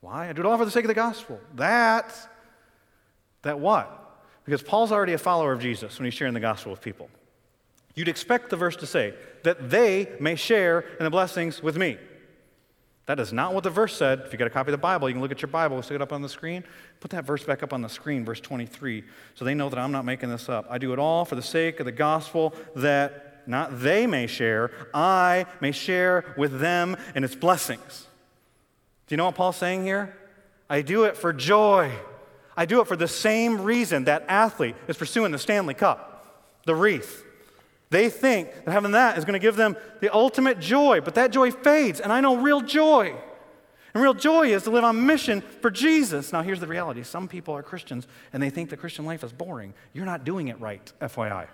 Why? 0.00 0.28
I 0.28 0.32
do 0.32 0.42
it 0.42 0.46
all 0.46 0.56
for 0.56 0.64
the 0.64 0.70
sake 0.70 0.84
of 0.84 0.88
the 0.90 0.94
gospel. 0.94 1.40
That, 1.56 2.14
that 3.42 3.58
what? 3.58 4.22
Because 4.44 4.62
Paul's 4.62 4.92
already 4.92 5.14
a 5.14 5.18
follower 5.18 5.50
of 5.50 5.60
Jesus 5.60 5.98
when 5.98 6.04
he's 6.04 6.14
sharing 6.14 6.34
the 6.34 6.38
gospel 6.38 6.70
with 6.70 6.80
people. 6.80 7.10
You'd 7.96 8.06
expect 8.06 8.48
the 8.48 8.56
verse 8.56 8.76
to 8.76 8.86
say, 8.86 9.14
that 9.42 9.70
they 9.70 10.12
may 10.20 10.36
share 10.36 10.82
in 11.00 11.02
the 11.04 11.10
blessings 11.10 11.64
with 11.64 11.76
me. 11.76 11.98
That 13.06 13.18
is 13.18 13.32
not 13.32 13.54
what 13.54 13.64
the 13.64 13.70
verse 13.70 13.96
said. 13.96 14.22
If 14.24 14.32
you 14.32 14.38
got 14.38 14.46
a 14.46 14.50
copy 14.50 14.70
of 14.70 14.72
the 14.72 14.78
Bible, 14.78 15.08
you 15.08 15.14
can 15.14 15.22
look 15.22 15.32
at 15.32 15.42
your 15.42 15.48
Bible, 15.48 15.76
we'll 15.76 15.82
stick 15.82 15.96
it 15.96 16.02
up 16.02 16.12
on 16.12 16.22
the 16.22 16.28
screen. 16.28 16.62
Put 17.00 17.10
that 17.10 17.24
verse 17.24 17.42
back 17.42 17.62
up 17.62 17.72
on 17.72 17.82
the 17.82 17.88
screen, 17.88 18.24
verse 18.24 18.40
23, 18.40 19.02
so 19.34 19.44
they 19.44 19.54
know 19.54 19.68
that 19.68 19.78
I'm 19.78 19.92
not 19.92 20.04
making 20.04 20.28
this 20.28 20.48
up. 20.48 20.66
I 20.70 20.78
do 20.78 20.92
it 20.92 20.98
all 20.98 21.24
for 21.24 21.34
the 21.34 21.42
sake 21.42 21.80
of 21.80 21.86
the 21.86 21.92
gospel 21.92 22.54
that 22.76 23.42
not 23.46 23.80
they 23.80 24.06
may 24.06 24.26
share, 24.26 24.70
I 24.94 25.46
may 25.60 25.72
share 25.72 26.34
with 26.36 26.60
them 26.60 26.96
in 27.14 27.24
its 27.24 27.34
blessings. 27.34 28.06
Do 29.06 29.14
you 29.14 29.16
know 29.16 29.24
what 29.24 29.34
Paul's 29.34 29.56
saying 29.56 29.84
here? 29.84 30.16
I 30.68 30.82
do 30.82 31.04
it 31.04 31.16
for 31.16 31.32
joy. 31.32 31.90
I 32.56 32.64
do 32.64 32.80
it 32.80 32.86
for 32.86 32.94
the 32.94 33.08
same 33.08 33.62
reason 33.62 34.04
that 34.04 34.24
athlete 34.28 34.76
is 34.86 34.96
pursuing 34.96 35.32
the 35.32 35.38
Stanley 35.38 35.74
Cup, 35.74 36.46
the 36.64 36.76
wreath. 36.76 37.24
They 37.90 38.08
think 38.08 38.64
that 38.64 38.70
having 38.70 38.92
that 38.92 39.18
is 39.18 39.24
going 39.24 39.34
to 39.34 39.44
give 39.44 39.56
them 39.56 39.76
the 40.00 40.14
ultimate 40.14 40.60
joy, 40.60 41.00
but 41.00 41.16
that 41.16 41.32
joy 41.32 41.50
fades, 41.50 42.00
and 42.00 42.12
I 42.12 42.20
know 42.20 42.36
real 42.36 42.60
joy. 42.60 43.14
And 43.92 44.02
real 44.02 44.14
joy 44.14 44.54
is 44.54 44.62
to 44.64 44.70
live 44.70 44.84
on 44.84 45.04
mission 45.04 45.40
for 45.40 45.70
Jesus. 45.70 46.32
Now, 46.32 46.42
here's 46.42 46.60
the 46.60 46.68
reality 46.68 47.02
some 47.02 47.26
people 47.26 47.54
are 47.54 47.62
Christians 47.62 48.06
and 48.32 48.40
they 48.40 48.50
think 48.50 48.70
the 48.70 48.76
Christian 48.76 49.04
life 49.04 49.24
is 49.24 49.32
boring. 49.32 49.74
You're 49.92 50.06
not 50.06 50.24
doing 50.24 50.48
it 50.48 50.60
right, 50.60 50.92
FYI. 51.00 51.48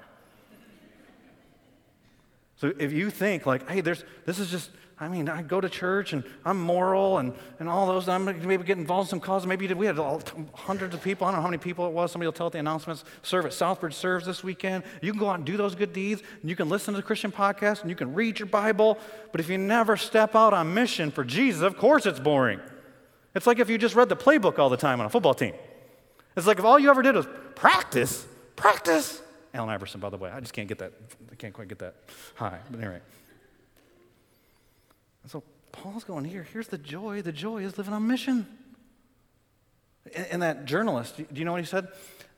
So 2.57 2.73
if 2.79 2.93
you 2.93 3.11
think, 3.11 3.47
like, 3.47 3.69
hey, 3.69 3.81
there's, 3.81 4.05
this 4.25 4.39
is 4.39 4.51
just 4.51 4.71
I 4.99 5.09
mean, 5.09 5.29
I 5.29 5.43
go 5.43 5.61
to 5.61 5.69
church 5.69 6.15
and 6.15 6.25
I'm 6.43 6.59
moral 6.59 7.19
and, 7.19 7.35
and 7.61 7.69
all 7.69 7.87
those. 7.87 8.09
I'm 8.09 8.25
maybe 8.25 8.65
get 8.65 8.79
involved 8.79 9.09
in 9.09 9.11
some 9.11 9.21
causes. 9.21 9.47
Maybe 9.47 9.73
we 9.75 9.85
had 9.85 9.99
all, 9.99 10.23
hundreds 10.55 10.95
of 10.95 11.03
people. 11.03 11.27
I 11.27 11.31
don't 11.31 11.41
know 11.41 11.43
how 11.43 11.49
many 11.49 11.59
people 11.59 11.87
it 11.87 11.93
was. 11.93 12.13
Somebody 12.13 12.29
will 12.29 12.33
tell 12.33 12.47
at 12.47 12.55
the 12.55 12.61
announcements. 12.61 13.05
Serve 13.23 13.45
at 13.45 13.53
Southbridge 13.53 13.93
serves 13.93 14.25
this 14.25 14.43
weekend. 14.43 14.85
You 15.03 15.13
can 15.13 15.21
go 15.21 15.29
out 15.29 15.35
and 15.35 15.45
do 15.45 15.59
those 15.59 15.75
good 15.75 15.93
deeds. 15.93 16.23
And 16.41 16.49
you 16.49 16.57
can 16.57 16.71
listen 16.71 16.95
to 16.95 17.01
the 17.01 17.07
Christian 17.07 17.31
podcast 17.31 17.83
and 17.83 17.91
you 17.91 17.97
can 17.97 18.15
read 18.15 18.39
your 18.39 18.47
Bible. 18.47 18.99
But 19.33 19.43
if 19.43 19.51
you 19.51 19.59
never 19.59 19.99
step 19.99 20.35
out 20.35 20.55
on 20.55 20.73
mission 20.73 21.11
for 21.11 21.25
Jesus, 21.25 21.61
of 21.61 21.77
course 21.77 22.07
it's 22.07 22.21
boring. 22.21 22.61
It's 23.35 23.47
like 23.47 23.59
if 23.59 23.69
you 23.69 23.77
just 23.77 23.97
read 23.97 24.09
the 24.09 24.17
playbook 24.17 24.59
all 24.59 24.71
the 24.71 24.79
time 24.79 24.99
on 25.01 25.05
a 25.05 25.11
football 25.11 25.35
team. 25.35 25.53
It's 26.39 26.47
like 26.47 26.59
if 26.59 26.65
all 26.65 26.79
you 26.79 26.89
ever 26.89 27.03
did 27.03 27.15
was 27.15 27.27
practice, 27.55 28.27
practice. 28.57 29.21
Allen 29.53 29.69
Iverson, 29.69 30.01
by 30.01 30.09
the 30.09 30.17
way. 30.17 30.31
I 30.31 30.41
just 30.41 30.55
can't 30.55 30.69
get 30.69 30.79
that. 30.79 30.93
I 31.31 31.35
can't 31.35 31.53
quite 31.53 31.69
get 31.69 31.81
that 31.81 31.97
high. 32.35 32.61
But 32.71 32.81
anyway. 32.81 33.01
And 35.27 35.33
so 35.33 35.43
Paul's 35.73 36.05
going 36.05 36.25
here. 36.25 36.47
Here's 36.53 36.69
the 36.69 36.79
joy. 36.79 37.21
The 37.21 37.33
joy 37.33 37.65
is 37.65 37.77
living 37.77 37.93
on 37.93 38.07
mission. 38.07 38.47
And 40.31 40.41
that 40.43 40.67
journalist, 40.67 41.17
do 41.17 41.27
you 41.35 41.45
know 41.45 41.51
what 41.51 41.61
he 41.61 41.67
said? 41.67 41.89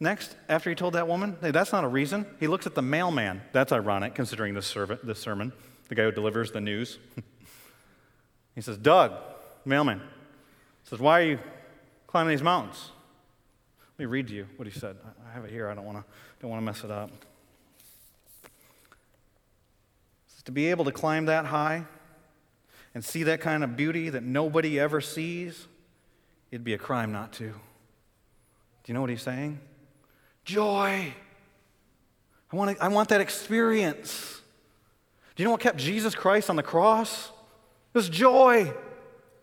Next, 0.00 0.34
after 0.48 0.70
he 0.70 0.74
told 0.74 0.94
that 0.94 1.06
woman, 1.06 1.36
hey, 1.42 1.50
that's 1.50 1.70
not 1.70 1.84
a 1.84 1.86
reason. 1.86 2.24
He 2.40 2.46
looks 2.46 2.66
at 2.66 2.74
the 2.74 2.80
mailman. 2.80 3.42
That's 3.52 3.72
ironic, 3.72 4.14
considering 4.14 4.54
this, 4.54 4.66
servant, 4.66 5.02
sermon, 5.18 5.52
the 5.90 5.96
guy 5.96 6.04
who 6.04 6.12
delivers 6.12 6.50
the 6.50 6.62
news. 6.62 6.98
he 8.54 8.62
says, 8.62 8.78
Doug, 8.78 9.12
mailman, 9.66 10.00
says, 10.84 10.98
why 10.98 11.20
are 11.20 11.24
you 11.24 11.38
climbing 12.06 12.30
these 12.30 12.42
mountains? 12.42 12.90
Let 13.98 14.04
me 14.04 14.06
read 14.06 14.28
to 14.28 14.34
you 14.34 14.46
what 14.56 14.66
he 14.66 14.72
said. 14.72 14.96
I 15.28 15.34
have 15.34 15.44
it 15.44 15.50
here. 15.50 15.68
I 15.68 15.74
don't 15.74 15.84
want 15.84 15.98
to 15.98 16.04
don't 16.40 16.64
mess 16.64 16.84
it 16.84 16.90
up. 16.90 17.10
Says, 20.28 20.42
to 20.44 20.52
be 20.52 20.70
able 20.70 20.86
to 20.86 20.92
climb 20.92 21.26
that 21.26 21.44
high 21.44 21.84
and 22.98 23.04
see 23.04 23.22
that 23.22 23.40
kind 23.40 23.62
of 23.62 23.76
beauty 23.76 24.10
that 24.10 24.24
nobody 24.24 24.80
ever 24.80 25.00
sees, 25.00 25.68
it'd 26.50 26.64
be 26.64 26.74
a 26.74 26.78
crime 26.78 27.12
not 27.12 27.32
to. 27.34 27.44
Do 27.44 27.52
you 28.86 28.94
know 28.94 29.00
what 29.00 29.08
he's 29.08 29.22
saying? 29.22 29.60
Joy. 30.44 31.14
I 32.52 32.56
want, 32.56 32.76
to, 32.76 32.84
I 32.84 32.88
want 32.88 33.10
that 33.10 33.20
experience. 33.20 34.40
Do 35.36 35.44
you 35.44 35.44
know 35.44 35.52
what 35.52 35.60
kept 35.60 35.76
Jesus 35.76 36.16
Christ 36.16 36.50
on 36.50 36.56
the 36.56 36.62
cross? 36.64 37.28
It 37.28 37.98
was 37.98 38.08
joy. 38.08 38.74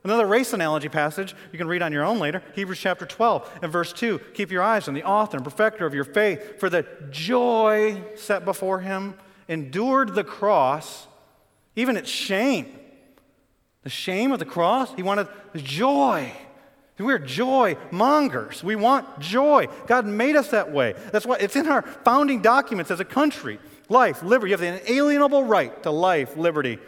Another 0.04 0.26
race 0.26 0.52
analogy 0.52 0.90
passage 0.90 1.34
you 1.54 1.58
can 1.58 1.70
read 1.70 1.82
on 1.82 1.94
your 1.94 2.04
own 2.04 2.20
later 2.20 2.44
Hebrews 2.56 2.80
chapter 2.80 3.06
12 3.06 3.60
and 3.62 3.72
verse 3.72 3.94
2. 3.94 4.20
Keep 4.34 4.52
your 4.52 4.64
eyes 4.64 4.90
on 4.90 4.94
the 4.94 5.06
author 5.06 5.38
and 5.38 5.46
perfecter 5.46 5.86
of 5.86 5.94
your 5.94 6.04
faith, 6.04 6.60
for 6.60 6.70
the 6.70 6.86
joy 7.10 8.04
set 8.18 8.44
before 8.44 8.82
him 8.82 9.14
endured 9.48 10.14
the 10.14 10.26
cross, 10.26 11.08
even 11.78 11.96
its 11.96 12.10
shame 12.10 12.80
the 13.86 13.90
shame 13.92 14.32
of 14.32 14.40
the 14.40 14.46
cross. 14.46 14.94
He 14.96 15.04
wanted 15.04 15.28
the 15.54 15.62
joy. 15.62 16.34
We're 16.98 17.20
joy 17.20 17.78
mongers. 17.92 18.64
We 18.64 18.76
want 18.76 19.20
joy. 19.20 19.68
God 19.86 20.08
made 20.08 20.36
us 20.36 20.50
that 20.50 20.72
way. 20.72 20.96
That's 21.12 21.26
why 21.26 21.38
it's 21.40 21.56
in 21.56 21.68
our 21.68 21.84
founding 21.84 22.42
documents 22.42 22.90
as 22.90 23.00
a 23.00 23.06
country. 23.06 23.60
Life, 23.88 24.24
liberty. 24.24 24.50
You 24.50 24.58
have 24.58 24.62
the 24.62 24.92
inalienable 24.92 25.44
right 25.44 25.84
to 25.84 25.92
life, 25.92 26.36
liberty, 26.36 26.74
and 26.74 26.82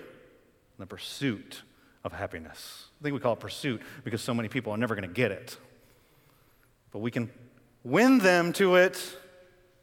the 0.80 0.88
pursuit 0.88 1.62
of 2.04 2.14
happiness. 2.14 2.86
I 3.00 3.04
think 3.04 3.14
we 3.14 3.20
call 3.20 3.34
it 3.34 3.40
pursuit 3.40 3.82
because 4.04 4.22
so 4.22 4.34
many 4.34 4.50
people 4.50 4.74
are 4.74 4.78
never 4.78 4.96
going 4.96 5.08
to 5.08 5.14
get 5.14 5.32
it. 5.32 5.56
But 6.92 7.00
we 7.00 7.12
can 7.12 7.30
win 7.84 8.18
them 8.18 8.54
to 8.54 8.78
it. 8.78 9.18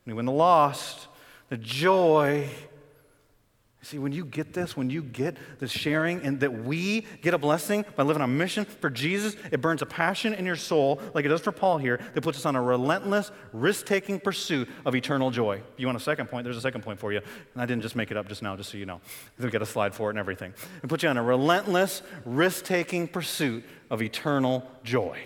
We 0.05 0.15
win 0.15 0.27
the 0.27 0.33
lost, 0.33 1.07
the 1.49 1.59
joy 1.59 2.49
See, 3.85 3.99
when 3.99 4.13
you 4.13 4.25
get 4.25 4.55
this, 4.55 4.79
when 4.79 4.89
you 4.89 5.03
get 5.03 5.37
the 5.59 5.69
sharing 5.69 6.23
and 6.23 6.41
that 6.41 6.65
we 6.65 7.03
get 7.21 7.35
a 7.35 7.39
blessing 7.39 7.85
by 7.97 8.03
living 8.03 8.23
on 8.23 8.39
mission 8.39 8.65
for 8.65 8.89
Jesus, 8.89 9.37
it 9.53 9.61
burns 9.61 9.83
a 9.83 9.87
passion 9.87 10.33
in 10.33 10.47
your 10.47 10.57
soul, 10.57 11.03
like 11.13 11.27
it 11.27 11.29
does 11.29 11.43
for 11.43 11.53
Paul 11.53 11.77
here, 11.77 12.01
that 12.15 12.23
puts 12.23 12.39
us 12.39 12.47
on 12.47 12.57
a 12.57 12.63
relentless, 12.63 13.31
risk 13.53 13.85
taking 13.85 14.19
pursuit 14.19 14.71
of 14.87 14.95
eternal 14.95 15.31
joy. 15.31 15.61
You 15.77 15.87
want 15.87 15.99
a 15.99 16.01
second 16.01 16.29
point? 16.31 16.45
There's 16.45 16.57
a 16.57 16.63
second 16.63 16.81
point 16.81 16.99
for 16.99 17.13
you. 17.13 17.21
And 17.53 17.63
I 17.63 17.67
didn't 17.67 17.83
just 17.83 17.95
make 17.95 18.11
it 18.11 18.17
up 18.17 18.27
just 18.27 18.43
now, 18.43 18.57
just 18.57 18.71
so 18.71 18.79
you 18.79 18.87
know. 18.87 19.03
We 19.39 19.51
get 19.51 19.61
a 19.61 19.67
slide 19.67 19.95
for 19.95 20.09
it 20.09 20.13
and 20.13 20.19
everything. 20.19 20.55
It 20.83 20.89
puts 20.89 21.03
you 21.03 21.11
on 21.11 21.19
a 21.19 21.23
relentless, 21.23 22.01
risk 22.25 22.65
taking 22.65 23.07
pursuit 23.07 23.65
of 23.91 24.01
eternal 24.01 24.67
joy. 24.83 25.19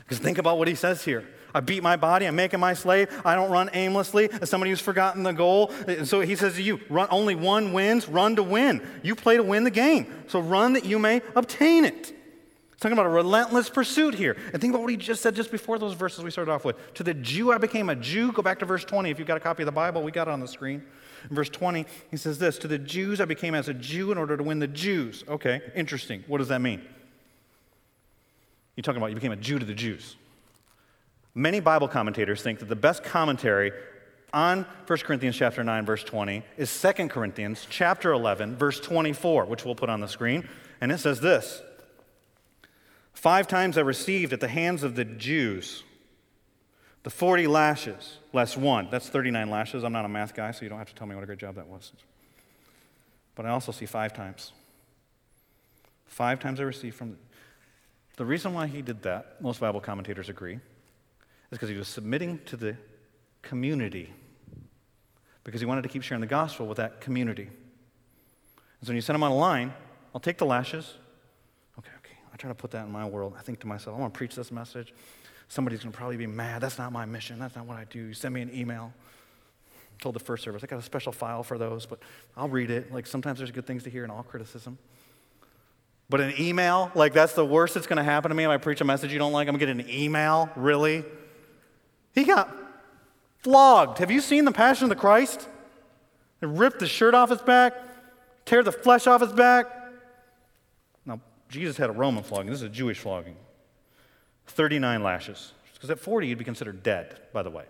Because 0.00 0.18
think 0.18 0.36
about 0.36 0.58
what 0.58 0.68
he 0.68 0.74
says 0.74 1.02
here. 1.02 1.24
I 1.54 1.60
beat 1.60 1.82
my 1.82 1.96
body. 1.96 2.26
I'm 2.26 2.34
making 2.34 2.58
my 2.58 2.74
slave. 2.74 3.08
I 3.24 3.36
don't 3.36 3.50
run 3.50 3.70
aimlessly 3.72 4.28
as 4.42 4.50
somebody 4.50 4.70
who's 4.70 4.80
forgotten 4.80 5.22
the 5.22 5.32
goal. 5.32 5.72
So 6.04 6.20
he 6.20 6.34
says 6.34 6.54
to 6.56 6.62
you, 6.62 6.80
run, 6.90 7.06
only 7.10 7.36
one 7.36 7.72
wins, 7.72 8.08
run 8.08 8.34
to 8.36 8.42
win. 8.42 8.84
You 9.02 9.14
play 9.14 9.36
to 9.36 9.42
win 9.42 9.62
the 9.62 9.70
game. 9.70 10.24
So 10.26 10.40
run 10.40 10.72
that 10.72 10.84
you 10.84 10.98
may 10.98 11.22
obtain 11.36 11.84
it. 11.84 12.06
He's 12.06 12.80
talking 12.80 12.94
about 12.94 13.06
a 13.06 13.10
relentless 13.10 13.70
pursuit 13.70 14.14
here. 14.14 14.36
And 14.52 14.60
think 14.60 14.72
about 14.72 14.82
what 14.82 14.90
he 14.90 14.96
just 14.96 15.22
said 15.22 15.36
just 15.36 15.52
before 15.52 15.78
those 15.78 15.94
verses 15.94 16.24
we 16.24 16.32
started 16.32 16.50
off 16.50 16.64
with. 16.64 16.94
To 16.94 17.04
the 17.04 17.14
Jew, 17.14 17.52
I 17.52 17.58
became 17.58 17.88
a 17.88 17.94
Jew. 17.94 18.32
Go 18.32 18.42
back 18.42 18.58
to 18.58 18.64
verse 18.64 18.84
20. 18.84 19.10
If 19.10 19.20
you've 19.20 19.28
got 19.28 19.36
a 19.36 19.40
copy 19.40 19.62
of 19.62 19.66
the 19.66 19.72
Bible, 19.72 20.02
we 20.02 20.10
got 20.10 20.26
it 20.26 20.32
on 20.32 20.40
the 20.40 20.48
screen. 20.48 20.82
In 21.30 21.36
verse 21.36 21.48
20, 21.48 21.86
he 22.10 22.16
says 22.16 22.38
this 22.38 22.58
To 22.58 22.68
the 22.68 22.78
Jews, 22.78 23.20
I 23.20 23.26
became 23.26 23.54
as 23.54 23.68
a 23.68 23.74
Jew 23.74 24.10
in 24.10 24.18
order 24.18 24.36
to 24.36 24.42
win 24.42 24.58
the 24.58 24.66
Jews. 24.66 25.22
Okay, 25.28 25.62
interesting. 25.76 26.24
What 26.26 26.38
does 26.38 26.48
that 26.48 26.60
mean? 26.60 26.82
You're 28.74 28.82
talking 28.82 29.00
about 29.00 29.10
you 29.10 29.14
became 29.14 29.32
a 29.32 29.36
Jew 29.36 29.60
to 29.60 29.64
the 29.64 29.74
Jews. 29.74 30.16
Many 31.34 31.60
Bible 31.60 31.88
commentators 31.88 32.42
think 32.42 32.60
that 32.60 32.68
the 32.68 32.76
best 32.76 33.02
commentary 33.02 33.72
on 34.32 34.66
1 34.86 34.98
Corinthians 35.00 35.36
chapter 35.36 35.64
9 35.64 35.84
verse 35.84 36.04
20 36.04 36.42
is 36.56 36.80
2 36.80 37.08
Corinthians 37.08 37.66
chapter 37.68 38.12
11 38.12 38.56
verse 38.56 38.80
24, 38.80 39.46
which 39.46 39.64
we'll 39.64 39.74
put 39.74 39.88
on 39.88 40.00
the 40.00 40.08
screen, 40.08 40.48
and 40.80 40.92
it 40.92 40.98
says 40.98 41.20
this: 41.20 41.62
Five 43.12 43.48
times 43.48 43.78
I 43.78 43.80
received 43.80 44.32
at 44.32 44.40
the 44.40 44.48
hands 44.48 44.82
of 44.82 44.94
the 44.94 45.04
Jews 45.04 45.82
the 47.04 47.10
40 47.10 47.46
lashes 47.46 48.18
less 48.32 48.56
one. 48.56 48.88
That's 48.90 49.08
39 49.08 49.50
lashes. 49.50 49.84
I'm 49.84 49.92
not 49.92 50.06
a 50.06 50.08
math 50.08 50.34
guy, 50.34 50.50
so 50.52 50.62
you 50.62 50.70
don't 50.70 50.78
have 50.78 50.88
to 50.88 50.94
tell 50.94 51.06
me 51.06 51.14
what 51.14 51.22
a 51.22 51.26
great 51.26 51.38
job 51.38 51.54
that 51.56 51.68
was. 51.68 51.92
But 53.34 53.44
I 53.44 53.50
also 53.50 53.72
see 53.72 53.86
five 53.86 54.14
times. 54.14 54.52
Five 56.06 56.40
times 56.40 56.60
I 56.60 56.62
received 56.62 56.96
from 56.96 57.10
the, 57.10 57.16
the 58.16 58.24
reason 58.24 58.54
why 58.54 58.68
he 58.68 58.80
did 58.80 59.02
that, 59.02 59.40
most 59.42 59.60
Bible 59.60 59.80
commentators 59.80 60.30
agree, 60.30 60.60
because 61.58 61.68
he 61.68 61.76
was 61.76 61.88
submitting 61.88 62.40
to 62.46 62.56
the 62.56 62.76
community, 63.42 64.12
because 65.44 65.60
he 65.60 65.66
wanted 65.66 65.82
to 65.82 65.88
keep 65.88 66.02
sharing 66.02 66.20
the 66.20 66.26
gospel 66.26 66.66
with 66.66 66.78
that 66.78 67.00
community. 67.00 67.48
And 68.80 68.86
So 68.86 68.90
when 68.90 68.96
you 68.96 69.02
send 69.02 69.14
him 69.14 69.22
on 69.22 69.30
a 69.30 69.36
line, 69.36 69.72
I'll 70.14 70.20
take 70.20 70.38
the 70.38 70.46
lashes. 70.46 70.94
Okay, 71.78 71.90
okay. 71.98 72.16
I 72.32 72.36
try 72.36 72.48
to 72.48 72.54
put 72.54 72.70
that 72.72 72.86
in 72.86 72.92
my 72.92 73.06
world. 73.06 73.34
I 73.38 73.42
think 73.42 73.60
to 73.60 73.66
myself, 73.66 73.96
I 73.96 74.00
want 74.00 74.12
to 74.12 74.18
preach 74.18 74.34
this 74.34 74.52
message. 74.52 74.92
Somebody's 75.48 75.80
going 75.80 75.92
to 75.92 75.96
probably 75.96 76.16
be 76.16 76.26
mad. 76.26 76.60
That's 76.60 76.78
not 76.78 76.92
my 76.92 77.04
mission. 77.04 77.38
That's 77.38 77.56
not 77.56 77.66
what 77.66 77.76
I 77.76 77.84
do. 77.84 78.00
You 78.00 78.14
send 78.14 78.34
me 78.34 78.42
an 78.42 78.54
email. 78.54 78.92
I 79.98 80.02
told 80.02 80.14
the 80.14 80.20
first 80.20 80.44
service, 80.44 80.62
I 80.62 80.66
got 80.66 80.78
a 80.78 80.82
special 80.82 81.12
file 81.12 81.42
for 81.42 81.58
those, 81.58 81.86
but 81.86 82.00
I'll 82.36 82.48
read 82.48 82.70
it. 82.70 82.92
Like 82.92 83.06
sometimes 83.06 83.38
there's 83.38 83.50
good 83.50 83.66
things 83.66 83.84
to 83.84 83.90
hear 83.90 84.04
in 84.04 84.10
all 84.10 84.22
criticism. 84.22 84.78
But 86.10 86.20
an 86.20 86.34
email, 86.38 86.90
like 86.94 87.14
that's 87.14 87.32
the 87.32 87.44
worst 87.44 87.74
that's 87.74 87.86
going 87.86 87.96
to 87.96 88.04
happen 88.04 88.28
to 88.28 88.34
me 88.34 88.44
if 88.44 88.50
I 88.50 88.58
preach 88.58 88.80
a 88.80 88.84
message 88.84 89.12
you 89.12 89.18
don't 89.18 89.32
like. 89.32 89.48
I'm 89.48 89.56
going 89.56 89.76
to 89.76 89.82
get 89.82 89.88
an 89.88 89.94
email? 89.94 90.50
Really? 90.56 91.04
He 92.14 92.24
got 92.24 92.54
flogged. 93.38 93.98
Have 93.98 94.10
you 94.10 94.20
seen 94.20 94.44
the 94.44 94.52
Passion 94.52 94.84
of 94.84 94.88
the 94.88 94.96
Christ? 94.96 95.48
They 96.40 96.46
ripped 96.46 96.78
the 96.78 96.86
shirt 96.86 97.14
off 97.14 97.30
his 97.30 97.42
back, 97.42 97.74
tear 98.44 98.62
the 98.62 98.72
flesh 98.72 99.06
off 99.06 99.20
his 99.20 99.32
back. 99.32 99.66
Now, 101.04 101.20
Jesus 101.48 101.76
had 101.76 101.90
a 101.90 101.92
Roman 101.92 102.22
flogging. 102.22 102.50
This 102.50 102.60
is 102.60 102.66
a 102.66 102.68
Jewish 102.68 102.98
flogging. 102.98 103.36
39 104.46 105.02
lashes. 105.02 105.52
Because 105.72 105.90
at 105.90 105.98
40, 105.98 106.28
you'd 106.28 106.38
be 106.38 106.44
considered 106.44 106.82
dead, 106.82 107.18
by 107.32 107.42
the 107.42 107.50
way. 107.50 107.64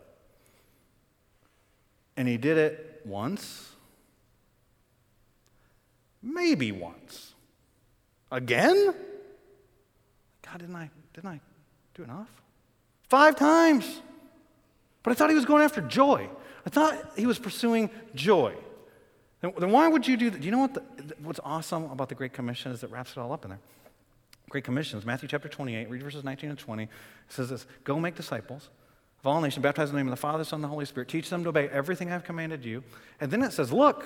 And 2.17 2.29
he 2.29 2.37
did 2.37 2.59
it 2.59 3.01
once, 3.05 3.73
maybe 6.23 6.71
once. 6.71 7.35
Again? 8.31 8.95
God, 10.43 10.59
didn't 10.59 10.77
I, 10.77 10.91
didn't 11.13 11.31
I 11.31 11.41
do 11.95 12.05
enough? 12.05 12.29
Five 13.09 13.37
times. 13.37 14.01
But 15.05 15.13
I 15.13 15.15
thought 15.15 15.31
he 15.31 15.37
was 15.37 15.45
going 15.45 15.63
after 15.63 15.81
joy. 15.83 16.29
I 16.67 16.71
thought 16.71 17.13
he 17.17 17.27
was 17.27 17.39
pursuing 17.39 17.91
joy. 18.17 18.55
Then, 19.41 19.53
then 19.59 19.71
why 19.71 19.87
would 19.87 20.09
you 20.09 20.17
do 20.17 20.31
that? 20.31 20.41
Do 20.41 20.47
you 20.47 20.51
know 20.51 20.59
what 20.59 20.75
the, 20.75 20.83
what's 21.23 21.41
awesome 21.45 21.85
about 21.91 22.09
the 22.09 22.15
Great 22.17 22.33
Commission 22.33 22.73
is 22.73 22.83
it 22.83 22.91
wraps 22.91 23.13
it 23.13 23.19
all 23.19 23.31
up 23.31 23.45
in 23.45 23.51
there? 23.51 23.61
Great 24.49 24.65
Commission 24.65 24.99
is 24.99 25.05
Matthew 25.05 25.29
chapter 25.29 25.49
28, 25.49 25.91
read 25.91 26.03
verses 26.03 26.25
19 26.25 26.51
and 26.51 26.59
20. 26.59 26.83
It 26.85 26.89
says 27.29 27.51
this 27.51 27.67
Go 27.85 28.01
make 28.01 28.15
disciples 28.17 28.71
of 29.21 29.27
all 29.27 29.41
nations, 29.41 29.63
baptize 29.63 29.91
in 29.91 29.95
the 29.95 30.01
name 30.01 30.07
of 30.07 30.13
the 30.13 30.21
Father, 30.21 30.45
Son, 30.45 30.59
and 30.59 30.65
the 30.65 30.69
Holy 30.69 30.87
Spirit. 30.87 31.09
Teach 31.09 31.29
them 31.29 31.43
to 31.43 31.51
obey 31.51 31.69
everything 31.69 32.11
I've 32.11 32.25
commanded 32.25 32.65
you. 32.65 32.83
And 33.21 33.31
then 33.31 33.43
it 33.43 33.53
says, 33.53 33.73
Look, 33.73 34.05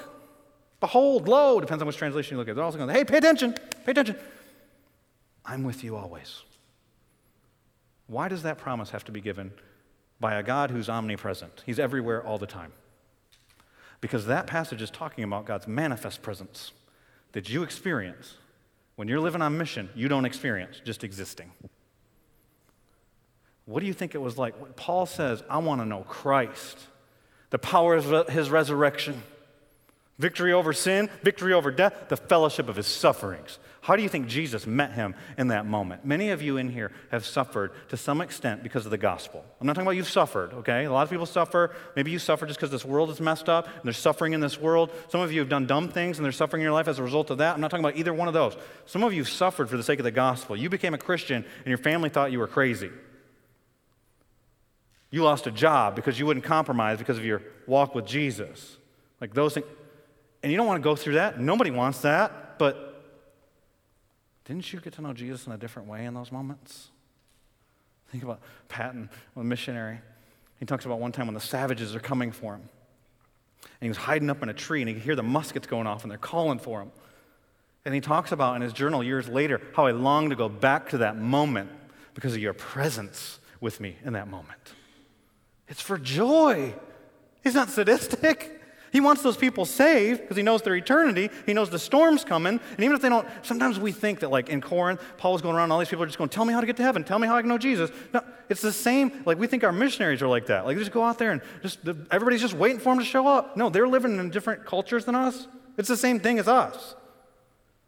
behold, 0.81 1.29
lo, 1.29 1.61
depends 1.61 1.81
on 1.83 1.87
which 1.87 1.97
translation 1.97 2.35
you 2.35 2.39
look 2.39 2.49
at. 2.49 2.57
They're 2.57 2.65
also 2.65 2.79
going, 2.79 2.91
Hey, 2.91 3.05
pay 3.05 3.19
attention, 3.19 3.55
pay 3.85 3.93
attention. 3.93 4.17
I'm 5.45 5.63
with 5.63 5.85
you 5.85 5.97
always. 5.97 6.43
Why 8.09 8.29
does 8.29 8.43
that 8.43 8.59
promise 8.59 8.91
have 8.91 9.05
to 9.05 9.13
be 9.13 9.21
given 9.21 9.53
by 10.21 10.35
a 10.35 10.43
God 10.43 10.71
who's 10.71 10.89
omnipresent? 10.89 11.63
He's 11.67 11.79
everywhere 11.79 12.23
all 12.25 12.39
the 12.39 12.47
time. 12.47 12.73
Because 14.01 14.27
that 14.27 14.47
passage 14.47 14.83
is 14.83 14.91
talking 14.91 15.25
about 15.25 15.45
God's 15.45 15.67
manifest 15.67 16.23
presence 16.23 16.73
that 17.33 17.49
you 17.49 17.63
experience. 17.63 18.37
When 18.97 19.09
you're 19.09 19.21
living 19.21 19.43
on 19.43 19.59
mission, 19.59 19.91
you 19.95 20.09
don't 20.09 20.25
experience 20.25 20.81
just 20.85 21.05
existing. 21.05 21.53
What 23.65 23.81
do 23.81 23.87
you 23.87 23.93
think 23.93 24.15
it 24.15 24.19
was 24.19 24.39
like? 24.39 24.77
Paul 24.77 25.07
says, 25.07 25.43
I 25.49 25.59
want 25.59 25.81
to 25.83 25.85
know 25.85 26.03
Christ, 26.03 26.79
the 27.51 27.59
power 27.59 27.95
of 27.97 28.29
his 28.29 28.51
resurrection, 28.51 29.23
victory 30.19 30.53
over 30.53 30.73
sin, 30.73 31.11
victory 31.23 31.53
over 31.53 31.71
death, 31.71 32.09
the 32.09 32.17
fellowship 32.17 32.69
of 32.69 32.77
his 32.77 32.87
sufferings. 32.87 33.59
How 33.89 33.97
do 33.97 34.03
you 34.03 34.09
think 34.11 34.27
Jesus 34.27 34.67
met 34.67 34.93
him 34.93 35.15
in 35.39 35.49
that 35.49 35.65
moment? 35.65 36.05
Many 36.05 36.29
of 36.29 36.43
you 36.43 36.59
in 36.59 36.69
here 36.69 36.93
have 37.11 37.25
suffered 37.25 37.73
to 37.89 37.97
some 37.97 38.21
extent 38.21 38.63
because 38.63 38.85
of 38.85 38.91
the 38.91 38.99
gospel. 38.99 39.43
I'm 39.59 39.67
not 39.67 39.73
talking 39.73 39.87
about 39.87 39.97
you've 39.97 40.11
suffered, 40.11 40.53
okay? 40.53 40.85
A 40.85 40.93
lot 40.93 41.05
of 41.05 41.11
people 41.11 41.25
suffer. 41.25 41.75
Maybe 41.97 42.11
you 42.11 42.19
suffer 42.19 42.45
just 42.45 42.59
because 42.59 42.71
this 42.71 42.85
world 42.85 43.09
is 43.09 43.19
messed 43.19 43.49
up 43.49 43.67
and 43.67 43.85
there's 43.85 43.97
suffering 43.97 44.35
in 44.35 44.41
this 44.41 44.61
world. 44.61 44.91
Some 45.09 45.23
of 45.23 45.33
you 45.33 45.41
have 45.41 45.49
done 45.49 45.67
dumb 45.67 45.89
things 45.89 46.19
and 46.19 46.25
there's 46.27 46.37
suffering 46.37 46.61
in 46.61 46.65
your 46.65 46.75
life 46.75 46.87
as 46.87 46.99
a 46.99 47.03
result 47.03 47.31
of 47.31 47.39
that. 47.39 47.55
I'm 47.55 47.63
not 47.63 47.71
talking 47.71 47.83
about 47.83 47.97
either 47.97 48.13
one 48.13 48.29
of 48.29 48.35
those. 48.35 48.59
Some 48.85 49.03
of 49.05 49.15
you 49.15 49.25
suffered 49.25 49.71
for 49.71 49.79
the 49.79 49.83
sake 49.83 50.01
of 50.01 50.05
the 50.05 50.11
gospel. 50.11 50.55
You 50.55 50.69
became 50.69 50.93
a 50.93 50.99
Christian 50.99 51.37
and 51.37 51.67
your 51.67 51.79
family 51.79 52.11
thought 52.11 52.31
you 52.31 52.41
were 52.41 52.47
crazy. 52.47 52.91
You 55.11 55.23
lost 55.23 55.47
a 55.47 55.51
job 55.51 55.97
because 55.97 56.19
you 56.19 56.27
wouldn't 56.27 56.45
compromise 56.45 56.99
because 56.99 57.17
of 57.17 57.25
your 57.25 57.41
walk 57.67 57.95
with 57.95 58.05
Jesus. 58.05 58.77
Like 59.19 59.33
those 59.33 59.55
things. 59.55 59.67
And 60.43 60.53
you 60.53 60.59
don't 60.59 60.67
want 60.67 60.77
to 60.77 60.85
go 60.87 60.95
through 60.95 61.15
that. 61.15 61.41
Nobody 61.41 61.71
wants 61.71 62.03
that. 62.03 62.59
But 62.59 62.88
didn't 64.49 64.73
you 64.73 64.81
get 64.81 64.95
to 64.95 65.03
know 65.03 65.13
Jesus 65.13 65.47
in 65.47 65.53
a 65.53 65.59
different 65.59 65.89
way 65.89 66.07
in 66.07 66.15
those 66.15 66.33
moments? 66.33 66.89
Think 68.11 68.25
about 68.25 68.41
Paton, 68.69 69.11
a 69.37 69.45
missionary. 69.45 69.99
He 70.59 70.65
talks 70.65 70.87
about 70.87 71.01
one 71.01 71.13
time 71.13 71.27
when 71.27 71.35
the 71.35 71.41
savages 71.41 71.95
are 71.95 72.01
coming 72.01 72.33
for 72.33 72.55
him. 72.55 72.63
And 73.63 73.83
he 73.83 73.89
was 73.89 73.99
hiding 73.99 74.31
up 74.31 74.43
in 74.43 74.49
a 74.49 74.55
tree, 74.55 74.81
and 74.81 74.89
he 74.89 74.95
could 74.95 75.03
hear 75.03 75.15
the 75.15 75.23
muskets 75.23 75.67
going 75.67 75.87
off, 75.87 76.03
and 76.03 76.11
they're 76.11 76.17
calling 76.19 76.59
for 76.59 76.81
him. 76.81 76.91
And 77.85 77.95
he 77.95 78.01
talks 78.01 78.33
about 78.33 78.57
in 78.57 78.63
his 78.63 78.73
journal 78.73 79.05
years 79.05 79.29
later 79.29 79.61
how 79.75 79.87
I 79.87 79.91
long 79.91 80.31
to 80.31 80.37
go 80.37 80.49
back 80.49 80.89
to 80.91 80.99
that 80.99 81.19
moment 81.19 81.71
because 82.15 82.33
of 82.33 82.41
your 82.41 82.55
presence 82.55 83.39
with 83.61 83.81
me 83.81 83.97
in 84.03 84.15
that 84.15 84.29
moment. 84.29 84.73
It's 85.69 85.83
for 85.83 85.99
joy. 85.99 86.75
He's 87.45 87.55
not 87.55 87.69
sadistic. 87.69 88.58
He 88.93 89.01
wants 89.01 89.23
those 89.23 89.37
people 89.37 89.65
saved 89.65 90.23
because 90.23 90.37
he 90.37 90.43
knows 90.43 90.63
their 90.63 90.75
eternity. 90.75 91.31
He 91.47 91.53
knows 91.53 91.71
the 91.71 91.79
storm's 91.79 92.25
coming. 92.25 92.61
And 92.71 92.81
even 92.85 92.97
if 92.97 93.03
they 93.03 93.09
don't, 93.09 93.27
sometimes 93.43 93.79
we 93.79 93.93
think 93.93 94.21
that, 94.21 94.31
like 94.31 94.49
in 94.49 94.61
Corinth, 94.61 95.03
Paul 95.19 95.35
was 95.35 95.43
going 95.43 95.57
around, 95.57 95.71
all 95.73 95.79
these 95.79 95.89
people 95.89 96.05
are 96.05 96.07
just 96.07 96.19
going, 96.19 96.31
Tell 96.31 96.45
me 96.45 96.53
how 96.53 96.61
to 96.61 96.67
get 96.67 96.77
to 96.79 96.83
heaven. 96.83 97.05
Tell 97.05 97.19
me 97.19 97.27
how 97.27 97.37
I 97.37 97.43
can 97.43 97.49
know 97.49 97.59
Jesus. 97.59 97.91
No, 98.15 98.23
it's 98.49 98.63
the 98.63 98.73
same. 98.73 99.23
Like 99.27 99.39
we 99.39 99.47
think 99.47 99.65
our 99.65 99.73
missionaries 99.73 100.23
are 100.23 100.29
like 100.29 100.47
that. 100.47 100.65
Like 100.65 100.77
they 100.77 100.83
just 100.83 100.93
go 100.93 101.05
out 101.05 101.19
there 101.19 101.33
and 101.33 101.43
just, 101.63 101.81
everybody's 102.11 102.41
just 102.41 102.55
waiting 102.55 102.79
for 102.79 102.95
them 102.95 102.99
to 102.99 103.05
show 103.05 103.27
up. 103.27 103.57
No, 103.57 103.69
they're 103.69 103.89
living 103.89 104.19
in 104.19 104.31
different 104.31 104.65
cultures 104.65 105.05
than 105.05 105.15
us. 105.15 105.47
It's 105.77 105.89
the 105.89 105.97
same 105.97 106.21
thing 106.21 106.39
as 106.39 106.49
us. 106.49 106.95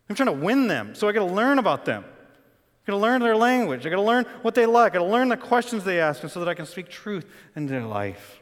I'm 0.08 0.16
trying 0.16 0.26
to 0.26 0.44
win 0.44 0.66
them, 0.66 0.94
so 0.94 1.08
I 1.08 1.12
got 1.12 1.26
to 1.26 1.32
learn 1.32 1.58
about 1.58 1.84
them. 1.84 2.04
I 2.04 2.90
got 2.90 2.96
to 2.96 2.98
learn 2.98 3.20
their 3.20 3.36
language. 3.36 3.86
I 3.86 3.90
got 3.90 3.96
to 3.96 4.02
learn 4.02 4.24
what 4.42 4.54
they 4.54 4.66
like. 4.66 4.92
I 4.92 4.98
got 4.98 5.04
to 5.04 5.10
learn 5.10 5.28
the 5.28 5.36
questions 5.36 5.84
they 5.84 6.00
ask, 6.00 6.22
and 6.22 6.32
so 6.32 6.40
that 6.40 6.48
I 6.48 6.54
can 6.54 6.66
speak 6.66 6.88
truth 6.88 7.26
into 7.54 7.72
their 7.72 7.86
life. 7.86 8.39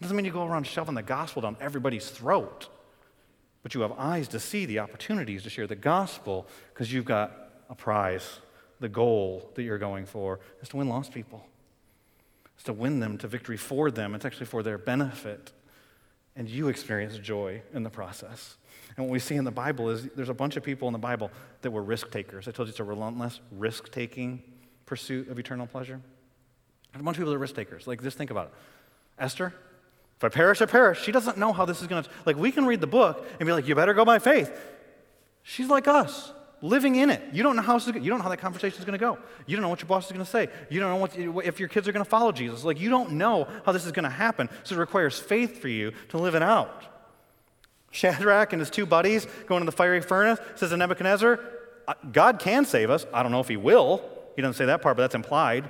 It 0.00 0.04
doesn't 0.04 0.16
mean 0.16 0.24
you 0.24 0.32
go 0.32 0.46
around 0.46 0.66
shoving 0.66 0.94
the 0.94 1.02
gospel 1.02 1.42
down 1.42 1.58
everybody's 1.60 2.08
throat, 2.08 2.68
but 3.62 3.74
you 3.74 3.82
have 3.82 3.92
eyes 3.92 4.28
to 4.28 4.40
see 4.40 4.64
the 4.64 4.78
opportunities 4.78 5.42
to 5.42 5.50
share 5.50 5.66
the 5.66 5.76
gospel 5.76 6.46
because 6.72 6.90
you've 6.90 7.04
got 7.04 7.32
a 7.68 7.74
prize. 7.74 8.40
The 8.80 8.88
goal 8.88 9.50
that 9.56 9.62
you're 9.62 9.76
going 9.76 10.06
for 10.06 10.40
is 10.62 10.70
to 10.70 10.78
win 10.78 10.88
lost 10.88 11.12
people. 11.12 11.44
It's 12.54 12.64
to 12.64 12.72
win 12.72 12.98
them 12.98 13.18
to 13.18 13.28
victory 13.28 13.58
for 13.58 13.90
them. 13.90 14.14
It's 14.14 14.24
actually 14.24 14.46
for 14.46 14.62
their 14.62 14.78
benefit. 14.78 15.52
And 16.34 16.48
you 16.48 16.68
experience 16.68 17.18
joy 17.18 17.60
in 17.74 17.82
the 17.82 17.90
process. 17.90 18.56
And 18.96 19.04
what 19.04 19.12
we 19.12 19.18
see 19.18 19.34
in 19.34 19.44
the 19.44 19.50
Bible 19.50 19.90
is 19.90 20.08
there's 20.16 20.30
a 20.30 20.34
bunch 20.34 20.56
of 20.56 20.62
people 20.62 20.88
in 20.88 20.92
the 20.92 20.98
Bible 20.98 21.30
that 21.60 21.70
were 21.70 21.82
risk 21.82 22.10
takers. 22.10 22.48
I 22.48 22.52
told 22.52 22.68
you 22.68 22.70
it's 22.70 22.80
a 22.80 22.84
relentless 22.84 23.40
risk 23.52 23.92
taking 23.92 24.42
pursuit 24.86 25.28
of 25.28 25.38
eternal 25.38 25.66
pleasure. 25.66 26.00
There's 26.92 27.00
a 27.00 27.04
bunch 27.04 27.16
of 27.16 27.20
people 27.20 27.32
that 27.32 27.36
are 27.36 27.40
risk 27.40 27.54
takers. 27.54 27.86
Like, 27.86 28.02
just 28.02 28.16
think 28.16 28.30
about 28.30 28.46
it. 28.46 28.52
Esther, 29.18 29.52
if 30.20 30.24
I 30.24 30.28
perish, 30.28 30.60
I 30.60 30.66
perish. 30.66 31.00
She 31.00 31.12
doesn't 31.12 31.38
know 31.38 31.50
how 31.50 31.64
this 31.64 31.80
is 31.80 31.86
going 31.86 32.02
to. 32.02 32.10
Like, 32.26 32.36
we 32.36 32.52
can 32.52 32.66
read 32.66 32.82
the 32.82 32.86
book 32.86 33.26
and 33.38 33.46
be 33.46 33.54
like, 33.54 33.66
you 33.66 33.74
better 33.74 33.94
go 33.94 34.04
by 34.04 34.18
faith. 34.18 34.52
She's 35.42 35.70
like 35.70 35.88
us, 35.88 36.34
living 36.60 36.96
in 36.96 37.08
it. 37.08 37.22
You 37.32 37.42
don't 37.42 37.56
know 37.56 37.62
how, 37.62 37.78
this. 37.78 37.86
you 37.86 38.10
don't 38.10 38.18
know 38.18 38.24
how 38.24 38.28
that 38.28 38.36
conversation 38.36 38.78
is 38.78 38.84
going 38.84 38.98
to 38.98 39.02
go. 39.02 39.18
You 39.46 39.56
don't 39.56 39.62
know 39.62 39.70
what 39.70 39.80
your 39.80 39.88
boss 39.88 40.04
is 40.04 40.12
going 40.12 40.22
to 40.22 40.30
say. 40.30 40.50
You 40.68 40.78
don't 40.78 40.90
know 40.90 41.30
what, 41.32 41.46
if 41.46 41.58
your 41.58 41.70
kids 41.70 41.88
are 41.88 41.92
going 41.92 42.04
to 42.04 42.10
follow 42.10 42.32
Jesus. 42.32 42.64
Like, 42.64 42.78
you 42.78 42.90
don't 42.90 43.12
know 43.12 43.48
how 43.64 43.72
this 43.72 43.86
is 43.86 43.92
going 43.92 44.04
to 44.04 44.10
happen. 44.10 44.50
So 44.62 44.74
it 44.74 44.78
requires 44.78 45.18
faith 45.18 45.58
for 45.58 45.68
you 45.68 45.92
to 46.10 46.18
live 46.18 46.34
it 46.34 46.42
out. 46.42 46.84
Shadrach 47.90 48.52
and 48.52 48.60
his 48.60 48.68
two 48.68 48.84
buddies 48.84 49.26
going 49.46 49.62
to 49.62 49.66
the 49.66 49.72
fiery 49.72 50.02
furnace 50.02 50.38
says 50.54 50.68
to 50.68 50.76
Nebuchadnezzar, 50.76 51.40
uh, 51.88 51.94
God 52.12 52.38
can 52.38 52.66
save 52.66 52.90
us. 52.90 53.06
I 53.14 53.22
don't 53.22 53.32
know 53.32 53.40
if 53.40 53.48
he 53.48 53.56
will. 53.56 54.04
He 54.36 54.42
doesn't 54.42 54.58
say 54.58 54.66
that 54.66 54.82
part, 54.82 54.98
but 54.98 55.04
that's 55.04 55.14
implied. 55.14 55.64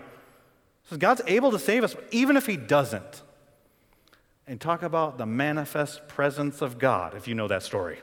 Says 0.89 0.99
God's 0.99 1.23
able 1.29 1.53
to 1.53 1.59
save 1.61 1.85
us, 1.85 1.95
even 2.11 2.37
if 2.37 2.47
he 2.47 2.57
doesn't 2.57 3.23
and 4.51 4.61
talk 4.61 4.83
about 4.83 5.17
the 5.17 5.27
manifest 5.27 6.09
presence 6.09 6.61
of 6.61 6.77
God, 6.77 7.15
if 7.15 7.29
you 7.29 7.37
know 7.37 7.47
that 7.47 7.63
story. 7.63 8.01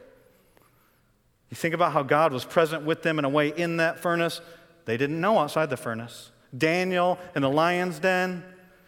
You 1.49 1.55
think 1.55 1.75
about 1.75 1.91
how 1.91 2.03
God 2.03 2.31
was 2.31 2.45
present 2.45 2.83
with 2.83 3.03
them 3.03 3.19
in 3.19 3.25
a 3.25 3.29
way 3.29 3.49
in 3.49 3.77
that 3.77 3.99
furnace 3.99 4.39
they 4.85 4.95
didn't 4.95 5.19
know 5.19 5.37
outside 5.39 5.69
the 5.69 5.75
furnace. 5.75 6.31
Daniel 6.57 7.19
in 7.35 7.41
the 7.41 7.49
lion's 7.49 7.99
den. 7.99 8.45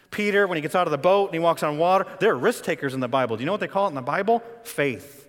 Peter, 0.10 0.48
when 0.48 0.56
he 0.56 0.62
gets 0.62 0.74
out 0.74 0.88
of 0.88 0.92
the 0.92 0.98
boat 0.98 1.26
and 1.26 1.34
he 1.34 1.40
walks 1.40 1.62
on 1.62 1.78
water, 1.78 2.06
they're 2.22 2.34
risk 2.34 2.64
takers 2.64 2.94
in 2.94 3.02
the 3.02 3.10
Bible. 3.10 3.36
Do 3.36 3.42
you 3.42 3.46
know 3.46 3.52
what 3.52 3.60
they 3.60 3.68
call 3.68 3.88
it 3.88 3.90
in 3.90 3.96
the 3.96 4.02
Bible? 4.02 4.42
Faith. 4.64 5.28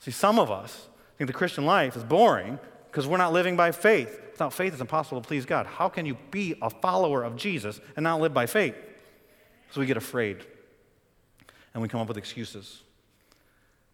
See, 0.00 0.10
some 0.10 0.38
of 0.38 0.50
us 0.50 0.88
think 1.16 1.28
the 1.28 1.32
Christian 1.32 1.64
life 1.64 1.96
is 1.96 2.04
boring 2.04 2.58
because 2.90 3.06
we're 3.06 3.16
not 3.16 3.32
living 3.32 3.56
by 3.56 3.72
faith. 3.72 4.20
Without 4.32 4.52
faith, 4.52 4.74
it's 4.74 4.82
impossible 4.82 5.22
to 5.22 5.26
please 5.26 5.46
God. 5.46 5.64
How 5.64 5.88
can 5.88 6.04
you 6.04 6.18
be 6.30 6.54
a 6.60 6.68
follower 6.68 7.22
of 7.22 7.34
Jesus 7.34 7.80
and 7.96 8.04
not 8.04 8.20
live 8.20 8.34
by 8.34 8.44
faith? 8.44 8.74
So 9.74 9.80
we 9.80 9.88
get 9.88 9.96
afraid 9.96 10.36
and 11.72 11.82
we 11.82 11.88
come 11.88 12.00
up 12.00 12.06
with 12.06 12.16
excuses. 12.16 12.84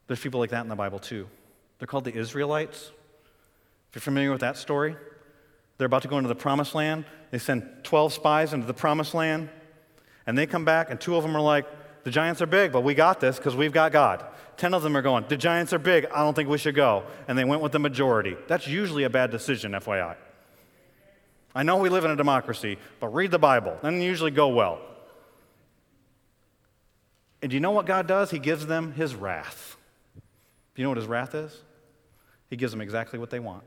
There's 0.07 0.21
people 0.21 0.39
like 0.39 0.51
that 0.51 0.61
in 0.61 0.69
the 0.69 0.77
Bible 0.77 0.99
too. 0.99 1.27
They're 1.79 1.87
called 1.87 2.05
the 2.05 2.15
Israelites. 2.15 2.91
If 3.89 3.95
you're 3.95 4.03
familiar 4.03 4.31
with 4.31 4.43
that 4.43 4.59
story, 4.59 4.95
they're 5.79 5.87
about 5.87 6.03
to 6.03 6.09
go 6.09 6.19
into 6.19 6.29
the 6.29 6.35
promised 6.35 6.75
land. 6.75 7.07
They 7.31 7.39
send 7.39 7.67
12 7.85 8.13
spies 8.13 8.53
into 8.53 8.67
the 8.67 8.75
promised 8.75 9.15
land, 9.15 9.49
and 10.27 10.37
they 10.37 10.47
come 10.47 10.67
back, 10.67 10.91
and 10.91 11.01
two 11.01 11.17
of 11.17 11.23
them 11.23 11.35
are 11.35 11.41
like, 11.41 11.65
the 12.05 12.11
giants 12.11 12.43
are 12.43 12.47
big, 12.47 12.73
but 12.73 12.83
we 12.83 12.93
got 12.93 13.19
this 13.19 13.39
because 13.39 13.57
we've 13.57 13.73
got 13.73 13.91
God. 13.91 14.23
10 14.59 14.75
of 14.75 14.83
them 14.83 14.95
are 14.99 15.03
going, 15.03 15.25
the 15.29 15.37
giants 15.39 15.73
are 15.73 15.79
big, 15.79 16.05
I 16.15 16.19
don't 16.19 16.35
think 16.35 16.51
we 16.51 16.59
should 16.59 16.75
go. 16.75 17.05
And 17.27 17.39
they 17.39 17.45
went 17.45 17.63
with 17.63 17.73
the 17.73 17.79
majority. 17.79 18.37
That's 18.49 18.67
usually 18.67 19.05
a 19.05 19.11
bad 19.11 19.31
decision, 19.31 19.73
FYI. 19.73 20.17
I 21.55 21.63
know 21.63 21.79
we 21.79 21.89
live 21.89 22.05
in 22.05 22.11
a 22.11 22.17
democracy, 22.17 22.77
but 23.01 23.09
read 23.15 23.31
the 23.31 23.39
Bible. 23.39 23.79
Doesn't 23.83 24.03
usually 24.03 24.31
go 24.31 24.49
well. 24.49 24.83
And 27.43 27.51
do 27.51 27.57
you 27.57 27.61
know 27.61 27.71
what 27.71 27.87
God 27.87 28.07
does? 28.07 28.31
He 28.31 28.39
gives 28.39 28.67
them 28.67 28.93
his 28.93 29.15
wrath. 29.15 29.77
Do 30.75 30.83
you 30.83 30.85
know 30.85 30.91
what 30.91 30.99
his 30.99 31.07
wrath 31.07 31.35
is? 31.35 31.57
He 32.49 32.57
gives 32.57 32.73
them 32.73 32.81
exactly 32.81 33.19
what 33.19 33.31
they 33.31 33.39
want. 33.39 33.67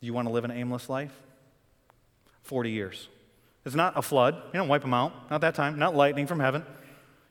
Do 0.00 0.06
you 0.06 0.12
want 0.12 0.26
to 0.26 0.32
live 0.32 0.44
an 0.44 0.50
aimless 0.50 0.88
life? 0.88 1.12
40 2.42 2.70
years. 2.70 3.08
It's 3.64 3.74
not 3.74 3.96
a 3.96 4.02
flood. 4.02 4.34
You 4.34 4.58
don't 4.58 4.68
wipe 4.68 4.82
them 4.82 4.94
out. 4.94 5.30
Not 5.30 5.40
that 5.42 5.54
time. 5.54 5.78
Not 5.78 5.94
lightning 5.94 6.26
from 6.26 6.40
heaven. 6.40 6.64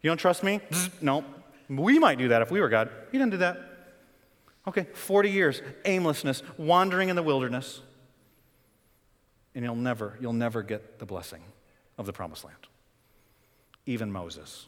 You 0.02 0.10
don't 0.10 0.18
trust 0.18 0.44
me? 0.44 0.62
no. 1.02 1.26
We 1.68 2.00
might 2.00 2.18
do 2.18 2.30
that 2.30 2.42
if 2.42 2.52
we 2.52 2.62
were 2.62 2.70
God. 2.70 2.90
He 3.12 3.18
didn't 3.18 3.32
do 3.32 3.38
that. 3.38 3.60
Okay, 4.68 4.86
40 4.94 5.30
years, 5.30 5.62
aimlessness, 5.86 6.44
wandering 6.58 7.10
in 7.10 7.16
the 7.16 7.24
wilderness. 7.24 7.82
And 9.56 9.66
you'll 9.66 9.76
never, 9.76 10.18
you'll 10.22 10.34
never 10.34 10.64
get 10.64 11.00
the 11.00 11.06
blessing 11.06 11.42
of 11.98 12.06
the 12.06 12.14
promised 12.14 12.46
land. 12.46 12.58
Even 13.86 14.12
Moses. 14.12 14.68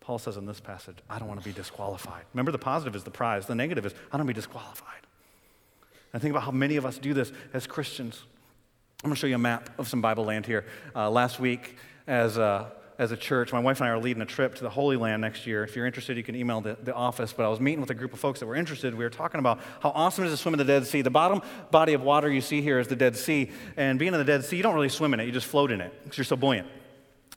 Paul 0.00 0.18
says 0.18 0.36
in 0.36 0.46
this 0.46 0.60
passage, 0.60 0.98
I 1.10 1.18
don't 1.18 1.26
want 1.26 1.40
to 1.40 1.44
be 1.44 1.52
disqualified. 1.52 2.24
Remember, 2.32 2.52
the 2.52 2.58
positive 2.58 2.94
is 2.94 3.02
the 3.02 3.10
prize, 3.10 3.46
the 3.46 3.56
negative 3.56 3.84
is, 3.84 3.92
I 3.92 4.16
don't 4.16 4.26
want 4.26 4.28
to 4.28 4.34
be 4.34 4.40
disqualified. 4.40 5.00
And 6.12 6.22
think 6.22 6.30
about 6.30 6.44
how 6.44 6.52
many 6.52 6.76
of 6.76 6.86
us 6.86 6.96
do 6.96 7.12
this 7.12 7.32
as 7.52 7.66
Christians. 7.66 8.22
I'm 9.02 9.08
going 9.08 9.16
to 9.16 9.20
show 9.20 9.26
you 9.26 9.34
a 9.34 9.38
map 9.38 9.68
of 9.78 9.88
some 9.88 10.00
Bible 10.00 10.24
land 10.24 10.46
here. 10.46 10.64
Uh, 10.94 11.10
last 11.10 11.40
week, 11.40 11.76
as 12.06 12.38
a, 12.38 12.72
as 12.98 13.10
a 13.10 13.16
church, 13.16 13.52
my 13.52 13.58
wife 13.58 13.80
and 13.80 13.88
I 13.88 13.90
are 13.90 13.98
leading 13.98 14.22
a 14.22 14.26
trip 14.26 14.54
to 14.54 14.62
the 14.62 14.70
Holy 14.70 14.96
Land 14.96 15.22
next 15.22 15.46
year. 15.46 15.64
If 15.64 15.74
you're 15.74 15.86
interested, 15.86 16.16
you 16.16 16.22
can 16.22 16.36
email 16.36 16.60
the, 16.60 16.78
the 16.82 16.94
office. 16.94 17.32
But 17.32 17.44
I 17.44 17.48
was 17.48 17.60
meeting 17.60 17.80
with 17.80 17.90
a 17.90 17.94
group 17.94 18.12
of 18.12 18.20
folks 18.20 18.40
that 18.40 18.46
were 18.46 18.54
interested. 18.54 18.94
We 18.94 19.04
were 19.04 19.10
talking 19.10 19.40
about 19.40 19.60
how 19.80 19.90
awesome 19.90 20.24
it 20.24 20.28
is 20.28 20.34
to 20.34 20.36
swim 20.38 20.54
in 20.54 20.58
the 20.58 20.64
Dead 20.64 20.86
Sea. 20.86 21.02
The 21.02 21.10
bottom 21.10 21.42
body 21.70 21.92
of 21.94 22.02
water 22.02 22.30
you 22.30 22.40
see 22.40 22.62
here 22.62 22.78
is 22.78 22.88
the 22.88 22.96
Dead 22.96 23.16
Sea. 23.16 23.50
And 23.76 23.98
being 23.98 24.14
in 24.14 24.18
the 24.18 24.24
Dead 24.24 24.44
Sea, 24.44 24.56
you 24.56 24.62
don't 24.62 24.74
really 24.74 24.88
swim 24.88 25.12
in 25.14 25.20
it, 25.20 25.24
you 25.24 25.32
just 25.32 25.48
float 25.48 25.72
in 25.72 25.80
it 25.80 25.92
because 26.04 26.16
you're 26.16 26.24
so 26.24 26.36
buoyant. 26.36 26.68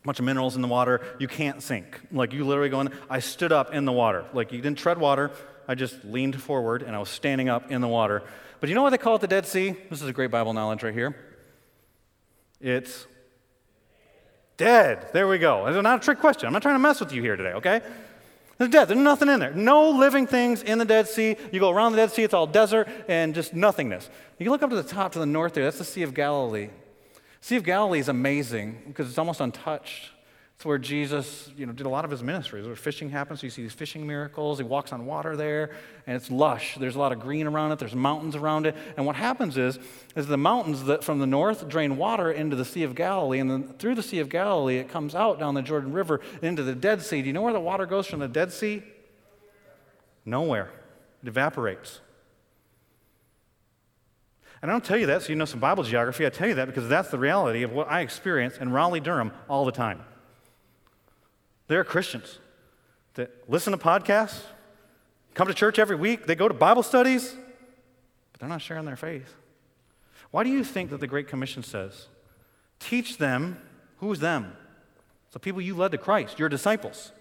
Bunch 0.05 0.19
of 0.19 0.25
minerals 0.25 0.55
in 0.55 0.61
the 0.61 0.67
water, 0.67 1.01
you 1.19 1.27
can't 1.27 1.61
sink. 1.61 1.99
Like 2.11 2.31
you 2.31 2.45
literally 2.45 2.69
go 2.69 2.81
in. 2.81 2.91
I 3.09 3.19
stood 3.19 3.51
up 3.51 3.73
in 3.73 3.85
the 3.85 3.91
water. 3.91 4.25
Like 4.33 4.51
you 4.51 4.61
didn't 4.61 4.77
tread 4.77 4.97
water, 4.97 5.31
I 5.67 5.75
just 5.75 6.03
leaned 6.05 6.41
forward 6.41 6.81
and 6.81 6.95
I 6.95 6.99
was 6.99 7.09
standing 7.09 7.49
up 7.49 7.71
in 7.71 7.81
the 7.81 7.87
water. 7.87 8.23
But 8.59 8.69
you 8.69 8.75
know 8.75 8.81
why 8.83 8.89
they 8.89 8.97
call 8.97 9.15
it 9.15 9.21
the 9.21 9.27
Dead 9.27 9.45
Sea? 9.45 9.75
This 9.89 10.01
is 10.01 10.07
a 10.07 10.13
great 10.13 10.31
Bible 10.31 10.53
knowledge 10.53 10.83
right 10.83 10.93
here. 10.93 11.15
It's 12.61 13.05
dead. 14.57 15.09
There 15.13 15.27
we 15.27 15.37
go. 15.37 15.67
It's 15.67 15.81
not 15.81 16.01
a 16.01 16.03
trick 16.03 16.19
question. 16.19 16.47
I'm 16.47 16.53
not 16.53 16.61
trying 16.61 16.75
to 16.75 16.79
mess 16.79 16.99
with 16.99 17.13
you 17.13 17.21
here 17.21 17.35
today, 17.35 17.53
okay? 17.53 17.81
It's 18.59 18.69
dead. 18.69 18.89
There's 18.89 18.99
nothing 18.99 19.29
in 19.29 19.39
there. 19.39 19.53
No 19.53 19.91
living 19.91 20.27
things 20.27 20.61
in 20.63 20.79
the 20.79 20.85
Dead 20.85 21.07
Sea. 21.07 21.37
You 21.51 21.59
go 21.61 21.69
around 21.69 21.93
the 21.93 21.97
Dead 21.97 22.11
Sea, 22.11 22.23
it's 22.23 22.33
all 22.33 22.47
desert 22.47 22.89
and 23.07 23.33
just 23.33 23.53
nothingness. 23.53 24.09
You 24.37 24.51
look 24.51 24.61
up 24.63 24.69
to 24.69 24.75
the 24.75 24.83
top 24.83 25.13
to 25.13 25.19
the 25.19 25.25
north 25.25 25.53
there, 25.53 25.63
that's 25.63 25.77
the 25.77 25.85
Sea 25.85 26.03
of 26.03 26.13
Galilee. 26.13 26.69
Sea 27.41 27.55
of 27.55 27.63
Galilee 27.63 27.99
is 27.99 28.09
amazing 28.09 28.81
because 28.87 29.07
it's 29.09 29.17
almost 29.17 29.39
untouched. 29.39 30.11
It's 30.59 30.65
where 30.65 30.77
Jesus, 30.77 31.49
you 31.55 31.65
know, 31.65 31.71
did 31.71 31.85
a 31.85 31.89
lot 31.89 32.03
of 32.03 32.11
his 32.11 32.21
ministries. 32.21 32.65
Where 32.65 32.75
fishing 32.75 33.09
happens, 33.09 33.39
so 33.39 33.47
you 33.47 33.49
see 33.49 33.61
these 33.61 33.71
fishing 33.71 34.05
miracles. 34.05 34.57
He 34.57 34.65
walks 34.65 34.91
on 34.91 35.05
water 35.05 35.37
there, 35.37 35.71
and 36.05 36.17
it's 36.17 36.29
lush. 36.29 36.75
There's 36.75 36.97
a 36.97 36.99
lot 36.99 37.13
of 37.13 37.21
green 37.21 37.47
around 37.47 37.71
it. 37.71 37.79
There's 37.79 37.95
mountains 37.95 38.35
around 38.35 38.65
it. 38.65 38.75
And 38.97 39.05
what 39.05 39.15
happens 39.15 39.57
is, 39.57 39.79
is 40.17 40.27
the 40.27 40.35
mountains 40.35 40.83
that 40.83 41.01
from 41.01 41.19
the 41.19 41.25
north 41.25 41.69
drain 41.69 41.95
water 41.95 42.29
into 42.29 42.57
the 42.57 42.65
Sea 42.65 42.83
of 42.83 42.93
Galilee, 42.93 43.39
and 43.39 43.49
then 43.49 43.73
through 43.79 43.95
the 43.95 44.03
Sea 44.03 44.19
of 44.19 44.27
Galilee, 44.27 44.79
it 44.79 44.89
comes 44.89 45.15
out 45.15 45.39
down 45.39 45.53
the 45.53 45.61
Jordan 45.61 45.93
River 45.93 46.19
into 46.41 46.61
the 46.61 46.75
Dead 46.75 47.01
Sea. 47.01 47.21
Do 47.21 47.27
you 47.27 47.33
know 47.33 47.41
where 47.41 47.53
the 47.53 47.61
water 47.61 47.85
goes 47.85 48.05
from 48.05 48.19
the 48.19 48.27
Dead 48.27 48.51
Sea? 48.51 48.83
Nowhere. 50.25 50.71
It 51.23 51.29
evaporates. 51.29 52.01
And 54.61 54.69
I 54.69 54.73
don't 54.73 54.83
tell 54.83 54.97
you 54.97 55.05
that 55.07 55.21
so 55.21 55.29
you 55.29 55.35
know 55.35 55.45
some 55.45 55.59
Bible 55.59 55.83
geography. 55.83 56.25
I 56.25 56.29
tell 56.29 56.47
you 56.47 56.55
that 56.55 56.67
because 56.67 56.87
that's 56.89 57.09
the 57.09 57.17
reality 57.17 57.63
of 57.63 57.71
what 57.71 57.89
I 57.89 58.01
experience 58.01 58.57
in 58.57 58.71
Raleigh, 58.71 58.99
Durham 58.99 59.31
all 59.47 59.65
the 59.65 59.71
time. 59.71 60.03
There 61.67 61.79
are 61.79 61.85
Christians 61.85 62.39
that 63.13 63.31
listen 63.47 63.71
to 63.71 63.77
podcasts, 63.77 64.41
come 65.33 65.47
to 65.47 65.53
church 65.53 65.79
every 65.79 65.95
week, 65.95 66.25
they 66.25 66.35
go 66.35 66.47
to 66.47 66.53
Bible 66.53 66.83
studies, 66.83 67.35
but 68.31 68.39
they're 68.39 68.49
not 68.49 68.61
sharing 68.61 68.85
their 68.85 68.95
faith. 68.95 69.35
Why 70.31 70.43
do 70.43 70.49
you 70.49 70.63
think 70.63 70.89
that 70.89 70.99
the 70.99 71.07
Great 71.07 71.27
Commission 71.27 71.63
says, 71.63 72.07
teach 72.79 73.17
them, 73.17 73.61
who's 73.97 74.19
them? 74.19 74.53
It's 75.25 75.33
The 75.33 75.39
people 75.39 75.61
you 75.61 75.75
led 75.75 75.91
to 75.91 75.97
Christ, 75.97 76.39
your 76.39 76.49
disciples. 76.49 77.11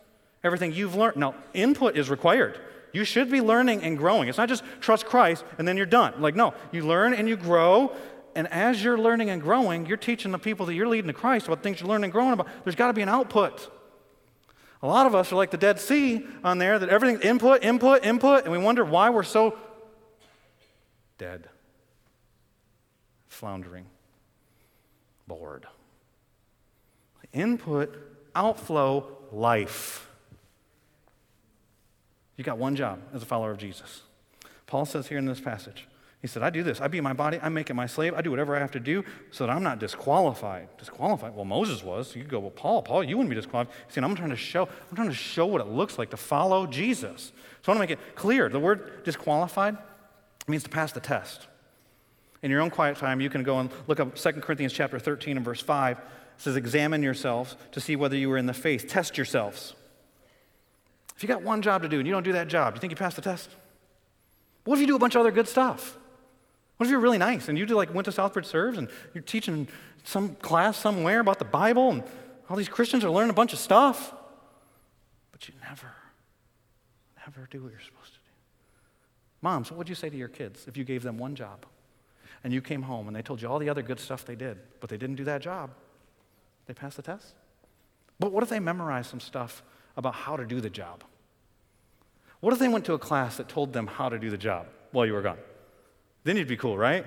Everything 0.43 0.72
you've 0.72 0.95
learned. 0.95 1.16
Now, 1.16 1.34
input 1.53 1.97
is 1.97 2.09
required. 2.09 2.59
You 2.93 3.05
should 3.05 3.30
be 3.30 3.41
learning 3.41 3.82
and 3.82 3.99
growing. 3.99 4.28
It's 4.28 4.39
not 4.39 4.49
just 4.49 4.64
trust 4.80 5.07
Christ 5.07 5.45
and 5.59 5.66
then 5.66 5.76
you're 5.76 5.86
done. 5.86 6.20
Like, 6.20 6.34
no, 6.34 6.55
you 6.72 6.86
learn 6.86 7.14
and 7.14 7.28
you 7.28 7.36
grow. 7.36 7.95
And 8.34 8.47
as 8.49 8.82
you're 8.82 8.99
learning 8.99 9.30
and 9.30 9.43
growing, 9.43 9.86
you're 9.86 9.97
teaching 9.97 10.32
the 10.32 10.39
people 10.39 10.66
that 10.66 10.74
you're 10.74 10.89
leading 10.89 11.09
to 11.09 11.12
Christ 11.12 11.47
about 11.47 11.62
things 11.62 11.80
you're 11.80 11.89
learning 11.89 12.05
and 12.05 12.12
growing 12.12 12.32
about. 12.32 12.49
There's 12.64 12.76
got 12.76 12.89
to 12.89 12.93
be 12.93 13.03
an 13.03 13.09
output. 13.09 13.70
A 14.80 14.86
lot 14.86 15.07
of 15.07 15.14
us 15.14 15.32
are 15.32 15.36
like 15.36 15.51
the 15.51 15.57
Dead 15.57 15.80
Sea 15.80 16.24
on 16.45 16.59
there, 16.59 16.78
that 16.78 16.89
everything's 16.89 17.22
input, 17.22 17.64
input, 17.64 18.05
input, 18.05 18.45
and 18.45 18.53
we 18.53 18.59
wonder 18.59 18.84
why 18.84 19.11
we're 19.11 19.24
so 19.24 19.59
dead, 21.18 21.49
floundering, 23.26 23.86
bored. 25.26 25.66
Input, 27.32 27.97
outflow, 28.34 29.18
life. 29.32 30.07
You 32.39 32.45
got 32.45 32.57
one 32.57 32.74
job 32.74 33.01
as 33.12 33.22
a 33.22 33.26
follower 33.26 33.51
of 33.51 33.59
Jesus. 33.59 34.03
Paul 34.66 34.86
says 34.86 35.09
here 35.09 35.18
in 35.18 35.26
this 35.26 35.41
passage 35.41 35.86
he 36.20 36.26
said, 36.26 36.43
I 36.43 36.51
do 36.51 36.64
this. 36.64 36.80
I 36.80 36.89
beat 36.89 37.03
my 37.03 37.12
body. 37.12 37.39
I 37.41 37.49
make 37.49 37.70
it 37.70 37.74
my 37.74 37.86
slave. 37.86 38.12
I 38.14 38.22
do 38.22 38.30
whatever 38.30 38.57
I 38.57 38.59
have 38.59 38.72
to 38.72 38.80
do 38.80 39.05
so 39.30 39.47
that 39.47 39.53
I'm 39.53 39.62
not 39.62 39.78
disqualified. 39.78 40.68
Disqualified? 40.76 41.34
Well, 41.34 41.45
Moses 41.45 41.84
was. 41.84 42.16
You 42.16 42.24
go, 42.24 42.41
well, 42.41 42.51
Paul, 42.51 42.82
Paul, 42.82 43.05
you 43.05 43.16
wouldn't 43.16 43.30
be 43.30 43.36
disqualified. 43.36 43.72
Said, 43.89 44.03
I'm 44.03 44.16
trying 44.16 44.30
to 44.30 44.36
show, 44.36 44.62
I'm 44.64 44.97
trying 44.97 45.11
to 45.11 45.14
show 45.14 45.47
what 45.47 45.61
it 45.61 45.68
looks 45.68 45.97
like 45.97 46.11
to 46.11 46.16
follow 46.16 46.66
Jesus. 46.66 47.32
So 47.62 47.72
I 47.72 47.76
want 47.76 47.89
to 47.89 47.95
make 47.95 47.99
it 47.99 48.16
clear. 48.16 48.49
The 48.49 48.59
word 48.59 49.05
disqualified 49.05 49.78
means 50.49 50.64
to 50.64 50.70
pass 50.70 50.91
the 50.91 51.01
test. 51.01 51.47
In 52.43 52.51
your 52.51 52.62
own 52.62 52.70
quiet 52.70 52.97
time, 52.97 53.20
you 53.20 53.30
can 53.30 53.45
go 53.45 53.61
and 53.61 53.70
look 53.86 54.01
up 54.01 54.16
2 54.16 54.32
Corinthians 54.41 54.72
chapter 54.72 54.99
13 54.99 55.36
and 55.36 55.45
verse 55.45 55.61
5. 55.61 55.99
It 55.99 56.05
says, 56.39 56.57
Examine 56.57 57.03
yourselves 57.03 57.57
to 57.72 57.80
see 57.80 57.95
whether 57.95 58.16
you 58.16 58.30
are 58.32 58.39
in 58.39 58.47
the 58.47 58.55
faith. 58.55 58.89
Test 58.89 59.16
yourselves. 59.16 59.74
If 61.19 61.25
you 61.25 61.27
got 61.27 61.43
one 61.43 61.62
job 61.62 61.83
to 61.83 61.89
do 61.89 61.99
and 61.99 62.07
you 62.07 62.12
don't 62.12 62.23
do 62.23 62.35
that 62.35 62.47
job, 62.47 62.77
you 62.77 62.81
think 62.81 62.93
you 62.93 62.97
passed 62.97 63.16
the 63.16 63.23
test? 63.23 63.51
What 64.62 64.77
if 64.77 64.81
you 64.81 64.87
do 64.87 64.95
a 64.95 65.01
bunch 65.01 65.16
of 65.16 65.21
other 65.21 65.33
good 65.33 65.49
stuff? 65.49 65.99
What 66.77 66.87
if 66.87 66.93
you're 66.93 67.01
really 67.01 67.19
nice 67.19 67.49
and 67.49 67.59
you 67.59 67.66
do 67.66 67.75
like 67.75 67.93
went 67.93 68.05
to 68.05 68.12
Southbridge 68.12 68.45
Serves 68.45 68.79
and 68.79 68.89
you're 69.12 69.25
teaching 69.25 69.66
some 70.05 70.37
class 70.37 70.77
somewhere 70.77 71.19
about 71.19 71.41
the 71.41 71.45
Bible 71.45 71.91
and 71.91 72.05
all 72.49 72.57
these 72.57 72.69
Christians 72.69 73.05
are 73.05 73.11
learning 73.11 73.31
a 73.31 73.35
bunch 73.35 73.53
of 73.53 73.59
stuff, 73.59 74.14
but 75.33 75.49
you 75.49 75.55
never, 75.69 75.93
never 77.27 77.49
do 77.51 77.64
what 77.64 77.73
you're 77.73 77.81
supposed 77.81 78.12
to 78.12 78.19
do. 78.21 78.31
Moms, 79.43 79.73
what 79.73 79.79
would 79.79 79.89
you 79.89 79.97
say 79.97 80.09
to 80.09 80.16
your 80.16 80.29
kids 80.29 80.69
if 80.69 80.77
you 80.77 80.85
gave 80.85 81.03
them 81.03 81.19
one 81.19 81.35
job 81.35 81.66
and 82.45 82.53
you 82.53 82.61
came 82.61 82.83
home 82.83 83.09
and 83.09 83.16
they 83.16 83.23
told 83.23 83.43
you 83.43 83.49
all 83.49 83.59
the 83.59 83.71
other 83.71 83.83
good 83.83 83.99
stuff 83.99 84.25
they 84.25 84.37
did, 84.37 84.57
but 84.79 84.89
they 84.89 84.97
didn't 84.97 85.16
do 85.16 85.25
that 85.25 85.43
job? 85.43 85.71
They 86.66 86.75
passed 86.75 86.95
the 86.95 87.03
test? 87.03 87.35
But 88.21 88.31
what 88.31 88.45
if 88.45 88.51
they 88.51 88.61
memorized 88.61 89.11
some 89.11 89.19
stuff 89.19 89.64
about 89.97 90.14
how 90.14 90.37
to 90.37 90.47
do 90.47 90.61
the 90.61 90.71
job? 90.71 91.03
What 92.41 92.53
if 92.53 92.59
they 92.59 92.68
went 92.68 92.84
to 92.84 92.95
a 92.95 92.99
class 92.99 93.36
that 93.39 93.49
told 93.49 93.72
them 93.72 93.86
how 93.86 94.09
to 94.09 94.18
do 94.18 94.30
the 94.30 94.39
job 94.39 94.66
while 94.93 95.05
you 95.05 95.12
were 95.12 95.22
gone? 95.22 95.39
Then 96.24 96.36
you'd 96.36 96.49
be 96.49 96.57
cool, 96.57 96.78
right? 96.78 97.05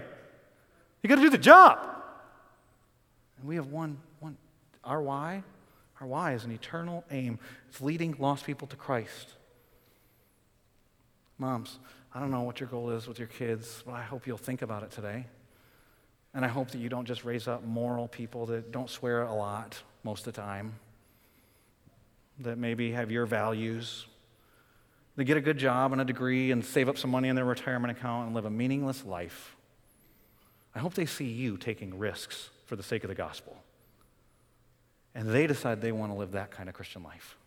You 1.01 1.07
got 1.07 1.15
to 1.15 1.21
do 1.21 1.29
the 1.29 1.37
job. 1.37 1.79
And 3.39 3.47
we 3.47 3.55
have 3.55 3.67
one, 3.67 3.97
one, 4.19 4.37
our 4.83 5.01
why, 5.01 5.43
our 5.99 6.07
why 6.07 6.33
is 6.33 6.43
an 6.43 6.51
eternal 6.51 7.03
aim. 7.11 7.39
It's 7.69 7.81
leading 7.81 8.15
lost 8.19 8.45
people 8.45 8.67
to 8.67 8.75
Christ. 8.75 9.33
Moms, 11.37 11.79
I 12.13 12.19
don't 12.19 12.29
know 12.29 12.41
what 12.41 12.59
your 12.59 12.69
goal 12.69 12.91
is 12.91 13.07
with 13.07 13.17
your 13.17 13.27
kids, 13.27 13.83
but 13.85 13.93
I 13.93 14.03
hope 14.03 14.27
you'll 14.27 14.37
think 14.37 14.61
about 14.61 14.83
it 14.83 14.91
today. 14.91 15.25
And 16.33 16.45
I 16.45 16.47
hope 16.47 16.71
that 16.71 16.77
you 16.77 16.89
don't 16.89 17.05
just 17.05 17.23
raise 17.25 17.47
up 17.47 17.63
moral 17.63 18.07
people 18.07 18.45
that 18.47 18.71
don't 18.71 18.89
swear 18.89 19.23
a 19.23 19.33
lot 19.33 19.81
most 20.03 20.27
of 20.27 20.33
the 20.33 20.41
time, 20.41 20.75
that 22.39 22.57
maybe 22.57 22.91
have 22.91 23.11
your 23.11 23.25
values, 23.25 24.05
they 25.21 25.25
get 25.25 25.37
a 25.37 25.41
good 25.41 25.59
job 25.59 25.91
and 25.91 26.01
a 26.01 26.03
degree 26.03 26.49
and 26.49 26.65
save 26.65 26.89
up 26.89 26.97
some 26.97 27.11
money 27.11 27.29
in 27.29 27.35
their 27.35 27.45
retirement 27.45 27.95
account 27.95 28.25
and 28.25 28.35
live 28.35 28.45
a 28.45 28.49
meaningless 28.49 29.05
life. 29.05 29.55
I 30.73 30.79
hope 30.79 30.95
they 30.95 31.05
see 31.05 31.25
you 31.25 31.57
taking 31.57 31.99
risks 31.99 32.49
for 32.65 32.75
the 32.75 32.81
sake 32.81 33.03
of 33.03 33.07
the 33.07 33.13
gospel. 33.13 33.55
And 35.13 35.29
they 35.29 35.45
decide 35.45 35.79
they 35.79 35.91
want 35.91 36.11
to 36.11 36.17
live 36.17 36.31
that 36.31 36.49
kind 36.49 36.69
of 36.69 36.73
Christian 36.73 37.03
life. 37.03 37.37